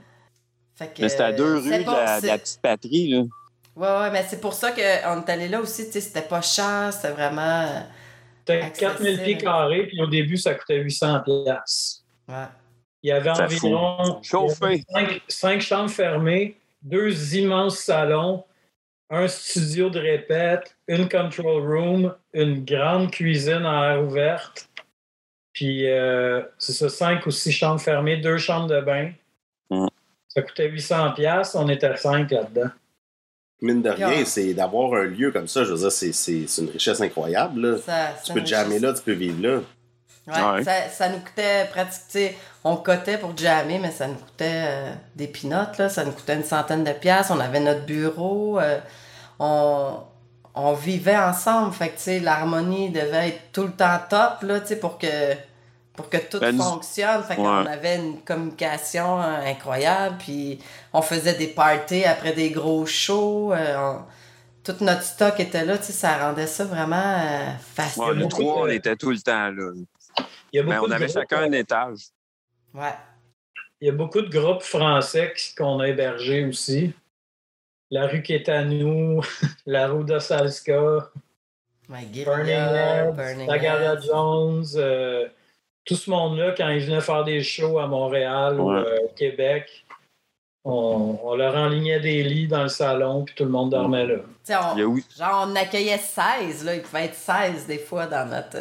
Fait 0.75 0.88
que, 0.88 1.03
Mais 1.03 1.09
c'était 1.09 1.23
à 1.23 1.33
deux 1.33 1.59
rues 1.59 1.65
de 1.65 1.71
la, 1.71 2.21
de 2.21 2.27
la 2.27 2.35
c'est- 2.35 2.38
petite 2.38 2.61
patrie, 2.61 3.09
là. 3.09 3.23
Ouais, 3.75 3.88
ouais, 4.01 4.11
mais 4.11 4.25
c'est 4.29 4.41
pour 4.41 4.53
ça 4.53 4.73
qu'on 4.73 4.81
est 4.81 5.31
allé 5.31 5.49
là 5.49 5.61
aussi. 5.61 5.87
Tu 5.87 5.93
sais, 5.93 6.01
c'était 6.01 6.21
pas 6.23 6.43
cher. 6.43 6.91
C'était 6.93 7.12
vraiment. 7.15 7.62
euh, 7.62 7.81
C'était 8.41 8.61
Accessible. 8.61 8.91
4000 8.91 9.23
pieds 9.23 9.37
carrés, 9.38 9.87
puis 9.87 10.03
au 10.03 10.07
début, 10.09 10.37
ça 10.37 10.55
coûtait 10.55 10.79
800 10.79 11.21
piastres. 11.21 12.03
Ouais. 12.29 12.45
Il 13.03 13.09
y 13.09 13.12
avait 13.12 13.35
Ça 13.35 13.45
environ 13.45 14.21
Chauffé. 14.23 14.85
cinq, 14.93 15.21
cinq 15.29 15.61
chambres 15.61 15.91
fermées, 15.91 16.57
deux 16.83 17.35
immenses 17.37 17.79
salons, 17.79 18.45
un 19.11 19.27
studio 19.29 19.91
de 19.91 19.99
répète, 20.01 20.77
une 20.88 21.09
control 21.09 21.62
room, 21.67 22.15
une 22.33 22.65
grande 22.65 23.11
cuisine 23.11 23.65
à 23.67 23.93
air 23.95 24.03
ouverte. 24.05 24.69
Puis, 25.53 25.88
euh, 25.91 26.43
c'est 26.59 26.73
ça, 26.73 26.88
cinq 26.88 27.27
ou 27.27 27.31
six 27.31 27.53
chambres 27.53 27.81
fermées, 27.81 28.17
deux 28.19 28.38
chambres 28.38 28.69
de 28.69 28.81
bain. 28.81 29.11
Mm. 29.71 29.87
Ça 30.29 30.43
coûtait 30.43 30.69
800 30.69 31.12
piastres, 31.12 31.57
on 31.57 31.69
était 31.69 31.95
cinq 31.97 32.31
là-dedans. 32.31 32.71
Mine 33.61 33.83
de 33.83 33.91
rien, 33.91 34.11
Yeah. 34.12 34.25
c'est 34.25 34.55
d'avoir 34.55 34.95
un 34.95 35.05
lieu 35.05 35.31
comme 35.31 35.47
ça, 35.47 35.62
je 35.65 35.73
veux 35.73 35.79
dire, 35.79 35.93
c'est- 35.93 36.12
c'est 36.12 36.47
c'est 36.49 36.62
une 36.62 36.71
richesse 36.71 37.01
incroyable. 37.01 37.61
là. 37.61 37.79
Ça, 37.79 38.09
Tu 38.25 38.33
peux 38.33 38.41
te 38.41 38.47
jammer 38.49 38.79
là, 38.81 38.93
tu 38.93 39.03
peux 39.03 39.12
vivre 39.12 39.41
là. 39.43 39.61
Ouais, 40.27 40.53
Ouais. 40.59 40.65
Ça, 40.65 40.88
ça 40.88 41.09
nous 41.11 41.19
coûtait 41.19 41.67
pratiquement. 41.71 42.07
tu 42.11 42.19
sais, 42.19 42.37
On 42.65 42.77
cotait 42.77 43.19
pour 43.19 43.37
jammer, 43.37 43.79
mais 43.81 43.91
ça 43.91 44.07
nous 44.07 44.15
coûtait 44.15 44.62
euh, 44.67 44.93
des 45.17 45.27
pinottes, 45.27 45.79
là. 45.79 45.88
Ça 45.88 46.05
nous 46.05 46.12
coûtait 46.12 46.35
une 46.37 46.45
centaine 46.45 46.85
de 46.85 46.93
piastres. 46.93 47.33
On 47.37 47.41
avait 47.41 47.59
notre 47.61 47.85
bureau. 47.87 48.59
euh, 48.61 48.79
on, 49.41 49.97
on 50.55 50.73
vivait 50.75 51.17
ensemble. 51.17 51.73
Fait 51.73 51.88
que, 51.91 51.97
tu 51.97 52.03
sais, 52.03 52.21
l'harmonie 52.21 52.91
devait 52.91 53.29
être 53.29 53.53
tout 53.53 53.65
le 53.65 53.73
temps 53.73 53.99
top, 54.09 54.43
là, 54.43 54.61
tu 54.61 54.69
sais, 54.69 54.77
pour 54.79 54.99
que, 54.99 55.35
pour 55.95 56.09
que 56.09 56.17
tout 56.19 56.41
Ben, 56.41 56.57
fonctionne. 56.57 57.23
Fait 57.23 57.35
Ouais. 57.37 57.43
qu'on 57.45 57.67
avait 57.67 57.97
une 57.97 58.21
communication 58.23 59.21
euh, 59.21 59.51
incroyable. 59.51 60.17
Puis 60.19 60.59
on 60.93 61.03
faisait 61.03 61.35
des 61.35 61.49
parties 61.49 62.05
après 62.05 62.33
des 62.33 62.51
gros 62.51 62.87
shows. 62.87 63.53
euh, 63.53 63.77
on- 63.79 64.03
tout 64.65 64.77
notre 64.81 65.03
stock 65.03 65.41
était 65.41 65.65
là, 65.65 65.77
tu 65.77 65.87
sais, 65.87 65.93
ça 65.93 66.19
rendait 66.19 66.47
ça 66.47 66.65
vraiment 66.65 66.95
euh, 66.97 67.47
facile. 67.75 68.03
Ouais, 68.05 68.15
nous 68.15 68.29
trois, 68.29 68.61
on 68.61 68.67
était 68.69 68.95
tout 68.95 69.11
le 69.11 69.19
temps 69.21 69.51
là. 69.51 69.73
Il 70.53 70.57
y 70.57 70.61
a 70.61 70.62
Mais 70.62 70.75
beaucoup 70.77 70.87
on 70.87 70.91
avait 70.93 71.07
groupes, 71.07 71.19
chacun 71.19 71.43
un 71.43 71.51
étage. 71.53 71.99
Ouais. 72.73 72.95
Il 73.81 73.87
y 73.87 73.91
a 73.91 73.93
beaucoup 73.93 74.21
de 74.21 74.29
groupes 74.29 74.62
français 74.62 75.33
qui- 75.37 75.57
qu'on 75.57 75.81
a 75.81 75.88
hébergés 75.88 76.45
aussi. 76.45 76.93
La 77.93 78.07
rue 78.09 78.23
qui 78.23 78.33
est 78.33 78.49
à 78.49 78.65
nous, 78.65 79.21
la 79.67 79.87
rue 79.89 80.05
de 80.05 80.19
Salska, 80.19 81.11
Burning 81.89 82.49
Heads, 82.49 83.47
Tagada. 83.47 84.01
Jones, 84.01 84.65
euh, 84.77 85.29
tout 85.85 85.95
ce 85.95 86.09
monde-là, 86.11 86.55
quand 86.57 86.69
ils 86.71 86.81
venaient 86.87 87.01
faire 87.03 87.23
des 87.25 87.43
shows 87.43 87.79
à 87.79 87.87
Montréal 87.87 88.59
ou 88.59 88.71
Ouais. 88.73 88.79
euh, 88.81 88.99
au 89.05 89.09
Québec, 89.15 89.85
on, 90.65 91.19
on 91.23 91.35
leur 91.35 91.55
enlignait 91.55 92.01
des 92.01 92.23
lits 92.23 92.49
dans 92.49 92.63
le 92.63 92.69
salon, 92.69 93.25
puis 93.25 93.35
tout 93.35 93.45
le 93.45 93.51
monde 93.51 93.71
dormait 93.71 94.07
là. 94.07 94.17
Tu 94.17 94.23
sais, 94.45 94.57
on- 94.57 94.77
Genre, 95.19 95.47
on 95.49 95.55
accueillait 95.55 95.99
16, 95.99 96.65
là. 96.65 96.75
Il 96.77 96.83
pouvait 96.83 97.05
être 97.07 97.15
16 97.15 97.67
des 97.67 97.79
fois 97.79 98.07
dans 98.07 98.27
notre. 98.27 98.57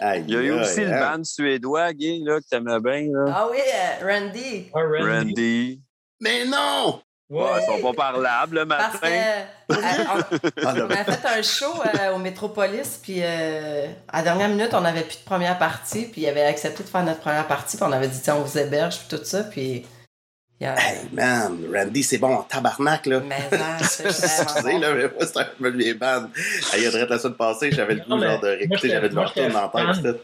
Aïe, 0.00 0.24
il 0.26 0.32
y 0.34 0.36
a 0.38 0.40
eu 0.40 0.50
aussi 0.52 0.80
le 0.80 0.90
band 0.90 1.22
suédois, 1.24 1.92
Guy, 1.92 2.24
là, 2.24 2.40
que 2.40 2.46
t'aimais 2.48 2.80
bien, 2.80 3.08
là. 3.12 3.24
Ah 3.36 3.48
oui, 3.50 3.58
euh, 3.58 4.06
Randy. 4.06 4.70
Ah, 4.72 4.78
Randy. 4.80 5.10
Randy. 5.10 5.80
Mais 6.20 6.46
non! 6.46 7.00
Ouais. 7.34 7.42
Ouais, 7.42 7.60
ils 7.60 7.66
sont 7.82 7.82
pas 7.82 7.92
parlables 7.94 8.60
le 8.60 8.66
Parce 8.66 8.98
que. 8.98 9.06
matin. 9.06 9.16
euh, 9.16 9.44
on, 9.70 10.66
Ah, 10.66 10.74
on 10.76 10.90
a 10.90 11.04
fait 11.04 11.38
un 11.38 11.42
show 11.42 11.72
euh, 11.98 12.14
au 12.14 12.18
Métropolis, 12.18 12.98
puis 13.02 13.18
euh, 13.20 13.86
à 14.08 14.18
la 14.18 14.22
dernière 14.22 14.48
minute, 14.48 14.70
on 14.72 14.80
n'avait 14.82 15.02
plus 15.02 15.18
de 15.18 15.24
première 15.24 15.58
partie, 15.58 16.04
puis 16.04 16.22
il 16.22 16.28
avait 16.28 16.44
accepté 16.44 16.82
de 16.82 16.88
faire 16.88 17.02
notre 17.02 17.20
première 17.20 17.46
partie, 17.46 17.76
puis 17.76 17.86
on 17.88 17.92
avait 17.92 18.08
dit, 18.08 18.20
tiens, 18.22 18.36
on 18.36 18.42
vous 18.42 18.58
héberge, 18.58 18.98
puis 19.00 19.16
tout 19.18 19.24
ça, 19.24 19.42
puis. 19.44 19.84
Hey 20.60 21.00
man, 21.12 21.58
Randy, 21.74 22.02
c'est 22.02 22.16
bon 22.16 22.36
en 22.36 22.42
tabarnak 22.42 23.04
là. 23.04 23.20
Mais 23.20 23.36
non, 23.52 23.58
c'est 23.82 24.06
Excusez, 24.06 24.78
là, 24.78 24.94
mais 24.94 25.02
moi, 25.08 25.26
c'est 25.26 25.38
un 25.38 25.46
peu 25.58 25.68
les 25.68 25.92
bandes. 25.92 26.30
Hey, 26.72 26.78
il 26.80 26.84
y 26.84 26.86
a 26.86 27.04
de 27.04 27.10
la 27.10 27.18
semaine 27.18 27.34
passée, 27.36 27.70
j'avais 27.70 27.94
le 27.96 28.00
goût 28.00 28.10
Non, 28.16 28.22
genre 28.22 28.40
de 28.40 28.48
réécouter, 28.48 28.88
j'avais 28.88 29.08
leur 29.10 29.34
tourne 29.34 29.54
en 29.56 29.68
tête. 29.68 30.16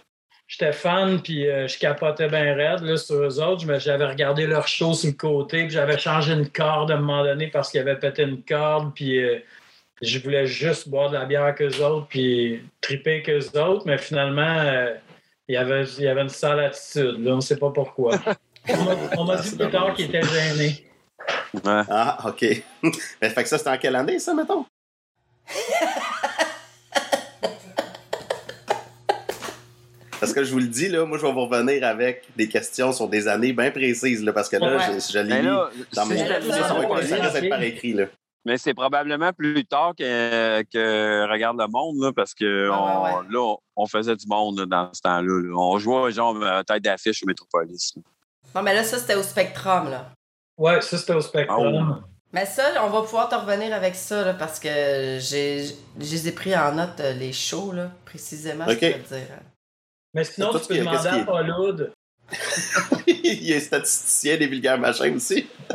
J'étais 0.51 0.73
fan, 0.73 1.23
puis 1.23 1.49
euh, 1.49 1.69
je 1.69 1.79
capotais 1.79 2.27
bien 2.29 2.57
raide 2.57 2.81
là, 2.81 2.97
sur 2.97 3.23
eux 3.23 3.41
autres. 3.41 3.65
J'avais 3.79 4.05
regardé 4.05 4.49
leur 4.49 4.67
show 4.67 4.95
sur 4.95 5.11
le 5.11 5.15
côté, 5.15 5.63
puis 5.63 5.71
j'avais 5.71 5.97
changé 5.97 6.33
une 6.33 6.49
corde 6.51 6.91
à 6.91 6.95
un 6.95 6.97
moment 6.97 7.23
donné 7.23 7.47
parce 7.47 7.71
qu'ils 7.71 7.79
avaient 7.79 7.97
pété 7.97 8.23
une 8.23 8.43
corde, 8.43 8.93
puis 8.93 9.23
euh, 9.23 9.39
je 10.03 10.19
voulais 10.19 10.49
juste 10.49 10.89
boire 10.89 11.09
de 11.09 11.15
la 11.15 11.25
bière 11.25 11.55
qu'eux 11.55 11.81
autres, 11.85 12.09
puis 12.09 12.65
triper 12.81 13.23
qu'eux 13.23 13.49
autres, 13.61 13.85
mais 13.87 13.97
finalement, 13.97 14.59
euh, 14.59 14.93
il, 15.47 15.55
y 15.55 15.57
avait, 15.57 15.85
il 15.85 16.03
y 16.03 16.09
avait 16.09 16.23
une 16.23 16.29
sale 16.29 16.59
attitude. 16.59 17.25
Là, 17.25 17.35
on 17.35 17.37
ne 17.37 17.41
sait 17.41 17.57
pas 17.57 17.71
pourquoi. 17.71 18.19
On 19.17 19.25
m'a- 19.25 19.37
dit 19.37 19.57
plus 19.57 19.71
tard 19.71 19.95
qu'il 19.95 20.07
était 20.07 20.23
gêné. 20.23 20.85
Ouais. 21.55 21.83
Ah, 21.89 22.19
ok. 22.27 22.45
Mais 23.23 23.31
fait 23.31 23.43
que 23.45 23.49
ça, 23.49 23.57
c'était 23.57 23.71
en 23.71 23.79
quelle 23.79 23.95
année, 23.95 24.19
ça, 24.19 24.35
mettons? 24.35 24.67
Parce 30.21 30.33
que 30.33 30.45
je 30.45 30.53
vous 30.53 30.59
le 30.59 30.67
dis, 30.67 30.89
là, 30.89 31.05
moi, 31.07 31.19
je 31.19 31.25
vais 31.27 31.33
vous 31.33 31.47
revenir 31.47 31.83
avec 31.85 32.25
des 32.37 32.49
questions 32.49 32.93
sur 32.93 33.09
des 33.09 33.27
années 33.27 33.53
bien 33.53 33.71
précises, 33.71 34.23
là, 34.23 34.33
parce 34.33 34.49
que 34.49 34.57
là, 34.57 34.77
Ouais. 34.77 35.01
je, 35.01 35.13
je 35.13 35.19
l'ai 35.19 35.43
là, 35.43 35.71
dans 35.95 36.07
mes 36.07 36.19
ça, 36.19 37.49
par 37.49 37.63
écrit, 37.63 37.95
là. 37.95 38.05
Mais 38.45 38.57
c'est 38.57 38.73
probablement 38.73 39.33
plus 39.35 39.67
tard 39.67 39.93
que, 39.99 40.63
que 40.63 41.31
Regarde 41.31 41.59
le 41.59 41.67
monde, 41.69 41.97
là, 42.01 42.11
parce 42.13 42.33
que 42.35 42.71
on, 42.71 43.05
ouais, 43.05 43.11
là, 43.31 43.39
on, 43.41 43.59
on 43.77 43.87
faisait 43.87 44.17
du 44.17 44.27
monde 44.27 44.61
là, 44.61 44.67
dans 44.67 44.95
ce 44.95 45.01
temps-là. 45.03 45.43
là. 45.43 45.55
On 45.57 45.79
jouait 45.79 46.11
genre 46.13 46.37
tête 46.67 46.83
d'affiche 46.83 47.23
au 47.23 47.27
Métropolis. 47.27 47.93
là. 47.97 48.03
Non, 48.55 48.63
mais 48.63 48.75
là, 48.75 48.83
ça, 48.83 48.99
c'était 48.99 49.15
au 49.15 49.23
Spectrum, 49.23 49.91
là. 49.91 50.11
Ouais, 50.57 50.81
ça, 50.81 50.97
c'était 50.97 51.15
au 51.15 51.21
Spectrum. 51.21 52.03
Mais 52.33 52.47
ça, 52.47 52.63
on 52.85 52.89
va 52.91 53.03
pouvoir 53.03 53.29
te 53.29 53.35
revenir 53.35 53.75
avec 53.75 53.95
ça, 53.95 54.25
là, 54.25 54.35
parce 54.35 54.59
que 54.61 55.19
j'ai, 55.21 55.65
je 55.67 55.75
les 55.99 56.29
ai 56.29 56.33
pris 56.33 56.57
en 56.57 56.73
note, 56.73 56.99
euh, 57.01 57.13
les 57.13 57.33
shows, 57.33 57.73
là, 57.73 57.91
précisément, 58.05 58.65
Ok. 58.67 58.79
je 58.81 58.93
peux 58.93 59.03
te 59.03 59.15
dire. 59.15 59.27
Mais 60.15 60.25
sinon, 60.25 60.51
tu 60.53 60.59
ce 60.59 60.69
peux 60.69 60.75
est- 60.75 60.79
demander 60.81 61.09
à 61.09 61.19
Paul 61.25 61.51
Hood. 61.59 61.93
il 63.09 63.51
est 63.51 63.59
statisticien 63.61 64.37
des 64.37 64.47
vulgaires 64.47 64.79
machins 64.79 65.17
aussi. 65.17 65.47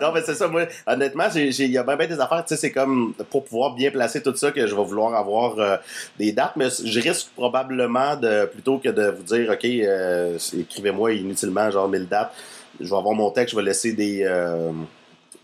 non, 0.00 0.12
mais 0.12 0.22
c'est 0.22 0.34
ça, 0.34 0.46
moi, 0.48 0.66
honnêtement, 0.86 1.24
il 1.34 1.70
y 1.70 1.78
a 1.78 1.82
bien, 1.82 1.96
bien 1.96 2.06
des 2.06 2.20
affaires, 2.20 2.44
tu 2.44 2.54
sais, 2.54 2.60
c'est 2.60 2.72
comme 2.72 3.14
pour 3.30 3.44
pouvoir 3.44 3.74
bien 3.74 3.90
placer 3.90 4.22
tout 4.22 4.34
ça 4.36 4.50
que 4.52 4.66
je 4.66 4.74
vais 4.74 4.84
vouloir 4.84 5.14
avoir 5.14 5.58
euh, 5.58 5.76
des 6.18 6.32
dates, 6.32 6.56
mais 6.56 6.68
je 6.84 7.00
risque 7.00 7.28
probablement 7.34 8.16
de, 8.16 8.46
plutôt 8.46 8.78
que 8.78 8.88
de 8.90 9.08
vous 9.10 9.22
dire, 9.22 9.50
OK, 9.50 9.64
euh, 9.64 10.38
écrivez-moi 10.58 11.12
inutilement, 11.14 11.70
genre 11.70 11.88
1000 11.88 12.06
dates, 12.06 12.32
je 12.80 12.88
vais 12.88 12.96
avoir 12.96 13.14
mon 13.14 13.30
texte, 13.30 13.52
je 13.54 13.56
vais 13.60 13.64
laisser 13.66 13.92
des. 13.92 14.22
euh, 14.24 14.70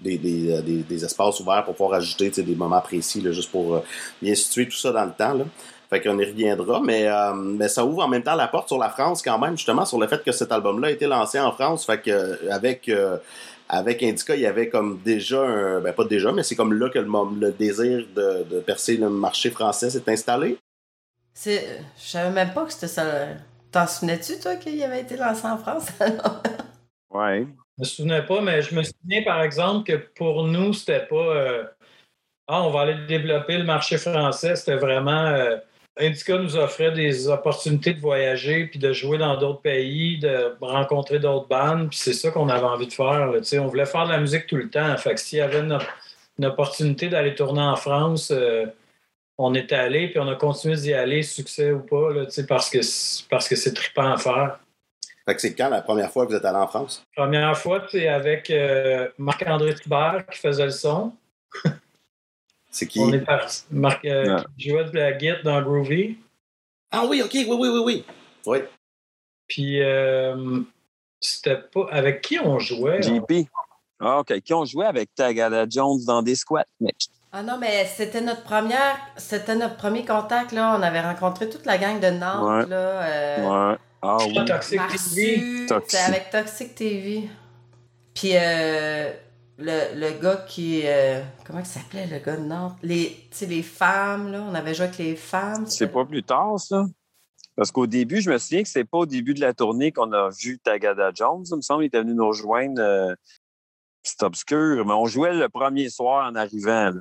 des, 0.00 0.18
des, 0.18 0.61
des- 0.61 0.82
des 0.82 1.05
espaces 1.05 1.40
ouverts 1.40 1.64
pour 1.64 1.74
pouvoir 1.74 1.94
ajouter 1.98 2.28
tu 2.28 2.34
sais, 2.34 2.42
des 2.42 2.55
moments 2.55 2.80
précis, 2.82 3.22
là, 3.22 3.32
juste 3.32 3.50
pour 3.50 3.76
euh, 3.76 3.80
bien 4.20 4.34
situer 4.34 4.68
tout 4.68 4.76
ça 4.76 4.92
dans 4.92 5.05
le 5.07 5.12
temps. 5.12 5.32
Là. 5.32 5.44
Fait 5.95 6.01
qu'on 6.01 6.18
y 6.18 6.24
reviendra, 6.24 6.80
mais, 6.80 7.07
euh, 7.07 7.32
mais 7.34 7.68
ça 7.68 7.84
ouvre 7.84 8.03
en 8.03 8.09
même 8.09 8.24
temps 8.24 8.34
la 8.34 8.49
porte 8.49 8.66
sur 8.66 8.78
la 8.78 8.88
France 8.88 9.22
quand 9.22 9.38
même, 9.38 9.57
justement, 9.57 9.84
sur 9.84 10.01
le 10.01 10.09
fait 10.09 10.24
que 10.24 10.32
cet 10.32 10.51
album-là 10.51 10.88
a 10.88 10.90
été 10.90 11.07
lancé 11.07 11.38
en 11.38 11.53
France. 11.53 11.86
Fait 11.86 12.01
que 12.01 12.11
euh, 12.11 12.36
avec, 12.51 12.88
euh, 12.88 13.18
avec 13.68 14.03
Indica, 14.03 14.34
il 14.34 14.40
y 14.40 14.47
avait 14.47 14.68
comme 14.68 15.01
déjà 15.05 15.40
un. 15.40 15.80
Ben 15.80 15.92
pas 15.92 16.05
déjà, 16.05 16.32
mais 16.32 16.42
c'est 16.42 16.57
comme 16.57 16.72
là 16.72 16.88
que 16.88 16.99
le, 16.99 17.53
désir 17.53 18.05
de, 18.12 18.42
de 18.42 18.59
percer 18.59 18.97
le 18.97 19.09
marché 19.09 19.51
français 19.51 19.88
s'est 19.88 20.03
installé. 20.09 20.59
C'est, 21.32 21.64
je 21.97 22.09
savais 22.09 22.30
même 22.30 22.53
pas 22.53 22.64
que 22.64 22.72
c'était 22.72 22.88
ça. 22.88 23.05
T'en 23.70 23.86
souvenais-tu, 23.86 24.40
toi, 24.40 24.57
qu'il 24.57 24.82
avait 24.82 25.03
été 25.03 25.16
lancé 25.16 25.47
en 25.47 25.59
France? 25.59 25.86
Ouais. 27.11 27.47
Je 27.78 27.82
me 27.82 27.84
souvenais 27.84 28.26
pas, 28.26 28.40
mais 28.40 28.61
je 28.61 28.74
me 28.74 28.82
souviens 28.82 29.22
par 29.22 29.40
exemple 29.40 29.84
que 29.84 29.97
pour 30.16 30.49
nous, 30.49 30.72
c'était 30.72 31.07
pas 31.07 31.14
euh, 31.14 31.64
Ah, 32.49 32.64
on 32.64 32.70
va 32.70 32.80
aller 32.80 33.07
développer 33.07 33.57
le 33.57 33.62
marché 33.62 33.99
français. 33.99 34.57
C'était 34.57 34.74
vraiment 34.74 35.26
euh, 35.26 35.57
Indica 35.97 36.36
nous 36.38 36.57
offrait 36.57 36.90
des 36.90 37.28
opportunités 37.28 37.95
de 37.95 38.01
voyager 38.01 38.66
puis 38.66 38.80
de 38.80 38.92
jouer 38.92 39.16
dans 39.16 39.36
d'autres 39.36 39.61
pays, 39.61 40.18
de 40.18 40.57
rencontrer 40.61 41.20
d'autres 41.20 41.47
bandes. 41.47 41.90
Puis 41.90 41.99
c'est 41.99 42.12
ça 42.12 42.30
qu'on 42.30 42.49
avait 42.49 42.64
envie 42.64 42.88
de 42.88 42.92
faire. 42.92 43.30
Là, 43.30 43.40
on 43.61 43.66
voulait 43.66 43.86
faire 43.86 44.07
de 44.07 44.11
la 44.11 44.18
musique 44.18 44.47
tout 44.47 44.57
le 44.57 44.68
temps. 44.68 44.97
Fait 44.97 45.14
que 45.14 45.20
s'il 45.20 45.38
y 45.38 45.42
avait 45.42 45.61
une, 45.61 45.78
une 46.38 46.47
opportunité 46.47 47.09
d'aller 47.09 47.34
tourner 47.34 47.62
en 47.62 47.76
France, 47.76 48.32
euh, 48.32 48.66
on 49.38 49.55
était 49.55 49.76
allé, 49.76 50.09
puis 50.09 50.18
on 50.18 50.28
a 50.28 50.34
continué 50.36 50.76
d'y 50.76 50.95
aller, 50.95 51.22
succès 51.22 51.72
ou 51.72 51.80
pas, 51.80 52.12
là, 52.12 52.26
parce 52.49 52.70
que 52.70 52.78
parce 53.28 53.49
que 53.49 53.57
c'est 53.57 53.74
trippant 53.74 54.12
à 54.12 54.16
faire. 54.16 54.59
Fait 55.26 55.34
que 55.34 55.40
c'est 55.40 55.55
quand 55.55 55.70
la 55.70 55.80
première 55.80 56.11
fois 56.11 56.26
que 56.26 56.32
vous 56.32 56.36
êtes 56.36 56.45
allé 56.45 56.59
en 56.59 56.66
France? 56.66 57.05
Première 57.16 57.57
fois, 57.57 57.84
c'est 57.90 58.09
avec 58.09 58.51
euh, 58.51 59.09
Marc-André 59.16 59.74
Thibert 59.74 60.24
qui 60.30 60.38
faisait 60.38 60.66
le 60.66 60.70
son. 60.70 61.12
C'est 62.74 62.88
qui? 62.88 62.98
On 62.98 63.12
est 63.12 63.20
parti. 63.20 63.62
Marc 63.70 64.04
euh, 64.04 64.42
qui 64.58 64.70
jouait 64.70 64.84
de 64.84 64.96
la 64.96 65.12
guitare 65.12 65.42
dans 65.44 65.62
Groovy. 65.62 66.18
Ah 66.90 67.06
oui, 67.08 67.22
ok, 67.22 67.30
oui, 67.32 67.46
oui, 67.48 67.68
oui, 67.68 67.82
oui. 67.84 68.04
Oui. 68.46 68.58
Puis 69.46 69.80
euh, 69.80 70.60
c'était 71.20 71.56
pas. 71.56 71.86
Avec 71.92 72.20
qui 72.20 72.40
on 72.40 72.58
jouait? 72.58 73.00
JP. 73.00 73.48
Ah, 74.00 74.18
OK. 74.18 74.40
Qui 74.40 74.52
on 74.54 74.64
jouait? 74.64 74.86
Avec 74.86 75.14
Tagada 75.14 75.66
Jones 75.68 76.00
dans 76.04 76.20
des 76.20 76.34
squats, 76.34 76.66
mec. 76.80 76.96
Ah 77.30 77.44
non, 77.44 77.58
mais 77.58 77.86
c'était 77.86 78.20
notre 78.20 78.42
première, 78.42 78.96
c'était 79.16 79.54
notre 79.54 79.76
premier 79.76 80.04
contact, 80.04 80.50
là. 80.50 80.76
On 80.76 80.82
avait 80.82 81.00
rencontré 81.00 81.48
toute 81.48 81.66
la 81.66 81.78
gang 81.78 82.00
de 82.00 82.10
Nantes, 82.10 82.68
là. 82.68 82.76
Euh, 82.76 83.70
ouais. 83.70 83.78
Ah 84.02 84.18
oui. 84.26 84.44
Toxic 84.44 84.80
TV. 84.88 85.66
C'est 85.86 85.98
avec 86.00 86.30
Toxic 86.30 86.74
TV. 86.74 87.28
Puis 88.14 88.32
euh, 88.34 89.12
le, 89.59 89.94
le, 89.98 90.20
gars 90.20 90.44
qui. 90.48 90.82
Euh, 90.84 91.22
comment 91.46 91.61
il 91.61 91.66
s'appelait, 91.66 92.07
le 92.07 92.18
gars 92.18 92.36
de 92.36 92.44
Nantes? 92.44 92.76
Les, 92.82 93.16
les 93.42 93.62
femmes, 93.62 94.32
là. 94.32 94.44
On 94.48 94.55
avait 94.55 94.74
joué 94.74 94.86
avec 94.86 94.98
les 94.98 95.16
femmes. 95.16 95.66
C'est 95.66 95.88
pas 95.88 96.05
plus 96.05 96.22
tard, 96.22 96.59
ça? 96.59 96.84
Parce 97.57 97.70
qu'au 97.70 97.86
début, 97.86 98.20
je 98.20 98.30
me 98.30 98.38
souviens 98.38 98.62
que 98.62 98.68
c'est 98.68 98.84
pas 98.84 98.98
au 98.98 99.07
début 99.07 99.34
de 99.34 99.40
la 99.40 99.55
tournée 99.55 99.92
qu'on 99.92 100.12
a 100.12 100.30
vu 100.30 100.59
Tagada 100.59 101.12
Jones. 101.14 101.44
Il 101.48 101.57
me 101.57 101.61
semble 101.61 101.80
qu'il 101.80 101.86
était 101.86 102.00
venu 102.00 102.14
nous 102.14 102.26
rejoindre. 102.26 103.14
c'est 104.02 104.22
obscur, 104.24 104.84
mais 104.84 104.92
on 104.92 105.07
jouait 105.07 105.34
le 105.34 105.48
premier 105.48 105.88
soir 105.88 106.28
en 106.28 106.34
arrivant. 106.34 106.90
Là 106.90 107.00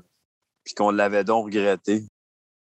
puis 0.63 0.73
qu'on 0.73 0.91
l'avait 0.91 1.23
donc 1.23 1.45
regretté. 1.45 2.03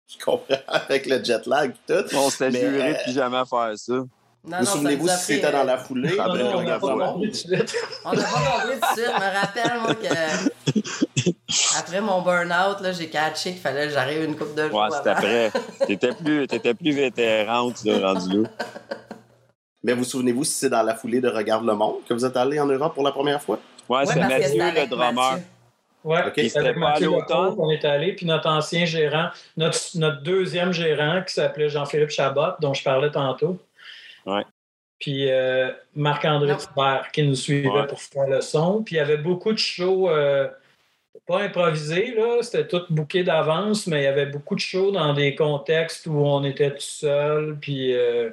Je 0.08 0.24
comprends, 0.24 0.56
avec 0.68 1.06
le 1.06 1.22
jet 1.22 1.46
lag 1.46 1.72
et 1.72 1.92
tout. 1.92 2.16
On 2.16 2.30
s'était 2.30 2.52
juré 2.52 2.94
de 2.94 3.02
plus 3.04 3.12
jamais 3.12 3.44
faire 3.46 3.72
ça. 3.76 4.04
Non, 4.42 4.58
vous 4.60 4.66
souvenez-vous 4.66 5.08
si 5.08 5.34
c'était 5.34 5.52
dans 5.52 5.64
la 5.64 5.76
foulée? 5.76 6.16
Non, 6.16 6.34
non, 6.34 6.52
on 6.56 6.62
n'a 6.62 6.78
pas 6.78 6.94
compris 6.94 7.30
tout 7.30 7.30
de 7.30 7.56
suite. 7.56 7.76
On 8.04 8.12
n'a 8.12 8.22
pas 8.22 8.28
compris 8.30 8.80
tout 8.80 8.86
de 8.86 8.94
suite. 8.94 9.06
Je 9.06 9.20
me 9.20 9.30
rappelle, 9.38 9.80
moi, 9.80 9.94
que 9.94 11.78
après 11.78 12.00
mon 12.00 12.22
burn-out, 12.22 12.78
j'ai 12.98 13.10
catché 13.10 13.50
qu'il 13.50 13.60
fallait 13.60 13.88
que 13.88 13.92
j'arrive 13.92 14.24
une 14.24 14.36
coupe 14.36 14.54
de 14.54 14.68
jours. 14.68 14.80
Ouais, 14.80 14.88
c'était 14.96 15.10
après. 15.10 15.52
T'étais 15.86 16.14
plus, 16.14 16.44
étais 16.44 16.74
plus 16.74 16.92
vétéran, 16.92 17.70
tu 17.72 17.88
l'as 17.88 18.12
rendu 18.12 18.42
là. 18.42 18.48
Mais 19.82 19.92
vous 19.92 20.04
souvenez-vous 20.04 20.44
si 20.44 20.52
c'est 20.52 20.68
dans 20.70 20.82
la 20.82 20.94
foulée 20.94 21.20
de 21.20 21.28
Regarde 21.28 21.66
le 21.66 21.74
Monde 21.74 21.96
que 22.08 22.14
vous 22.14 22.24
êtes 22.24 22.36
allé 22.36 22.60
en 22.60 22.66
Europe 22.66 22.94
pour 22.94 23.02
la 23.02 23.12
première 23.12 23.42
fois? 23.42 23.58
Ouais, 23.88 24.06
c'est 24.06 24.20
Mathieu, 24.20 24.58
le 24.58 24.86
drummer. 24.86 25.38
Oui, 26.02 26.18
okay, 26.26 26.50
avec 26.56 26.76
Mathieu 26.76 27.10
Lecourt, 27.10 27.56
on 27.58 27.70
est 27.70 27.84
allé, 27.84 28.14
puis 28.14 28.24
notre 28.24 28.48
ancien 28.48 28.86
gérant, 28.86 29.28
notre, 29.58 29.78
notre 29.96 30.22
deuxième 30.22 30.72
gérant 30.72 31.22
qui 31.26 31.34
s'appelait 31.34 31.68
Jean-Philippe 31.68 32.10
Chabot, 32.10 32.52
dont 32.58 32.72
je 32.72 32.82
parlais 32.82 33.10
tantôt. 33.10 33.58
Ouais. 34.26 34.44
Puis 34.98 35.30
euh, 35.30 35.70
Marc-André 35.94 36.56
Thibert 36.56 37.10
qui 37.12 37.22
nous 37.22 37.34
suivait 37.34 37.86
pour 37.88 38.00
faire 38.00 38.28
le 38.28 38.40
son. 38.40 38.82
Puis 38.82 38.96
il 38.96 38.98
y 38.98 39.00
avait 39.00 39.16
beaucoup 39.16 39.52
de 39.52 39.58
shows, 39.58 40.10
euh, 40.10 40.48
pas 41.26 41.42
improvisés, 41.42 42.14
là, 42.14 42.42
c'était 42.42 42.66
tout 42.66 42.82
bouqué 42.90 43.24
d'avance, 43.24 43.86
mais 43.86 44.02
il 44.02 44.04
y 44.04 44.08
avait 44.08 44.26
beaucoup 44.26 44.54
de 44.54 44.60
shows 44.60 44.90
dans 44.90 45.14
des 45.14 45.34
contextes 45.34 46.06
où 46.06 46.18
on 46.18 46.44
était 46.44 46.72
tout 46.74 46.80
seul. 46.80 47.56
Puis, 47.60 47.94
euh, 47.94 48.30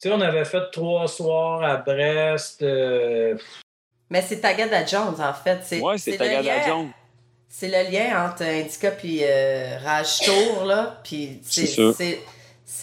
tu 0.00 0.08
sais, 0.08 0.12
on 0.12 0.20
avait 0.20 0.44
fait 0.44 0.70
trois 0.72 1.06
soirs 1.06 1.62
à 1.62 1.76
Brest. 1.76 2.64
Mais 4.12 4.20
c'est 4.20 4.40
Tagada 4.40 4.84
Jones, 4.84 5.16
en 5.20 5.32
fait. 5.32 5.80
Oui, 5.80 5.98
c'est 5.98 6.18
Tagada 6.18 6.66
Jones. 6.66 6.90
C'est 7.48 7.68
le 7.68 7.90
lien 7.90 8.28
entre 8.28 8.44
Indica 8.44 8.90
puis 8.90 9.20
euh, 9.22 9.78
Rage 9.84 10.20
Tour, 10.20 10.64
là. 10.64 11.00
Puis 11.04 11.40
c'est 11.42 12.20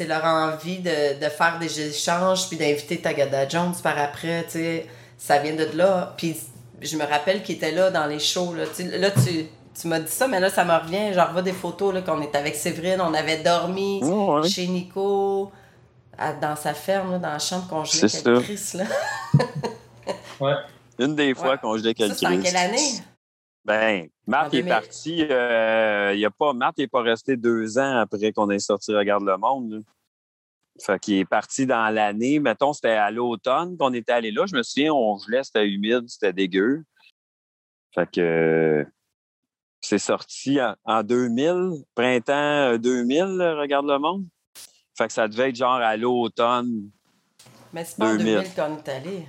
leur 0.07 0.23
envie 0.23 0.79
de, 0.79 1.19
de, 1.19 1.29
faire 1.29 1.57
des 1.59 1.89
échanges 1.89 2.47
puis 2.47 2.57
d'inviter 2.57 2.99
Tagada 2.99 3.47
Jones 3.47 3.73
par 3.81 3.97
après, 3.97 4.43
tu 4.45 4.51
sais. 4.51 4.87
Ça 5.17 5.39
vient 5.39 5.55
de 5.55 5.67
là. 5.75 6.13
Puis 6.17 6.37
je 6.81 6.95
me 6.95 7.03
rappelle 7.03 7.43
qu'il 7.43 7.55
était 7.55 7.71
là 7.71 7.91
dans 7.91 8.05
les 8.05 8.19
shows, 8.19 8.53
là. 8.53 8.63
là, 8.97 9.11
tu, 9.11 9.47
tu 9.79 9.87
m'as 9.87 9.99
dit 9.99 10.11
ça, 10.11 10.27
mais 10.27 10.39
là, 10.39 10.49
ça 10.49 10.63
me 10.63 10.73
revient. 10.73 11.13
Genre, 11.13 11.31
vois 11.31 11.41
des 11.41 11.53
photos, 11.53 11.93
là, 11.93 12.01
qu'on 12.01 12.21
était 12.21 12.37
avec 12.37 12.55
Séverine, 12.55 13.01
on 13.01 13.13
avait 13.13 13.43
dormi 13.43 14.01
chez 14.47 14.67
Nico, 14.67 15.51
dans 16.41 16.55
sa 16.55 16.73
ferme, 16.73 17.19
dans 17.19 17.31
la 17.31 17.39
chambre 17.39 17.67
congelée 17.67 18.13
avec 18.13 18.43
Chris, 18.43 18.71
là. 18.75 18.83
ouais. 20.39 20.53
Une 20.99 21.15
des 21.15 21.33
fois 21.33 21.57
qu'on 21.57 21.77
jouait 21.77 21.93
quelqu'un. 21.93 22.15
Ça, 22.15 22.29
en 22.29 22.41
quelle 22.41 22.57
année? 22.57 23.01
Ben, 23.65 24.07
Marc 24.25 24.53
est 24.53 24.63
parti. 24.63 25.25
Euh, 25.29 26.11
il 26.13 26.19
y 26.19 26.25
a 26.25 26.31
pas, 26.31 26.53
Marc 26.53 26.77
n'est 26.77 26.87
pas 26.87 27.01
resté 27.01 27.37
deux 27.37 27.77
ans 27.77 27.97
après 27.97 28.31
qu'on 28.31 28.49
ait 28.49 28.59
sorti 28.59 28.93
Regarde 28.93 29.23
le 29.23 29.37
Monde. 29.37 29.83
Fait 30.81 30.99
qu'il 30.99 31.15
est 31.15 31.25
parti 31.25 31.65
dans 31.65 31.93
l'année. 31.93 32.39
Mettons, 32.39 32.73
c'était 32.73 32.89
à 32.89 33.11
l'automne 33.11 33.77
qu'on 33.77 33.93
était 33.93 34.13
allé 34.13 34.31
là. 34.31 34.45
Je 34.45 34.55
me 34.55 34.63
souviens, 34.63 34.93
on 34.93 35.17
gelait, 35.17 35.43
c'était 35.43 35.67
humide, 35.67 36.05
c'était 36.07 36.31
dégueu. 36.31 36.83
Fait 37.93 38.09
que 38.09 38.85
c'est 39.81 39.99
sorti 39.99 40.59
en, 40.85 41.03
2000, 41.03 41.83
printemps 41.95 42.77
2000, 42.77 43.23
Regarde 43.59 43.87
le 43.87 43.99
Monde. 43.99 44.25
Fait 44.97 45.07
que 45.07 45.13
ça 45.13 45.27
devait 45.27 45.49
être 45.49 45.55
genre 45.55 45.75
à 45.75 45.97
l'automne. 45.97 46.89
Mais 47.73 47.83
c'est 47.83 47.97
pas 47.97 48.13
en 48.13 48.17
2000 48.17 48.53
qu'on 48.55 48.77
est 48.77 48.89
allé. 48.89 49.25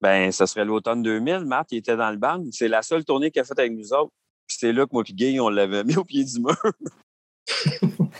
Ben, 0.00 0.30
ça 0.30 0.46
serait 0.46 0.64
l'automne 0.64 1.02
2000. 1.02 1.44
Marc, 1.46 1.72
il 1.72 1.78
était 1.78 1.96
dans 1.96 2.10
le 2.10 2.16
band. 2.16 2.44
C'est 2.52 2.68
la 2.68 2.82
seule 2.82 3.04
tournée 3.04 3.30
qu'il 3.30 3.40
a 3.40 3.44
faite 3.44 3.58
avec 3.58 3.72
nous 3.72 3.92
autres. 3.92 4.12
Puis 4.46 4.58
c'est 4.60 4.72
là 4.72 4.84
que 4.84 4.90
moi 4.92 5.02
et 5.08 5.12
Guy, 5.12 5.40
on 5.40 5.48
l'avait 5.48 5.84
mis 5.84 5.96
au 5.96 6.04
pied 6.04 6.24
du 6.24 6.40
mur. 6.40 6.56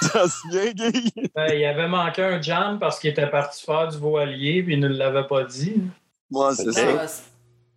ça 0.00 0.26
se 0.28 0.50
vient, 0.50 0.72
Guy? 0.72 1.12
Ben, 1.34 1.52
il 1.54 1.64
avait 1.64 1.88
manqué 1.88 2.22
un 2.22 2.40
jam 2.40 2.78
parce 2.78 2.98
qu'il 2.98 3.10
était 3.10 3.30
parti 3.30 3.64
faire 3.64 3.88
du 3.88 3.98
voilier, 3.98 4.62
puis 4.62 4.74
il 4.74 4.80
ne 4.80 4.88
l'avait 4.88 5.26
pas 5.26 5.44
dit. 5.44 5.82
Moi, 6.30 6.54
c'est 6.54 6.72
ça. 6.72 7.06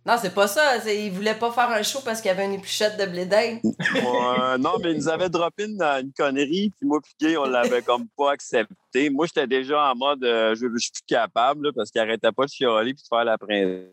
Non, 0.04 0.16
c'est 0.20 0.34
pas 0.34 0.48
ça. 0.48 0.78
Il 0.88 1.12
voulait 1.12 1.34
pas 1.34 1.52
faire 1.52 1.70
un 1.70 1.82
show 1.82 2.00
parce 2.04 2.20
qu'il 2.20 2.28
y 2.28 2.32
avait 2.32 2.44
une 2.44 2.54
épluchette 2.54 2.98
de 2.98 3.06
blé 3.06 3.22
ouais, 3.22 4.58
non, 4.58 4.72
mais 4.82 4.92
il 4.92 4.96
nous 4.96 5.08
avait 5.08 5.28
droppé 5.28 5.64
une, 5.64 5.80
une 5.80 6.12
connerie, 6.12 6.72
puis 6.76 6.88
moi 6.88 7.00
puis 7.00 7.14
Guy, 7.20 7.36
on 7.36 7.44
l'avait 7.44 7.82
comme 7.82 8.08
pas 8.16 8.32
accepté. 8.32 9.10
Moi, 9.10 9.26
j'étais 9.26 9.46
déjà 9.46 9.92
en 9.92 9.94
mode 9.94 10.24
euh, 10.24 10.54
je, 10.56 10.66
suis 10.78 10.90
plus 10.90 11.02
capable 11.06 11.72
parce 11.72 11.90
qu'il 11.90 12.00
arrêtait 12.00 12.32
pas 12.32 12.46
de 12.46 12.50
chialer 12.50 12.94
puis 12.94 13.02
de 13.02 13.08
faire 13.08 13.24
la 13.24 13.38
princesse. 13.38 13.88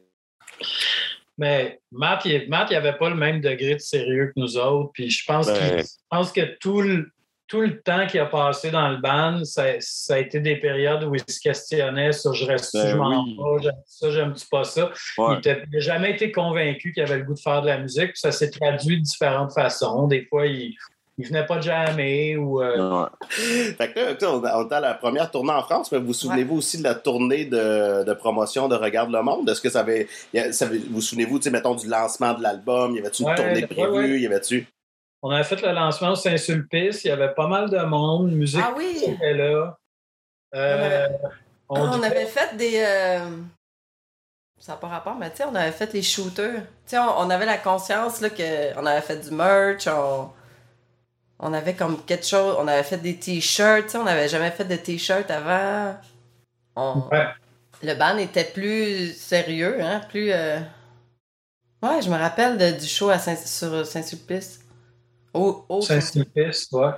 Mais 1.37 1.79
Matt, 1.91 2.25
il, 2.25 2.49
Matt, 2.49 2.69
il 2.71 2.75
avait 2.75 2.97
pas 2.97 3.09
le 3.09 3.15
même 3.15 3.39
degré 3.39 3.75
de 3.75 3.79
sérieux 3.79 4.27
que 4.27 4.39
nous 4.39 4.57
autres. 4.57 4.91
Puis 4.93 5.09
je 5.09 5.23
pense, 5.25 5.45
ben... 5.45 5.79
je 5.79 5.83
pense 6.09 6.31
que 6.31 6.57
tout 6.57 6.81
le, 6.81 7.11
tout 7.49 7.61
le 7.61 7.81
temps 7.81 8.05
qu'il 8.05 8.19
a 8.19 8.27
passé 8.27 8.69
dans 8.69 8.89
le 8.89 8.97
band, 8.97 9.43
ça, 9.43 9.63
ça, 9.79 10.13
a 10.13 10.19
été 10.19 10.39
des 10.39 10.55
périodes 10.55 11.03
où 11.03 11.15
il 11.15 11.23
se 11.27 11.39
questionnait 11.39 12.11
sur 12.11 12.33
je 12.33 12.45
reste 12.45 12.75
ben 12.75 12.87
je 12.87 12.95
m'en 12.95 13.25
pas, 13.35 13.63
j'aime 13.63 13.81
ça, 13.87 14.11
j'aime 14.11 14.33
pas 14.51 14.63
ça. 14.63 14.91
Il 15.17 15.41
n'a 15.43 15.79
jamais 15.79 16.11
été 16.11 16.31
convaincu 16.31 16.93
qu'il 16.93 17.01
avait 17.01 17.17
le 17.17 17.23
goût 17.23 17.33
de 17.33 17.39
faire 17.39 17.63
de 17.63 17.67
la 17.67 17.79
musique. 17.79 18.11
Puis 18.11 18.19
ça 18.19 18.31
s'est 18.31 18.51
traduit 18.51 18.99
de 18.99 19.03
différentes 19.03 19.51
façons. 19.51 20.05
Des 20.05 20.25
fois, 20.25 20.45
il 20.45 20.75
ne 21.17 21.25
venait 21.25 21.45
pas 21.47 21.59
jamais 21.59 22.35
ou. 22.35 22.61
Euh... 22.61 23.07
fait 23.29 23.93
que 23.93 23.99
là, 23.99 24.31
on, 24.55 24.65
était 24.65 24.75
à 24.75 24.79
la 24.79 24.93
première 24.93 25.31
tournée 25.31 25.51
en 25.51 25.63
France, 25.63 25.91
mais 25.91 25.97
vous, 25.97 26.07
vous 26.07 26.13
souvenez-vous 26.13 26.57
aussi 26.57 26.77
de 26.77 26.83
la 26.83 26.93
tournée 26.93 27.45
de, 27.45 28.03
de, 28.03 28.13
promotion 28.13 28.67
de 28.67 28.75
Regarde 28.75 29.11
le 29.11 29.23
Monde? 29.23 29.49
Est-ce 29.49 29.61
que 29.61 29.69
ça 29.69 29.79
avait. 29.79 30.07
Ça 30.51 30.65
avait 30.65 30.77
vous 30.87 31.01
souvenez-vous, 31.01 31.39
mettons, 31.51 31.73
du 31.73 31.87
lancement 31.87 32.35
de 32.35 32.43
l'album? 32.43 32.95
Y 32.95 32.99
avait-tu 32.99 33.23
une 33.23 33.33
tournée 33.33 33.65
prévue? 33.65 34.19
Y 34.19 34.27
avait-tu? 34.27 34.67
On 35.21 35.31
avait 35.31 35.43
fait 35.43 35.61
le 35.61 35.71
lancement 35.71 36.11
au 36.11 36.15
Saint-Sulpice. 36.15 37.03
Il 37.03 37.09
y 37.09 37.11
avait 37.11 37.33
pas 37.33 37.47
mal 37.47 37.69
de 37.69 37.79
monde. 37.79 38.31
Musique 38.31 38.61
ah 38.63 38.73
oui. 38.75 39.03
était 39.05 39.33
là. 39.33 39.77
Euh, 40.55 41.07
on, 41.67 42.01
avait... 42.01 42.25
fait 42.25 42.55
des. 42.55 42.81
Euh, 42.83 43.29
ça 44.57 44.73
n'a 44.73 44.77
pas 44.77 44.87
rapport, 44.87 45.15
mais 45.15 45.29
tu 45.29 45.37
sais, 45.37 45.43
on 45.43 45.55
avait 45.55 45.71
fait 45.71 45.91
les 45.93 46.01
shooters. 46.01 46.61
Tu 46.61 46.61
sais, 46.87 46.97
on, 46.97 47.29
avait 47.29 47.45
la 47.45 47.57
conscience 47.57 48.21
là, 48.21 48.29
qu'on 48.29 48.85
avait 48.85 49.01
fait 49.01 49.17
du 49.17 49.31
merch. 49.31 49.87
On... 49.87 50.29
on 51.39 51.53
avait 51.53 51.75
comme 51.75 52.03
quelque 52.05 52.25
chose. 52.25 52.55
On 52.57 52.67
avait 52.67 52.83
fait 52.83 52.97
des 52.97 53.17
t-shirts. 53.17 53.93
On 53.95 54.05
n'avait 54.05 54.29
jamais 54.29 54.51
fait 54.51 54.65
de 54.65 54.75
t-shirts 54.75 55.29
avant. 55.29 55.95
Le 57.81 57.95
band 57.95 58.17
était 58.17 58.45
plus 58.45 59.13
sérieux, 59.13 59.81
hein, 59.81 60.01
plus. 60.09 60.31
Euh, 60.31 60.59
ouais, 61.83 62.01
je 62.01 62.09
me 62.09 62.17
rappelle 62.17 62.77
du 62.77 62.87
show 62.87 63.09
à 63.09 63.19
Saint 63.19 63.35
sur 63.35 63.85
Saint-Sulpice. 63.85 64.58
Saint-Sulpice, 65.81 66.69
ouais. 66.71 66.91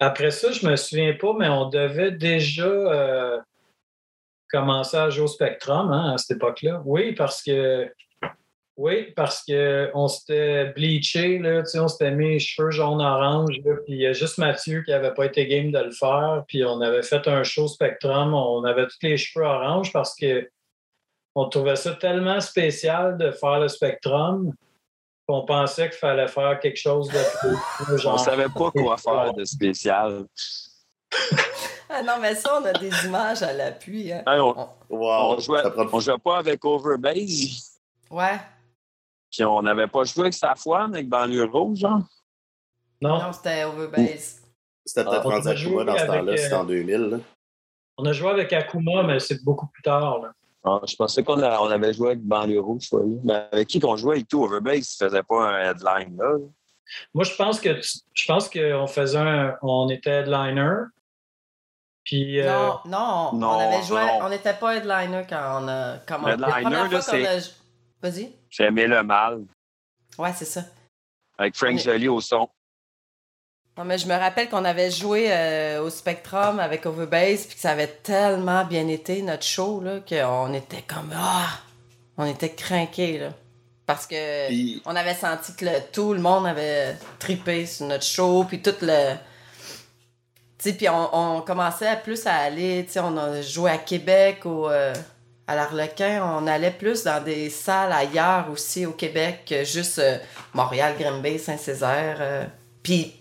Après 0.00 0.30
ça, 0.30 0.52
je 0.52 0.66
me 0.66 0.76
souviens 0.76 1.14
pas, 1.14 1.34
mais 1.38 1.48
on 1.48 1.68
devait 1.68 2.12
déjà. 2.12 2.64
Euh, 2.64 3.38
commencé 4.54 4.96
à 4.96 5.10
jouer 5.10 5.24
au 5.24 5.28
Spectrum 5.28 5.92
hein, 5.92 6.14
à 6.14 6.18
cette 6.18 6.36
époque-là. 6.36 6.80
Oui, 6.84 7.12
parce 7.12 7.42
que 7.42 7.90
oui, 8.76 9.12
parce 9.14 9.44
qu'on 9.44 10.08
s'était 10.08 10.66
bleaché, 10.66 11.38
là, 11.38 11.62
on 11.74 11.88
s'était 11.88 12.10
mis 12.10 12.30
les 12.30 12.38
cheveux 12.40 12.70
jaune-orange, 12.70 13.60
puis 13.62 13.94
il 13.94 14.00
y 14.00 14.06
a 14.06 14.12
juste 14.12 14.38
Mathieu 14.38 14.82
qui 14.82 14.90
n'avait 14.90 15.14
pas 15.14 15.26
été 15.26 15.46
game 15.46 15.70
de 15.70 15.78
le 15.78 15.92
faire, 15.92 16.44
puis 16.48 16.64
on 16.64 16.80
avait 16.80 17.04
fait 17.04 17.26
un 17.28 17.44
show 17.44 17.68
Spectrum, 17.68 18.34
on 18.34 18.64
avait 18.64 18.86
tous 18.86 18.98
les 19.02 19.16
cheveux 19.16 19.44
orange 19.44 19.92
parce 19.92 20.16
que 20.16 20.48
on 21.36 21.48
trouvait 21.48 21.76
ça 21.76 21.92
tellement 21.92 22.40
spécial 22.40 23.16
de 23.16 23.30
faire 23.32 23.60
le 23.60 23.68
Spectrum 23.68 24.52
qu'on 25.26 25.44
pensait 25.44 25.88
qu'il 25.90 25.98
fallait 25.98 26.28
faire 26.28 26.58
quelque 26.60 26.76
chose 26.76 27.08
de 27.08 27.20
plus. 27.38 27.98
Genre, 28.02 28.14
on 28.14 28.18
savait 28.18 28.48
pas 28.48 28.70
quoi 28.70 28.96
faire 28.96 29.32
de 29.32 29.44
spécial. 29.44 30.26
ah 31.88 32.02
non, 32.02 32.14
mais 32.20 32.34
ça, 32.34 32.58
on 32.60 32.64
a 32.64 32.72
des 32.72 32.90
images 33.06 33.42
à 33.42 33.52
l'appui. 33.52 34.12
Hein. 34.12 34.22
on, 34.26 34.68
wow, 34.90 35.34
on, 35.34 35.38
jouait, 35.38 35.62
jouait 36.00 36.18
pas 36.18 36.38
avec 36.38 36.64
Overbase. 36.64 37.78
Ouais. 38.10 38.38
Puis 39.30 39.44
on 39.44 39.62
n'avait 39.62 39.86
pas 39.86 40.04
joué 40.04 40.22
avec 40.22 40.34
Safwan, 40.34 40.94
avec 40.94 41.08
Banlieue 41.08 41.44
Rouge, 41.44 41.78
genre? 41.78 42.02
Non. 43.00 43.18
Non, 43.18 43.32
c'était 43.32 43.64
Overbase. 43.64 44.42
C'était 44.84 45.04
peut-être 45.04 45.30
ah, 45.30 45.48
Akuma 45.50 45.84
dans 45.84 45.98
ce 45.98 46.06
temps-là, 46.06 46.36
c'était 46.36 46.54
en 46.54 46.64
2000. 46.64 46.96
Là. 46.96 47.16
On 47.96 48.04
a 48.04 48.12
joué 48.12 48.30
avec 48.30 48.52
Akuma, 48.52 49.02
mais 49.02 49.18
c'est 49.20 49.42
beaucoup 49.42 49.66
plus 49.66 49.82
tard. 49.82 50.20
Là. 50.20 50.32
Ah, 50.64 50.80
je 50.86 50.96
pensais 50.96 51.22
qu'on 51.22 51.42
on 51.42 51.70
avait 51.70 51.92
joué 51.92 52.08
avec 52.08 52.22
Banlieue 52.22 52.60
Rouge. 52.60 52.88
Mais 53.22 53.46
avec 53.52 53.68
qui 53.68 53.80
qu'on 53.80 53.96
jouait 53.96 54.20
et 54.20 54.24
tout, 54.24 54.42
Overbase, 54.42 54.96
ne 55.00 55.06
faisait 55.06 55.22
pas 55.22 55.50
un 55.50 55.70
headline 55.70 56.16
là? 56.16 56.36
Moi, 57.12 57.24
je 57.24 57.34
pense 57.34 57.60
que 57.60 57.80
je 57.80 58.26
pense 58.26 58.48
qu'on 58.48 58.86
faisait 58.86 59.18
un, 59.18 59.56
on 59.62 59.88
était 59.88 60.20
headliner. 60.20 60.84
Puis, 62.04 62.40
euh, 62.40 62.68
non, 62.84 63.32
non, 63.32 63.48
on 63.48 63.58
avait 63.58 63.82
joué, 63.82 64.02
on 64.20 64.28
n'était 64.28 64.54
pas 64.54 64.76
headliner 64.76 65.22
quand 65.28 65.62
on 65.62 65.68
a 65.68 65.98
commencé. 66.06 66.34
Headliner, 66.34 66.88
là, 66.90 67.00
c'est. 67.00 67.54
Vas-y. 68.02 68.32
J'ai 68.50 68.64
aimé 68.64 68.86
le 68.86 69.02
mal. 69.02 69.44
Ouais, 70.18 70.32
c'est 70.34 70.44
ça. 70.44 70.62
Avec 71.38 71.56
Frank 71.56 71.78
Jolie 71.78 72.08
au 72.08 72.20
son. 72.20 72.48
Non, 73.76 73.84
mais 73.84 73.98
je 73.98 74.06
me 74.06 74.14
rappelle 74.14 74.48
qu'on 74.48 74.64
avait 74.64 74.90
joué 74.90 75.26
euh, 75.28 75.82
au 75.82 75.90
Spectrum 75.90 76.60
avec 76.60 76.86
Overbase, 76.86 77.46
puis 77.46 77.56
que 77.56 77.60
ça 77.60 77.70
avait 77.70 77.88
tellement 77.88 78.64
bien 78.64 78.86
été, 78.86 79.20
notre 79.22 79.42
show, 79.42 79.80
là, 79.80 79.98
qu'on 80.08 80.54
était 80.54 80.84
comme. 80.86 81.12
Ah! 81.14 81.60
On 82.16 82.24
était 82.24 82.50
craqués, 82.50 83.18
là. 83.18 83.30
Parce 83.86 84.06
que 84.06 84.86
on 84.88 84.96
avait 84.96 85.14
senti 85.14 85.54
que 85.56 85.66
tout 85.92 86.14
le 86.14 86.20
monde 86.20 86.46
avait 86.46 86.96
tripé 87.18 87.66
sur 87.66 87.86
notre 87.86 88.04
show, 88.04 88.44
puis 88.44 88.62
tout 88.62 88.74
le. 88.80 89.14
Tu 90.58 90.70
sais, 90.70 90.72
puis 90.72 90.88
on, 90.88 91.42
commençait 91.42 91.98
plus 92.02 92.26
à 92.26 92.34
aller, 92.34 92.84
tu 92.86 92.92
sais, 92.92 93.00
on 93.00 93.18
a 93.18 93.42
joué 93.42 93.70
à 93.72 93.78
Québec, 93.78 94.46
au. 94.46 94.70
Euh, 94.70 94.94
à 95.46 95.54
l'Arlequin, 95.54 96.22
on 96.24 96.46
allait 96.46 96.70
plus 96.70 97.04
dans 97.04 97.22
des 97.22 97.50
salles 97.50 97.92
ailleurs 97.92 98.48
aussi 98.50 98.86
au 98.86 98.92
Québec 98.92 99.40
que 99.46 99.64
juste 99.64 99.98
euh, 99.98 100.16
Montréal, 100.54 100.94
Grimby, 100.98 101.38
Saint-Césaire. 101.38 102.16
Euh, 102.20 102.44
puis, 102.82 103.14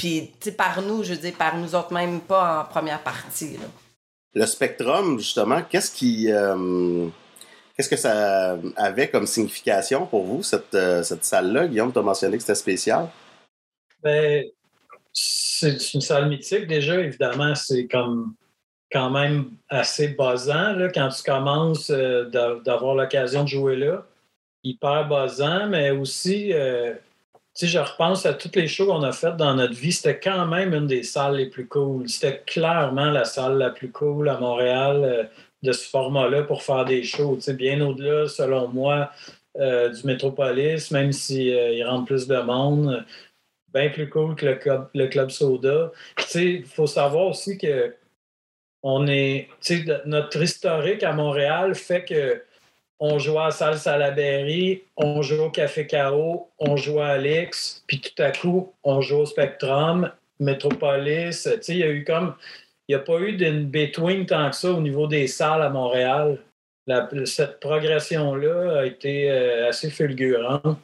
puis, 0.00 0.52
par 0.56 0.82
nous, 0.82 1.04
je 1.04 1.14
veux 1.14 1.20
dire, 1.20 1.34
par 1.36 1.56
nous 1.56 1.74
autres, 1.74 1.92
même 1.92 2.20
pas 2.20 2.62
en 2.62 2.64
première 2.64 3.02
partie. 3.02 3.58
Le 4.34 4.46
Spectrum, 4.46 5.18
justement, 5.18 5.62
qu'est-ce 5.62 5.90
qui. 5.90 6.32
Euh, 6.32 7.08
qu'est-ce 7.76 7.88
que 7.88 7.96
ça 7.96 8.56
avait 8.76 9.08
comme 9.08 9.26
signification 9.26 10.06
pour 10.06 10.24
vous, 10.24 10.42
cette, 10.42 10.76
cette 11.02 11.24
salle-là? 11.24 11.66
Guillaume, 11.66 11.92
tu 11.92 11.98
as 11.98 12.02
mentionné 12.02 12.36
que 12.36 12.42
c'était 12.42 12.54
spécial. 12.54 13.08
Ben, 14.02 14.44
c'est 15.12 15.94
une 15.94 16.00
salle 16.00 16.28
mythique, 16.28 16.66
déjà, 16.66 16.98
évidemment. 17.00 17.54
C'est 17.54 17.86
comme 17.86 18.34
quand 18.92 19.10
même 19.10 19.52
assez 19.68 20.08
buzzant 20.08 20.72
là, 20.72 20.88
quand 20.88 21.08
tu 21.08 21.22
commences 21.22 21.90
euh, 21.90 22.24
d'avoir 22.64 22.94
l'occasion 22.94 23.44
de 23.44 23.48
jouer 23.48 23.76
là. 23.76 24.04
Hyper 24.62 25.08
buzzant, 25.08 25.68
mais 25.68 25.90
aussi, 25.90 26.52
euh, 26.52 26.94
tu 26.94 27.00
sais, 27.60 27.66
je 27.66 27.78
repense 27.78 28.26
à 28.26 28.34
toutes 28.34 28.56
les 28.56 28.68
shows 28.68 28.86
qu'on 28.86 29.02
a 29.02 29.12
faites 29.12 29.36
dans 29.36 29.54
notre 29.54 29.74
vie. 29.74 29.92
C'était 29.92 30.18
quand 30.18 30.46
même 30.46 30.74
une 30.74 30.86
des 30.86 31.02
salles 31.02 31.36
les 31.36 31.46
plus 31.46 31.66
cool. 31.66 32.08
C'était 32.08 32.42
clairement 32.46 33.10
la 33.10 33.24
salle 33.24 33.58
la 33.58 33.70
plus 33.70 33.90
cool 33.90 34.28
à 34.28 34.38
Montréal 34.38 35.02
euh, 35.04 35.24
de 35.62 35.72
ce 35.72 35.88
format-là 35.88 36.44
pour 36.44 36.62
faire 36.62 36.84
des 36.84 37.02
shows. 37.02 37.36
Tu 37.36 37.42
sais, 37.42 37.54
bien 37.54 37.80
au-delà, 37.80 38.28
selon 38.28 38.68
moi, 38.68 39.10
du 39.56 40.06
Métropolis, 40.06 40.90
même 40.90 41.12
s'il 41.12 41.48
il 41.48 41.84
rentre 41.84 42.06
plus 42.06 42.26
de 42.26 42.36
monde. 42.36 43.04
Bien 43.74 43.90
plus 43.90 44.08
cool 44.08 44.34
que 44.36 44.46
le 44.46 44.54
club, 44.56 44.88
le 44.94 45.06
club 45.08 45.30
Soda. 45.30 45.92
Tu 46.16 46.24
sais, 46.24 46.44
il 46.46 46.64
faut 46.64 46.86
savoir 46.86 47.26
aussi 47.26 47.58
que 47.58 47.94
on 48.82 49.06
est, 49.06 49.48
notre 50.06 50.42
historique 50.42 51.02
à 51.02 51.12
Montréal 51.12 51.74
fait 51.74 52.04
que 52.04 52.42
on 53.00 53.18
joue 53.18 53.40
à 53.40 53.50
Salle 53.50 53.78
Salaberry, 53.78 54.82
on 54.96 55.22
joue 55.22 55.44
au 55.44 55.50
Café 55.50 55.86
K.O., 55.86 56.48
on 56.58 56.76
joue 56.76 57.00
à 57.00 57.08
Alex, 57.08 57.82
puis 57.86 58.00
tout 58.00 58.22
à 58.22 58.30
coup, 58.30 58.72
on 58.84 59.00
joue 59.00 59.16
au 59.16 59.26
Spectrum, 59.26 60.12
Metropolis. 60.38 61.48
Il 61.68 61.78
y 61.78 61.82
a 61.82 61.88
eu 61.88 62.04
comme. 62.04 62.34
Il 62.88 62.96
n'y 62.96 63.00
a 63.00 63.04
pas 63.04 63.18
eu 63.20 63.32
d'une 63.34 63.66
between 63.66 64.26
tant 64.26 64.50
que 64.50 64.56
ça 64.56 64.72
au 64.72 64.80
niveau 64.80 65.06
des 65.06 65.28
salles 65.28 65.62
à 65.62 65.70
Montréal. 65.70 66.38
cette 67.24 67.60
progression-là 67.60 68.80
a 68.80 68.84
été 68.84 69.30
euh, 69.30 69.68
assez 69.68 69.90
fulgurante. 69.90 70.76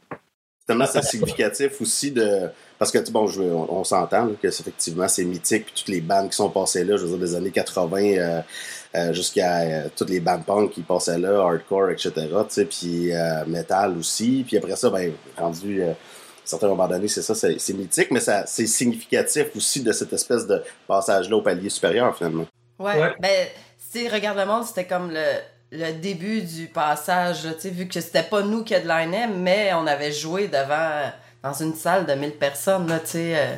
Tellement 0.67 0.87
c'est 0.87 1.03
significatif 1.03 1.81
aussi 1.81 2.11
de, 2.13 2.49
parce 2.79 2.91
que, 2.91 3.11
bon, 3.11 3.29
on, 3.71 3.85
s'entend 3.85 4.29
que 4.41 4.49
effectivement, 4.49 5.09
c'est 5.09 5.25
mythique, 5.25 5.67
puis 5.67 5.75
toutes 5.77 5.89
les 5.89 6.01
bandes 6.01 6.31
qui 6.31 6.37
sont 6.37 6.51
passées 6.51 6.85
là, 6.85 6.97
je 6.97 7.05
veux 7.05 7.17
dire, 7.17 7.19
des 7.19 7.35
années 7.37 7.51
80 7.51 8.03
euh, 8.03 8.41
euh, 8.95 9.13
jusqu'à 9.13 9.61
euh, 9.61 9.89
toutes 9.95 10.11
les 10.11 10.21
bandes 10.21 10.45
punk 10.45 10.73
qui 10.73 10.83
passaient 10.83 11.19
là, 11.19 11.41
hardcore, 11.41 11.91
etc., 11.91 12.13
tu 12.49 12.67
puis 12.67 13.13
metal 13.47 13.97
aussi. 13.99 14.45
Puis 14.47 14.57
après 14.57 14.77
ça, 14.77 14.91
ben, 14.91 15.13
rendu 15.37 15.83
à 15.83 15.91
un 15.91 15.95
certain 16.45 16.69
moment 16.69 16.87
donné, 16.87 17.09
c'est 17.09 17.23
ça, 17.23 17.35
c'est 17.35 17.75
mythique, 17.75 18.11
mais 18.11 18.21
ça, 18.21 18.47
c'est 18.47 18.67
significatif 18.67 19.47
aussi 19.57 19.83
de 19.83 19.93
cette 19.93 20.13
espèce 20.13 20.47
de 20.47 20.63
passage-là 20.87 21.37
au 21.37 21.43
palier 21.43 21.71
supérieur, 21.71 22.17
finalement. 22.17 22.47
Ouais, 22.79 23.01
ouais. 23.01 23.15
ben, 23.21 23.47
si 23.79 24.09
regarde 24.09 24.39
le 24.39 24.47
monde, 24.47 24.65
c'était 24.65 24.87
comme 24.87 25.11
le, 25.11 25.25
le 25.73 25.93
début 25.93 26.43
du 26.43 26.67
passage, 26.67 27.43
tu 27.43 27.61
sais, 27.61 27.71
vu 27.71 27.89
que 27.89 28.01
c'était 28.01 28.23
pas 28.23 28.43
nous 28.43 28.63
qui 28.63 28.75
headlinaient, 28.75 29.29
mais 29.29 29.73
on 29.75 29.87
avait 29.87 30.13
joué 30.13 30.49
devant 30.49 31.11
dans 31.43 31.53
une 31.53 31.75
salle 31.75 32.07
de 32.07 32.13
1000 32.13 32.33
personnes, 32.33 32.89
là, 32.89 32.99
tu 33.01 33.07
sais, 33.07 33.35
euh, 33.37 33.57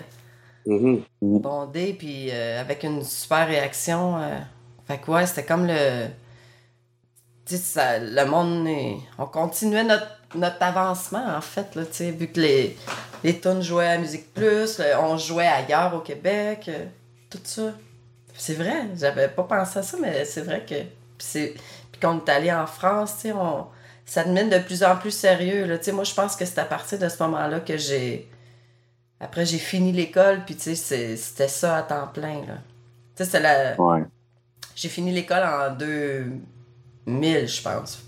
mm-hmm. 0.66 1.02
bondé, 1.22 1.94
puis 1.98 2.28
euh, 2.30 2.60
avec 2.60 2.82
une 2.84 3.02
super 3.02 3.46
réaction. 3.46 4.18
Euh. 4.18 4.38
Fait 4.89 4.99
que 4.99 5.11
ouais, 5.11 5.26
c'était 5.26 5.45
comme 5.45 5.66
le. 5.66 6.07
Tu 7.45 7.57
sais, 7.57 8.01
le 8.01 8.24
monde. 8.24 8.66
On 9.18 9.26
continuait 9.26 9.84
notre, 9.84 10.62
avancement, 10.62 11.36
en 11.36 11.41
fait, 11.41 11.74
là, 11.74 11.84
tu 11.84 11.93
sais, 11.93 12.11
vu 12.11 12.28
que 12.28 12.41
les, 12.41 12.76
les 13.22 13.41
jouaient 13.62 13.89
à 13.89 13.99
Musique 13.99 14.32
Plus, 14.34 14.80
on 15.01 15.16
jouait 15.16 15.47
ailleurs 15.47 15.95
au 15.95 16.01
Québec, 16.01 16.70
tout 17.30 17.39
ça. 17.45 17.72
C'est 18.34 18.55
vrai, 18.55 18.86
j'avais 18.97 19.28
pas 19.28 19.43
pensé 19.45 19.78
à 19.78 19.82
ça, 19.82 19.97
mais 20.01 20.24
c'est 20.24 20.43
vrai 20.43 20.64
que. 20.68 20.74
Puis, 21.18 21.55
quand 22.01 22.14
on 22.14 22.24
est 22.24 22.30
allé 22.30 22.53
en 22.53 22.66
France, 22.66 23.16
tu 23.16 23.20
sais, 23.28 23.32
on 23.32 23.66
ça 24.09 24.24
devient 24.24 24.49
de 24.49 24.59
plus 24.59 24.82
en 24.84 24.97
plus 24.97 25.11
sérieux. 25.11 25.66
Là. 25.66 25.76
Moi, 25.93 26.05
je 26.05 26.14
pense 26.14 26.34
que 26.34 26.47
c'est 26.47 26.59
à 26.59 26.64
partir 26.64 26.99
de 26.99 27.09
ce 27.11 27.22
moment-là 27.24 27.61
que 27.61 27.76
j'ai. 27.76 28.26
Après, 29.20 29.45
j'ai 29.45 29.59
fini 29.59 29.93
l'école, 29.93 30.45
puis 30.47 30.57
c'était 30.59 31.49
ça 31.49 31.76
à 31.76 31.82
temps 31.82 32.07
plein. 32.07 32.41
Là. 32.47 32.55
c'est 33.16 33.41
la. 33.41 33.76
J'ai 34.80 34.88
fini 34.88 35.10
l'école 35.10 35.42
en 35.42 35.74
2000, 35.74 37.48
je 37.48 37.62
pense. 37.62 37.98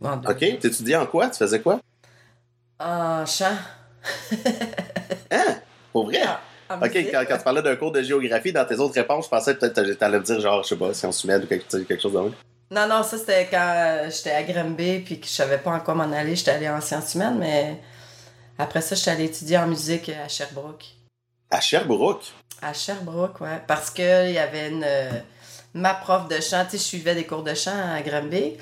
OK. 0.00 0.38
Tu 0.38 0.66
étudiais 0.68 0.94
en 0.94 1.06
quoi? 1.06 1.28
Tu 1.28 1.38
faisais 1.38 1.60
quoi? 1.60 1.80
En 2.78 3.26
chant. 3.26 3.56
hein? 5.32 5.56
Pour 5.92 6.04
vrai? 6.04 6.22
OK, 6.70 6.96
quand, 7.10 7.24
tu 7.36 7.42
parlais 7.42 7.62
d'un 7.62 7.74
cours 7.74 7.90
de 7.90 8.00
géographie, 8.00 8.52
dans 8.52 8.64
tes 8.64 8.76
autres 8.76 8.94
réponses, 8.94 9.24
je 9.24 9.30
pensais 9.30 9.56
peut-être 9.56 9.74
que 9.74 9.92
tu 9.92 10.04
allais 10.04 10.20
me 10.20 10.24
dire, 10.24 10.38
genre, 10.40 10.62
je 10.62 10.68
sais 10.68 10.76
pas, 10.76 10.94
sciences 10.94 11.24
humaines 11.24 11.42
ou 11.42 11.46
quelque, 11.48 11.78
quelque 11.78 12.00
chose 12.00 12.12
de 12.12 12.30
non, 12.70 12.88
non, 12.88 13.02
ça 13.02 13.18
c'était 13.18 13.46
quand 13.50 14.08
j'étais 14.08 14.32
à 14.32 14.42
Grimby 14.42 15.00
puis 15.00 15.20
que 15.20 15.26
je 15.26 15.32
savais 15.32 15.58
pas 15.58 15.70
en 15.70 15.80
quoi 15.80 15.94
m'en 15.94 16.10
aller. 16.10 16.34
J'étais 16.34 16.52
allée 16.52 16.68
en 16.68 16.80
sciences 16.80 17.14
humaines, 17.14 17.38
mais 17.38 17.80
après 18.58 18.80
ça, 18.80 18.94
j'étais 18.94 19.10
allée 19.10 19.24
étudier 19.24 19.58
en 19.58 19.66
musique 19.66 20.08
à 20.08 20.28
Sherbrooke. 20.28 20.86
À 21.50 21.60
Sherbrooke? 21.60 22.32
À 22.62 22.72
Sherbrooke, 22.72 23.40
ouais. 23.42 23.60
Parce 23.66 23.90
qu'il 23.90 24.30
y 24.30 24.38
avait 24.38 24.70
une. 24.70 24.86
Ma 25.74 25.92
prof 25.94 26.28
de 26.28 26.40
chant, 26.40 26.64
tu 26.64 26.72
sais, 26.72 26.78
je 26.78 26.82
suivais 26.82 27.14
des 27.14 27.24
cours 27.24 27.42
de 27.42 27.54
chant 27.54 27.94
à 27.94 28.00
Grimby. 28.00 28.54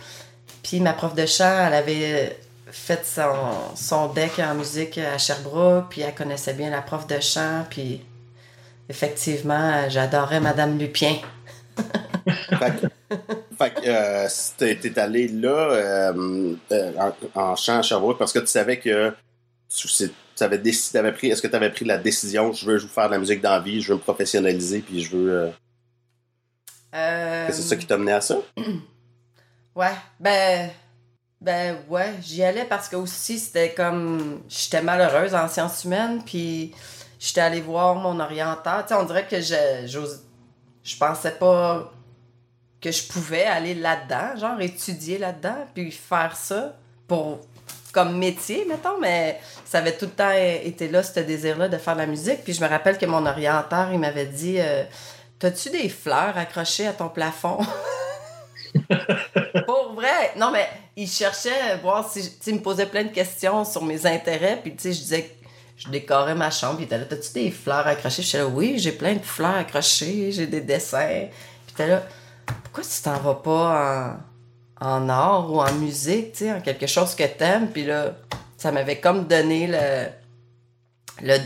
Puis 0.63 0.81
ma 0.81 0.95
prof 0.95 1.15
de 1.15 1.27
chant, 1.27 1.67
elle 1.67 1.75
avait 1.75 2.39
fait 2.73 3.05
son, 3.05 3.77
son 3.77 4.09
deck 4.09 4.39
en 4.39 4.55
musique 4.55 4.99
à 4.99 5.19
Sherbrooke, 5.19 5.91
puis 5.91 6.01
elle 6.01 6.15
connaissait 6.15 6.55
bien 6.55 6.71
la 6.71 6.81
prof 6.81 7.07
de 7.07 7.21
chant, 7.21 7.67
puis 7.69 8.01
effectivement, 8.89 9.89
j'adorais 9.89 10.41
Madame 10.41 10.79
Lupien. 10.79 11.17
fait 13.59 13.75
que 13.75 13.81
euh, 13.87 14.29
t'es 14.57 14.99
allé 14.99 15.29
là 15.29 15.49
euh, 15.49 16.55
euh, 16.73 17.11
en, 17.35 17.57
chant 17.57 17.79
à 17.79 17.83
Sherbrooke 17.83 18.19
parce 18.19 18.33
que 18.33 18.39
tu 18.39 18.47
savais 18.47 18.79
que 18.79 19.13
tu 19.69 20.11
avais 20.41 20.59
décidé, 20.59 20.99
avais 20.99 21.13
pris, 21.13 21.29
est-ce 21.29 21.43
que 21.43 21.49
tu 21.49 21.57
avais 21.57 21.71
pris 21.71 21.85
la 21.85 21.99
décision, 21.99 22.53
je 22.53 22.67
veux, 22.67 22.79
faire 22.79 23.09
de 23.09 23.13
la 23.13 23.19
musique 23.19 23.41
dans 23.43 23.53
la 23.53 23.61
vie, 23.61 23.83
je 23.83 23.89
veux 23.89 23.95
me 23.95 24.01
professionnaliser, 24.01 24.81
puis 24.81 25.03
je 25.03 25.17
veux. 25.17 25.51
C'est 26.93 27.53
ça 27.53 27.76
qui 27.76 27.86
t'a 27.86 27.97
mené 27.97 28.12
à 28.12 28.20
ça? 28.20 28.36
Ouais, 29.74 29.95
ben. 30.20 30.70
Ben 31.40 31.78
ouais, 31.88 32.12
j'y 32.20 32.45
allais 32.45 32.66
parce 32.66 32.88
que 32.88 32.97
aussi 32.97 33.38
c'était 33.38 33.72
comme. 33.72 34.43
J'étais 34.51 34.82
malheureuse 34.82 35.34
en 35.34 35.49
sciences 35.49 35.84
humaines, 35.84 36.22
puis 36.24 36.74
j'étais 37.18 37.40
allée 37.40 37.62
voir 37.62 37.95
mon 37.95 38.20
orienteur. 38.20 38.84
Tu 38.86 38.88
sais, 38.88 39.01
on 39.01 39.05
dirait 39.05 39.26
que 39.26 39.40
je, 39.40 39.97
je 40.84 40.97
pensais 40.99 41.32
pas 41.32 41.90
que 42.82 42.93
je 42.93 43.03
pouvais 43.09 43.45
aller 43.45 43.74
là-dedans, 43.74 44.36
genre 44.36 44.61
étudier 44.61 45.16
là-dedans, 45.16 45.66
puis 45.74 45.90
faire 45.90 46.36
ça 46.36 46.76
pour 47.09 47.40
comme 47.93 48.18
métier, 48.18 48.64
mettons, 48.68 48.99
mais 49.01 49.38
ça 49.64 49.78
avait 49.78 49.97
tout 49.97 50.07
le 50.07 50.12
temps 50.12 50.32
été 50.32 50.88
là, 50.88 51.03
ce 51.03 51.20
désir-là 51.20 51.68
de 51.68 51.76
faire 51.76 51.95
de 51.95 52.01
la 52.01 52.07
musique. 52.07 52.43
Puis 52.43 52.55
je 52.55 52.62
me 52.62 52.68
rappelle 52.68 52.99
que 52.99 53.07
mon 53.07 53.24
orienteur, 53.26 53.93
il 53.93 53.99
m'avait 53.99 54.26
dit 54.26 54.57
euh, 54.59 54.82
T'as-tu 55.43 55.70
des 55.70 55.88
fleurs 55.88 56.38
accrochées 56.38 56.86
à 56.86 56.93
ton 56.93 57.09
plafond? 57.09 57.59
Pour 59.66 59.95
vrai! 59.97 60.34
Non, 60.36 60.53
mais 60.53 60.68
il 60.95 61.09
cherchait 61.09 61.61
à 61.62 61.76
voir 61.78 62.09
si. 62.09 62.38
Tu 62.38 62.51
il 62.51 62.55
me 62.55 62.61
posait 62.61 62.86
plein 62.86 63.03
de 63.03 63.09
questions 63.09 63.64
sur 63.64 63.84
mes 63.84 64.07
intérêts, 64.07 64.61
puis 64.62 64.76
tu 64.76 64.82
sais, 64.82 64.93
je 64.93 65.01
disais 65.01 65.22
que 65.24 65.32
je 65.78 65.88
décorais 65.88 66.36
ma 66.36 66.53
chambre, 66.53 66.76
puis 66.76 66.84
il 66.84 66.86
était 66.86 66.97
là 66.97 67.07
T'as-tu 67.07 67.32
des 67.32 67.51
fleurs 67.51 67.88
accrochées? 67.88 68.22
Je 68.22 68.28
disais 68.28 68.43
Oui, 68.45 68.78
j'ai 68.78 68.93
plein 68.93 69.14
de 69.14 69.18
fleurs 69.18 69.57
accrochées, 69.57 70.30
j'ai 70.30 70.47
des 70.47 70.61
dessins. 70.61 71.26
Puis 71.66 71.74
t'es 71.74 71.88
là 71.88 72.05
Pourquoi 72.62 72.84
tu 72.84 73.03
t'en 73.03 73.18
vas 73.18 73.34
pas 73.34 74.20
en, 74.80 74.86
en 74.86 75.09
art 75.09 75.53
ou 75.53 75.61
en 75.61 75.72
musique, 75.72 76.34
tu 76.34 76.45
sais, 76.45 76.53
en 76.53 76.61
quelque 76.61 76.86
chose 76.86 77.16
que 77.16 77.24
t'aimes? 77.24 77.72
Puis 77.72 77.84
là, 77.84 78.12
ça 78.57 78.70
m'avait 78.70 79.01
comme 79.01 79.26
donné 79.26 79.66
le. 79.66 80.07
le 81.20 81.38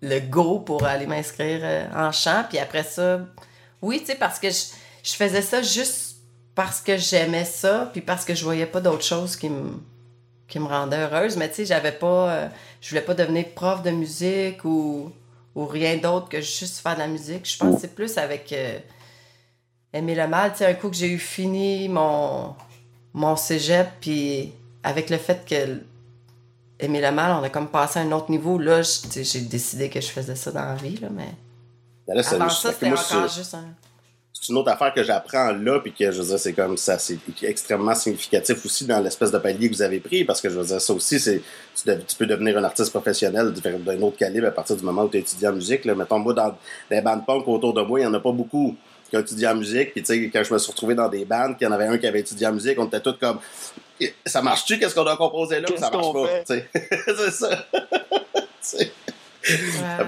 le 0.00 0.20
go 0.20 0.60
pour 0.60 0.84
aller 0.84 1.06
m'inscrire 1.06 1.60
euh, 1.62 1.86
en 1.94 2.12
chant. 2.12 2.44
Puis 2.48 2.58
après 2.58 2.82
ça, 2.82 3.20
oui, 3.82 4.00
tu 4.00 4.06
sais, 4.06 4.14
parce 4.14 4.38
que 4.38 4.48
je, 4.50 5.12
faisais 5.12 5.42
ça 5.42 5.62
juste 5.62 6.16
parce 6.54 6.80
que 6.80 6.96
j'aimais 6.96 7.44
ça, 7.44 7.88
puis 7.92 8.00
parce 8.00 8.24
que 8.24 8.34
je 8.34 8.44
voyais 8.44 8.66
pas 8.66 8.80
d'autre 8.80 9.04
chose 9.04 9.36
qui 9.36 9.48
me 9.48 9.72
qui 10.48 10.58
rendait 10.58 10.96
heureuse. 10.96 11.36
Mais 11.36 11.48
tu 11.48 11.56
sais, 11.56 11.66
j'avais 11.66 11.92
pas... 11.92 12.30
euh, 12.30 12.48
je 12.80 12.88
voulais 12.88 13.02
pas 13.02 13.14
devenir 13.14 13.50
prof 13.54 13.82
de 13.82 13.90
musique 13.90 14.64
ou, 14.64 15.12
ou 15.54 15.66
rien 15.66 15.98
d'autre 15.98 16.30
que 16.30 16.40
juste 16.40 16.78
faire 16.78 16.94
de 16.94 17.00
la 17.00 17.06
musique. 17.06 17.44
Je 17.44 17.78
c'est 17.78 17.94
plus 17.94 18.16
avec 18.16 18.50
euh, 18.52 18.78
aimer 19.92 20.14
le 20.14 20.26
mal. 20.26 20.52
Tu 20.52 20.58
sais, 20.58 20.66
un 20.66 20.74
coup 20.74 20.88
que 20.88 20.96
j'ai 20.96 21.10
eu 21.10 21.18
fini 21.18 21.88
mon, 21.90 22.54
mon 23.12 23.36
cégep, 23.36 23.88
puis 24.00 24.54
avec 24.82 25.10
le 25.10 25.18
fait 25.18 25.44
que 25.46 25.82
aimer 26.78 27.00
le 27.00 27.12
mal, 27.12 27.32
on 27.32 27.42
a 27.42 27.48
comme 27.48 27.68
passé 27.68 27.98
à 27.98 28.02
un 28.02 28.12
autre 28.12 28.30
niveau. 28.30 28.58
Là, 28.58 28.82
j'ai 28.82 29.40
décidé 29.40 29.88
que 29.88 30.00
je 30.00 30.08
faisais 30.08 30.36
ça 30.36 30.50
dans 30.52 30.64
la 30.64 30.74
vie, 30.74 30.96
là, 30.96 31.08
mais 31.10 31.34
Ben 32.06 32.14
là, 32.14 32.22
avant 32.30 32.48
ça, 32.48 32.72
c'était 32.72 32.86
encore 32.86 33.28
juste 33.28 33.54
un... 33.54 33.64
c'est 34.32 34.48
une 34.50 34.58
autre 34.58 34.70
affaire 34.70 34.94
que 34.94 35.02
j'apprends 35.02 35.52
là, 35.52 35.80
puis 35.80 35.92
que 35.92 36.10
je 36.10 36.20
veux 36.20 36.28
dire, 36.28 36.38
c'est 36.38 36.52
comme 36.52 36.76
ça, 36.76 36.98
c'est 36.98 37.18
extrêmement 37.42 37.94
significatif 37.94 38.64
aussi 38.64 38.84
dans 38.86 39.00
l'espèce 39.00 39.30
de 39.30 39.38
palier 39.38 39.68
que 39.68 39.74
vous 39.74 39.82
avez 39.82 40.00
pris, 40.00 40.24
parce 40.24 40.40
que 40.40 40.48
je 40.48 40.58
veux 40.58 40.66
dire, 40.66 40.80
ça 40.80 40.92
aussi, 40.92 41.18
c'est 41.18 41.42
tu, 41.74 42.16
peux 42.16 42.26
devenir 42.26 42.56
un 42.58 42.64
artiste 42.64 42.90
professionnel 42.90 43.52
d'un 43.52 44.02
autre 44.02 44.16
calibre 44.16 44.46
à 44.46 44.52
partir 44.52 44.76
du 44.76 44.84
moment 44.84 45.04
où 45.04 45.08
tu 45.08 45.18
étudies 45.18 45.46
en 45.46 45.52
musique. 45.52 45.84
Là. 45.84 45.94
Mettons, 45.94 46.18
moi, 46.18 46.34
dans 46.34 46.54
les 46.90 47.00
bandes 47.00 47.26
punk 47.26 47.46
autour 47.48 47.74
de 47.74 47.82
moi, 47.82 48.00
il 48.00 48.02
n'y 48.02 48.08
en 48.08 48.14
a 48.14 48.20
pas 48.20 48.32
beaucoup 48.32 48.76
qui 49.10 49.16
ont 49.16 49.20
étudié 49.20 49.46
en 49.48 49.54
musique, 49.54 49.92
puis 49.92 50.02
tu 50.02 50.06
sais, 50.06 50.30
quand 50.30 50.42
je 50.44 50.52
me 50.52 50.58
suis 50.58 50.70
retrouvé 50.70 50.94
dans 50.94 51.08
des 51.08 51.24
bandes, 51.24 51.56
qu'il 51.56 51.66
y 51.66 51.70
en 51.70 51.72
avait 51.72 51.86
un 51.86 51.98
qui 51.98 52.06
avait 52.06 52.20
étudié 52.20 52.46
en 52.46 52.52
musique, 52.52 52.78
on 52.78 52.86
était 52.86 53.00
tous 53.00 53.14
comme 53.14 53.38
ça 54.26 54.42
marche-tu, 54.42 54.78
qu'est-ce 54.78 54.94
qu'on 54.94 55.06
a 55.06 55.16
composé 55.16 55.60
là, 55.60 55.68
ou 55.72 55.76
ça 55.76 55.90
marche 55.90 56.12
pas, 56.12 56.28
c'est 56.46 57.30
ça. 57.30 57.66
Ça, 59.40 60.04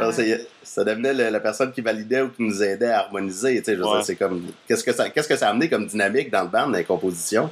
ça 0.62 0.84
devenait 0.84 1.14
le- 1.14 1.30
la 1.30 1.40
personne 1.40 1.72
qui 1.72 1.80
validait 1.80 2.20
ou 2.20 2.28
qui 2.30 2.42
nous 2.42 2.62
aidait 2.62 2.90
à 2.90 3.00
harmoniser. 3.00 3.56
Tu 3.58 3.64
sais, 3.64 3.72
je 3.74 3.80
veux 3.80 3.86
Ouais. 3.86 4.02
c'est 4.02 4.16
comme 4.16 4.52
qu'est-ce 4.68 4.84
que 4.84 4.92
ça 4.92 5.08
qu'est-ce 5.08 5.28
que 5.28 5.36
ça 5.36 5.46
a 5.46 5.50
amené 5.50 5.70
comme 5.70 5.86
dynamique 5.86 6.30
dans 6.30 6.42
le 6.42 6.48
band, 6.48 6.66
dans 6.68 6.76
les 6.76 6.84
compositions. 6.84 7.50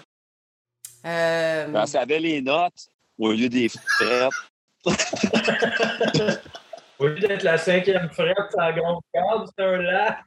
Euh, 1.06 1.66
Ben, 1.68 1.86
ça 1.86 2.00
avait 2.02 2.18
les 2.18 2.42
notes 2.42 2.88
au 3.18 3.32
lieu 3.32 3.48
des 3.48 3.68
frettes. 3.70 4.28
Au 6.98 7.06
lieu 7.06 7.20
d'être 7.20 7.42
la 7.44 7.56
cinquième 7.58 8.10
frette, 8.10 8.36
la 8.56 8.72
grande 8.72 9.00
corde, 9.14 9.48
c'est 9.56 9.64
un 9.64 9.76
lac. 9.78 10.18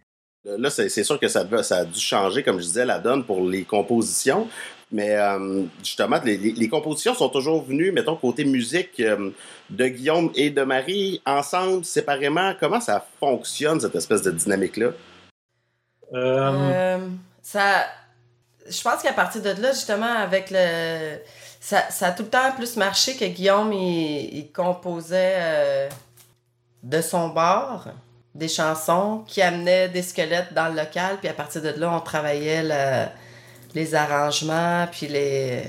Là, 0.43 0.69
c'est 0.71 0.89
sûr 1.03 1.19
que 1.19 1.27
ça, 1.27 1.41
a 1.71 1.85
dû 1.85 1.99
changer, 1.99 2.41
comme 2.43 2.57
je 2.57 2.63
disais, 2.65 2.85
la 2.85 2.97
donne 2.99 3.23
pour 3.23 3.47
les 3.47 3.63
compositions. 3.63 4.47
Mais 4.91 5.15
euh, 5.15 5.63
justement, 5.83 6.19
les, 6.25 6.35
les- 6.37 6.51
les 6.51 6.67
compositions 6.67 7.13
sont 7.13 7.29
toujours 7.29 7.63
venues, 7.63 7.91
mettons, 7.91 8.15
côté 8.15 8.43
musique 8.43 8.99
euh, 8.99 9.29
de 9.69 9.87
Guillaume 9.87 10.31
et 10.35 10.49
de 10.49 10.63
Marie, 10.63 11.21
ensemble, 11.25 11.85
séparément. 11.85 12.53
Comment 12.59 12.81
ça 12.81 13.05
fonctionne, 13.19 13.79
cette 13.79 13.95
espèce 13.95 14.21
de 14.23 14.31
dynamique-là? 14.31 14.87
Euh, 16.13 16.51
Euh, 16.51 17.07
ça, 17.41 17.85
je 18.69 18.81
pense 18.81 19.01
qu'à 19.01 19.13
partir 19.13 19.41
de 19.41 19.49
là, 19.61 19.71
justement, 19.71 20.13
avec 20.13 20.49
le. 20.51 21.17
Ça, 21.61 21.89
ça 21.91 22.07
a 22.07 22.11
tout 22.11 22.23
le 22.23 22.29
temps 22.29 22.51
plus 22.55 22.75
marché 22.75 23.15
que 23.15 23.25
Guillaume, 23.25 23.71
il, 23.71 24.37
il 24.39 24.51
composait 24.51 25.35
euh, 25.37 25.89
de 26.83 26.99
son 27.01 27.29
bord 27.29 27.85
des 28.35 28.47
chansons 28.47 29.23
qui 29.27 29.41
amenaient 29.41 29.89
des 29.89 30.01
squelettes 30.01 30.53
dans 30.53 30.67
le 30.69 30.75
local, 30.75 31.17
puis 31.19 31.27
à 31.29 31.33
partir 31.33 31.61
de 31.61 31.69
là, 31.77 31.91
on 31.93 31.99
travaillait 31.99 32.63
le- 32.63 33.09
les 33.75 33.95
arrangements, 33.95 34.87
puis 34.91 35.07
les, 35.07 35.63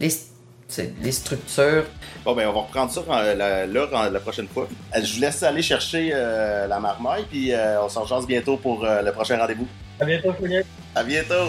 les, 0.00 1.12
structures. 1.12 1.84
Bon, 2.24 2.34
ben, 2.34 2.48
on 2.48 2.52
va 2.52 2.60
reprendre 2.60 2.90
ça 2.92 3.02
euh, 3.10 3.34
la, 3.34 3.66
là, 3.66 3.86
en- 3.92 4.10
la 4.10 4.20
prochaine 4.20 4.48
fois. 4.48 4.68
Euh, 4.96 5.00
Je 5.02 5.14
vous 5.14 5.20
laisse 5.20 5.42
aller 5.42 5.62
chercher 5.62 6.10
euh, 6.14 6.66
la 6.66 6.80
marmaille, 6.80 7.24
puis 7.30 7.52
euh, 7.52 7.82
on 7.82 7.88
s'en 7.88 8.06
chance 8.06 8.26
bientôt 8.26 8.56
pour 8.56 8.84
euh, 8.84 9.02
le 9.02 9.12
prochain 9.12 9.38
rendez-vous. 9.38 9.66
à 10.00 10.04
bientôt, 10.04 10.32
Fouillette. 10.32 10.66
À 10.94 11.02
bientôt! 11.04 11.48